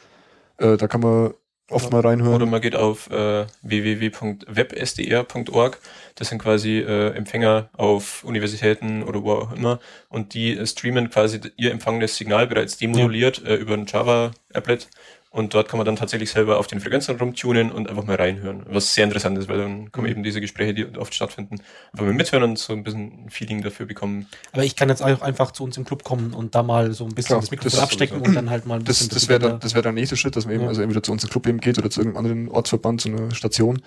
Äh, 0.57 0.77
da 0.77 0.87
kann 0.87 1.01
man 1.01 1.33
oft 1.71 1.91
mal 1.91 2.01
reinhören. 2.01 2.35
Oder 2.35 2.45
man 2.45 2.61
geht 2.61 2.75
auf 2.75 3.09
äh, 3.09 3.47
www.websdr.org. 3.61 5.79
Das 6.15 6.29
sind 6.29 6.39
quasi 6.39 6.79
äh, 6.79 7.15
Empfänger 7.15 7.69
auf 7.73 8.23
Universitäten 8.23 9.03
oder 9.03 9.23
wo 9.23 9.33
auch 9.33 9.51
immer. 9.53 9.79
Und 10.09 10.33
die 10.33 10.57
äh, 10.57 10.65
streamen 10.65 11.09
quasi 11.09 11.39
ihr 11.57 11.71
empfangenes 11.71 12.15
Signal 12.17 12.47
bereits 12.47 12.77
demoduliert 12.77 13.43
äh, 13.45 13.55
über 13.55 13.73
ein 13.73 13.85
Java-Applet. 13.85 14.87
Und 15.33 15.53
dort 15.53 15.69
kann 15.69 15.77
man 15.77 15.85
dann 15.85 15.95
tatsächlich 15.95 16.29
selber 16.29 16.59
auf 16.59 16.67
den 16.67 16.81
Frequenzen 16.81 17.15
rumtunen 17.15 17.71
und 17.71 17.89
einfach 17.89 18.03
mal 18.03 18.17
reinhören. 18.17 18.65
Was 18.67 18.93
sehr 18.93 19.05
interessant 19.05 19.37
ist, 19.37 19.47
weil 19.47 19.59
dann 19.59 19.89
kommen 19.93 20.05
Mhm. 20.07 20.11
eben 20.11 20.23
diese 20.23 20.41
Gespräche, 20.41 20.73
die 20.73 20.85
oft 20.97 21.15
stattfinden, 21.15 21.61
einfach 21.93 22.05
mal 22.05 22.13
mithören 22.13 22.43
und 22.43 22.59
so 22.59 22.73
ein 22.73 22.83
bisschen 22.83 23.25
ein 23.25 23.29
Feeling 23.29 23.61
dafür 23.61 23.85
bekommen. 23.85 24.27
Aber 24.51 24.65
ich 24.65 24.75
kann 24.75 24.89
jetzt 24.89 25.01
auch 25.01 25.21
einfach 25.21 25.51
zu 25.51 25.63
uns 25.63 25.77
im 25.77 25.85
Club 25.85 26.03
kommen 26.03 26.33
und 26.33 26.53
da 26.53 26.63
mal 26.63 26.91
so 26.91 27.05
ein 27.05 27.15
bisschen 27.15 27.27
Klar, 27.29 27.39
das 27.39 27.49
Mikrofon 27.51 27.71
das 27.71 27.79
abstecken 27.79 28.17
sowieso. 28.17 28.29
und 28.29 28.35
dann 28.35 28.49
halt 28.49 28.65
mal 28.65 28.75
ein 28.79 28.83
das 28.83 28.97
bisschen 28.99 29.13
das 29.13 29.29
wäre 29.29 29.39
dann, 29.39 29.59
das 29.61 29.73
wäre 29.73 29.83
der 29.83 29.93
nächste 29.93 30.17
Schritt, 30.17 30.35
dass 30.35 30.45
man 30.45 30.53
eben 30.55 30.63
Ja. 30.63 30.69
also 30.69 30.81
entweder 30.81 31.01
zu 31.01 31.13
unserem 31.13 31.29
Club 31.31 31.47
eben 31.47 31.59
geht 31.61 31.77
oder 31.79 31.89
zu 31.89 32.01
irgendeinem 32.01 32.25
anderen 32.25 32.49
Ortsverband, 32.49 32.99
zu 32.99 33.07
einer 33.07 33.33
Station, 33.33 33.81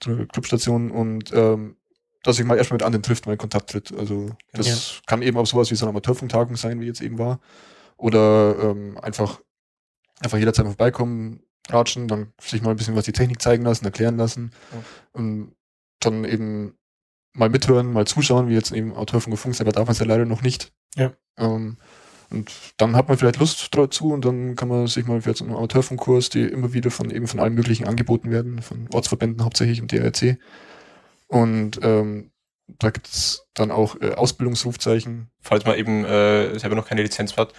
zu 0.00 0.10
einer 0.10 0.26
Clubstation 0.26 0.90
und 0.90 1.32
ähm, 1.32 1.76
dass 2.22 2.36
sich 2.36 2.44
mal 2.44 2.58
erstmal 2.58 2.76
mit 2.76 2.82
anderen 2.82 3.02
trifft, 3.02 3.24
mal 3.24 3.32
in 3.32 3.38
Kontakt 3.38 3.70
tritt. 3.70 3.94
Also 3.98 4.28
das 4.52 4.66
Ja. 4.68 4.74
kann 5.06 5.22
eben 5.22 5.38
auch 5.38 5.46
sowas 5.46 5.70
wie 5.70 5.74
so 5.74 5.86
eine 5.86 5.90
Amateurfunktagung 5.90 6.56
sein, 6.56 6.82
wie 6.82 6.86
jetzt 6.86 7.00
eben 7.00 7.18
war. 7.18 7.40
Oder 7.96 8.56
ähm, 8.62 8.98
einfach, 9.00 9.40
einfach 10.20 10.38
jederzeit 10.38 10.64
mal 10.64 10.72
vorbeikommen, 10.72 11.42
ratschen, 11.68 12.08
dann 12.08 12.32
sich 12.40 12.62
mal 12.62 12.70
ein 12.70 12.76
bisschen 12.76 12.96
was 12.96 13.04
die 13.04 13.12
Technik 13.12 13.42
zeigen 13.42 13.64
lassen, 13.64 13.84
erklären 13.84 14.16
lassen. 14.16 14.52
Und 15.12 15.52
dann 16.00 16.24
eben 16.24 16.76
mal 17.32 17.50
mithören, 17.50 17.92
mal 17.92 18.06
zuschauen, 18.06 18.48
wie 18.48 18.54
jetzt 18.54 18.72
eben 18.72 18.92
Amateurfunk 18.92 19.32
und 19.34 19.38
Funk 19.38 19.54
selber 19.54 19.72
darf 19.72 19.86
man 19.86 19.92
es 19.92 19.98
ja 19.98 20.06
leider 20.06 20.24
noch 20.24 20.42
nicht. 20.42 20.72
Ja. 20.94 21.12
Ähm, 21.38 21.76
und 22.30 22.50
dann 22.78 22.96
hat 22.96 23.08
man 23.08 23.16
vielleicht 23.18 23.38
Lust 23.38 23.68
dazu 23.76 24.12
und 24.12 24.24
dann 24.24 24.56
kann 24.56 24.68
man 24.68 24.86
sich 24.88 25.06
mal 25.06 25.22
für 25.22 25.34
einen 25.38 25.54
Amateurfunkkurs, 25.54 26.28
die 26.30 26.42
immer 26.42 26.72
wieder 26.72 26.90
von 26.90 27.10
eben 27.10 27.28
von 27.28 27.40
allen 27.40 27.54
möglichen 27.54 27.86
angeboten 27.86 28.30
werden, 28.30 28.62
von 28.62 28.88
Ortsverbänden 28.92 29.44
hauptsächlich 29.44 29.80
und 29.80 29.92
DRC. 29.92 30.38
Und 31.28 31.78
ähm, 31.82 32.30
da 32.78 32.90
gibt 32.90 33.06
es 33.06 33.46
dann 33.54 33.70
auch 33.70 34.00
äh, 34.00 34.14
Ausbildungsrufzeichen. 34.14 35.30
Falls 35.40 35.64
man 35.64 35.78
eben 35.78 36.04
äh, 36.04 36.58
selber 36.58 36.74
noch 36.74 36.88
keine 36.88 37.02
Lizenz 37.02 37.36
hat, 37.36 37.52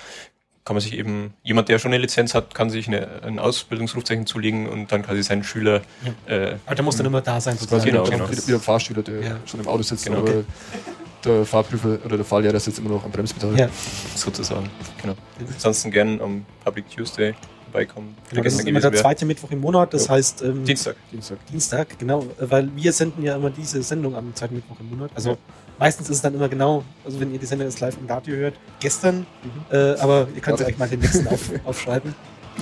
kann 0.68 0.76
man 0.76 0.82
sich 0.82 0.98
eben, 0.98 1.34
jemand, 1.44 1.70
der 1.70 1.80
schon 1.80 1.94
eine 1.94 2.02
Lizenz 2.02 2.36
hat, 2.36 2.54
kann 2.54 2.70
sich 2.70 2.88
eine, 2.90 3.24
ein 3.24 3.40
Ausbildungsrufzeichen 3.40 4.26
zulegen 4.26 4.68
und 4.68 4.92
dann 4.92 5.02
quasi 5.02 5.24
seinen 5.24 5.46
Schüler 5.46 5.82
äh, 6.26 6.56
Aber 6.66 6.76
der 6.76 6.84
muss 6.84 6.98
dann 6.98 7.06
immer 7.06 7.22
da 7.22 7.40
sein, 7.40 7.58
war 7.70 7.80
Genau, 7.80 8.04
genau. 8.04 8.30
wieder 8.30 8.56
ein 8.58 8.60
Fahrschüler, 8.60 9.02
der 9.02 9.22
Ja. 9.22 9.38
schon 9.46 9.62
im 9.62 9.68
Auto 9.70 9.84
sitzt, 9.84 10.04
Genau. 10.06 10.20
aber 10.20 10.44
der 11.24 11.46
Fahrprüfer 11.46 12.00
oder 12.04 12.18
der 12.18 12.26
Fahrlehrer 12.26 12.60
sitzt 12.60 12.80
immer 12.80 12.90
noch 12.90 13.06
am 13.06 13.12
Bremspedal. 13.12 13.58
Ja. 13.58 13.70
sozusagen. 14.14 14.70
Genau. 15.02 15.16
Ansonsten 15.54 15.90
gern 15.90 16.20
am 16.20 16.46
Public 16.66 16.90
Tuesday 16.90 17.34
vorbeikommen. 17.64 18.18
Genau, 18.30 18.44
das 18.44 18.56
ist 18.56 18.68
immer 18.68 18.82
der 18.82 18.92
zweite 18.94 19.26
Mittwoch 19.26 19.52
im 19.52 19.62
Monat, 19.62 19.94
das 19.94 20.08
Ja. 20.08 20.16
heißt 20.16 20.42
ähm, 20.42 20.66
Dienstag. 20.66 20.98
Dienstag. 21.14 21.38
Dienstag, 21.50 21.98
genau, 21.98 22.24
äh, 22.42 22.52
weil 22.52 22.70
wir 22.76 22.92
senden 22.92 23.24
ja 23.24 23.38
immer 23.38 23.52
diese 23.52 23.82
Sendung 23.84 24.18
am 24.18 24.36
zweiten 24.36 24.56
Mittwoch 24.56 24.82
im 24.82 24.90
Monat. 24.90 25.12
Also 25.16 25.30
Ja. 25.32 25.38
Meistens 25.80 26.10
ist 26.10 26.18
es 26.18 26.22
dann 26.22 26.34
immer 26.36 26.50
genau, 26.50 26.84
also 27.06 27.20
wenn 27.20 27.32
ihr 27.34 27.40
die 27.40 27.46
Sendung 27.46 27.68
jetzt 27.68 27.80
live 27.80 27.98
im 28.00 28.08
Radio 28.08 28.36
hört, 28.36 28.56
gestern, 28.80 29.26
äh, 29.72 29.94
aber 30.00 30.28
ihr 30.36 30.42
könnt 30.42 30.60
Ja. 30.60 30.66
euch 30.68 30.78
mal 30.78 30.88
den 30.90 31.00
nächsten 31.00 31.28
auf, 31.28 31.52
aufschreiben. 31.66 32.14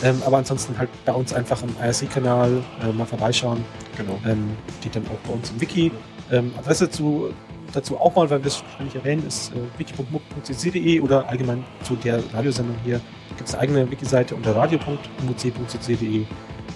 Ähm, 0.04 0.22
aber 0.26 0.38
ansonsten 0.38 0.78
halt 0.78 0.90
bei 1.06 1.14
uns 1.14 1.34
einfach 1.34 1.64
am 1.64 1.70
IRC-Kanal 1.82 2.62
äh, 2.84 2.92
mal 2.92 3.06
vorbeischauen. 3.06 3.64
Genau. 3.96 4.20
Ähm, 4.26 4.50
steht 4.82 4.96
dann 4.98 5.06
auch 5.08 5.28
bei 5.28 5.34
uns 5.34 5.50
im 5.52 5.62
Wiki. 5.62 5.90
Ähm, 6.32 6.52
Adresse 6.58 6.90
zu, 6.90 7.30
dazu 7.72 7.98
auch 7.98 8.14
mal, 8.14 8.30
weil 8.30 8.42
wir 8.44 8.48
es 8.48 8.62
ständig 8.74 8.96
erwähnen, 8.96 9.26
ist 9.26 9.54
äh, 9.54 9.80
wiki.muck.cc.de 9.80 11.00
oder 11.00 11.30
allgemein 11.30 11.64
zu 11.84 11.96
der 11.96 12.20
Radiosendung 12.34 12.76
hier 12.84 13.00
gibt 13.38 13.48
es 13.48 13.56
eine 13.56 13.64
eigene 13.64 13.90
Wiki-Seite 13.92 14.36
unter 14.36 14.54
radio.muc.cc.de. 14.56 16.26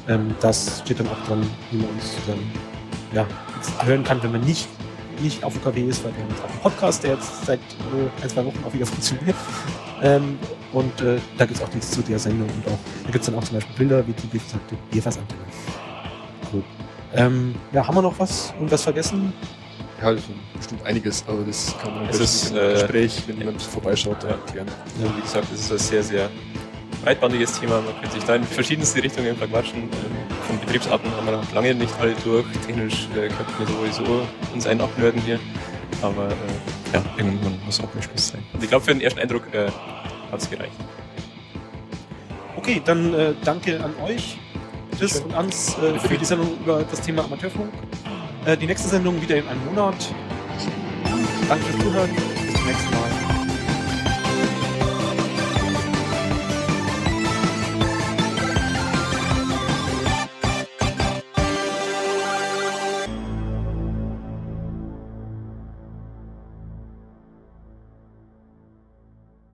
Ähm, 0.08 0.36
das 0.40 0.82
steht 0.86 1.00
dann 1.02 1.08
auch 1.08 1.28
dran, 1.28 1.46
wie 1.72 1.78
man 1.78 1.90
uns 1.90 2.14
dann 2.26 2.40
ja, 3.14 3.26
hören 3.86 4.04
kann, 4.04 4.22
wenn 4.24 4.32
man 4.32 4.42
nicht, 4.42 4.68
nicht 5.22 5.44
auf 5.44 5.56
UKW 5.56 5.84
ist, 5.84 6.04
weil 6.04 6.14
wir 6.16 6.24
haben 6.24 6.30
jetzt 6.30 6.44
auch 6.44 6.50
einen 6.50 6.60
Podcast, 6.60 7.04
der 7.04 7.12
jetzt 7.12 7.46
seit 7.46 7.60
äh, 7.60 8.24
ein, 8.24 8.30
zwei 8.30 8.46
Wochen 8.46 8.64
auch 8.66 8.74
wieder 8.74 8.86
funktioniert. 8.88 9.36
Ähm, 10.02 10.40
und 10.72 11.02
äh, 11.02 11.18
da 11.38 11.46
gibt 11.46 11.60
es 11.60 11.66
auch 11.66 11.74
nichts 11.74 11.92
zu 11.92 12.02
der 12.02 12.20
Sendung 12.20 12.48
und 12.48 12.68
auch, 12.68 12.78
da 13.06 13.12
gibt 13.12 13.24
es 13.24 13.26
dann 13.26 13.36
auch 13.36 13.44
zum 13.44 13.56
Beispiel 13.56 13.76
Bilder, 13.76 14.08
wie 14.08 14.14
die 14.14 14.30
gesagte 14.30 14.76
Bierfassantenne. 14.92 15.42
Cool. 16.54 16.64
Ähm, 17.14 17.56
ja, 17.72 17.88
haben 17.88 17.96
wir 17.96 18.02
noch 18.04 18.18
was 18.20 18.54
und 18.60 18.72
was 18.72 18.84
vergessen? 18.84 19.34
Ja, 20.02 20.14
das 20.14 20.24
bestimmt 20.56 20.86
einiges, 20.86 21.26
aber 21.28 21.44
das 21.44 21.76
kann 21.82 21.94
man 21.94 22.08
Es 22.08 22.18
am 22.18 22.24
ist, 22.24 22.52
im 22.52 22.58
äh, 22.58 22.74
Gespräch, 22.74 23.24
wenn 23.28 23.38
jemand 23.38 23.62
vorbeischaut, 23.62 24.24
ja. 24.24 24.30
erklären. 24.30 24.68
Ja, 25.04 25.18
wie 25.18 25.22
gesagt, 25.22 25.48
es 25.54 25.62
ist 25.62 25.72
ein 25.72 25.78
sehr, 25.78 26.04
sehr 26.04 26.30
breitbandiges 27.04 27.60
Thema. 27.60 27.82
Man 27.82 27.94
könnte 28.00 28.16
sich 28.16 28.24
da 28.24 28.36
in 28.36 28.44
verschiedenste 28.44 29.04
Richtungen 29.04 29.36
verquatschen. 29.36 29.90
Von 30.48 30.60
Betriebsarten 30.60 31.10
haben 31.16 31.26
wir 31.26 31.34
noch 31.34 31.54
lange 31.54 31.74
nicht 31.76 31.94
alle 32.00 32.14
durch. 32.24 32.46
Technisch 32.66 33.08
äh, 33.16 33.28
könnten 33.28 33.54
wir 33.60 33.68
sowieso 33.68 34.28
uns 34.54 34.68
einen 34.68 34.82
abnörden 34.82 35.22
hier. 35.22 35.40
Aber 36.02 36.28
äh, 36.28 36.94
ja, 36.94 37.04
irgendwann 37.18 37.60
muss 37.66 37.80
auch 37.80 37.94
mal 37.94 38.02
Schluss 38.02 38.30
sein. 38.30 38.44
Und 38.54 38.64
ich 38.64 38.70
glaube, 38.70 38.86
für 38.86 38.94
den 38.94 39.02
ersten 39.02 39.20
Eindruck 39.20 39.54
äh, 39.54 39.68
hat 40.32 40.42
es 40.42 40.50
gereicht. 40.50 40.74
Okay, 42.56 42.82
dann 42.84 43.14
äh, 43.14 43.34
danke 43.44 43.84
an 43.84 43.94
euch, 44.06 44.38
Chris 44.98 45.20
und 45.22 45.34
Ans, 45.34 45.78
äh, 45.78 45.98
für 46.00 46.18
die 46.18 46.26
Sendung 46.26 46.58
über 46.60 46.84
das 46.84 47.02
Thema 47.02 47.24
Amateurfunk. 47.24 47.72
Äh, 48.46 48.58
die 48.58 48.66
nächste 48.66 48.90
Sendung 48.90 49.22
wieder 49.22 49.38
in 49.38 49.48
einem 49.48 49.66
Monat. 49.66 49.96
Danke 51.48 51.66
fürs 51.66 51.84
Zuhören. 51.84 52.10
Bis 52.14 52.54
zum 52.54 52.66
nächsten 52.66 52.92
Mal. 52.92 53.09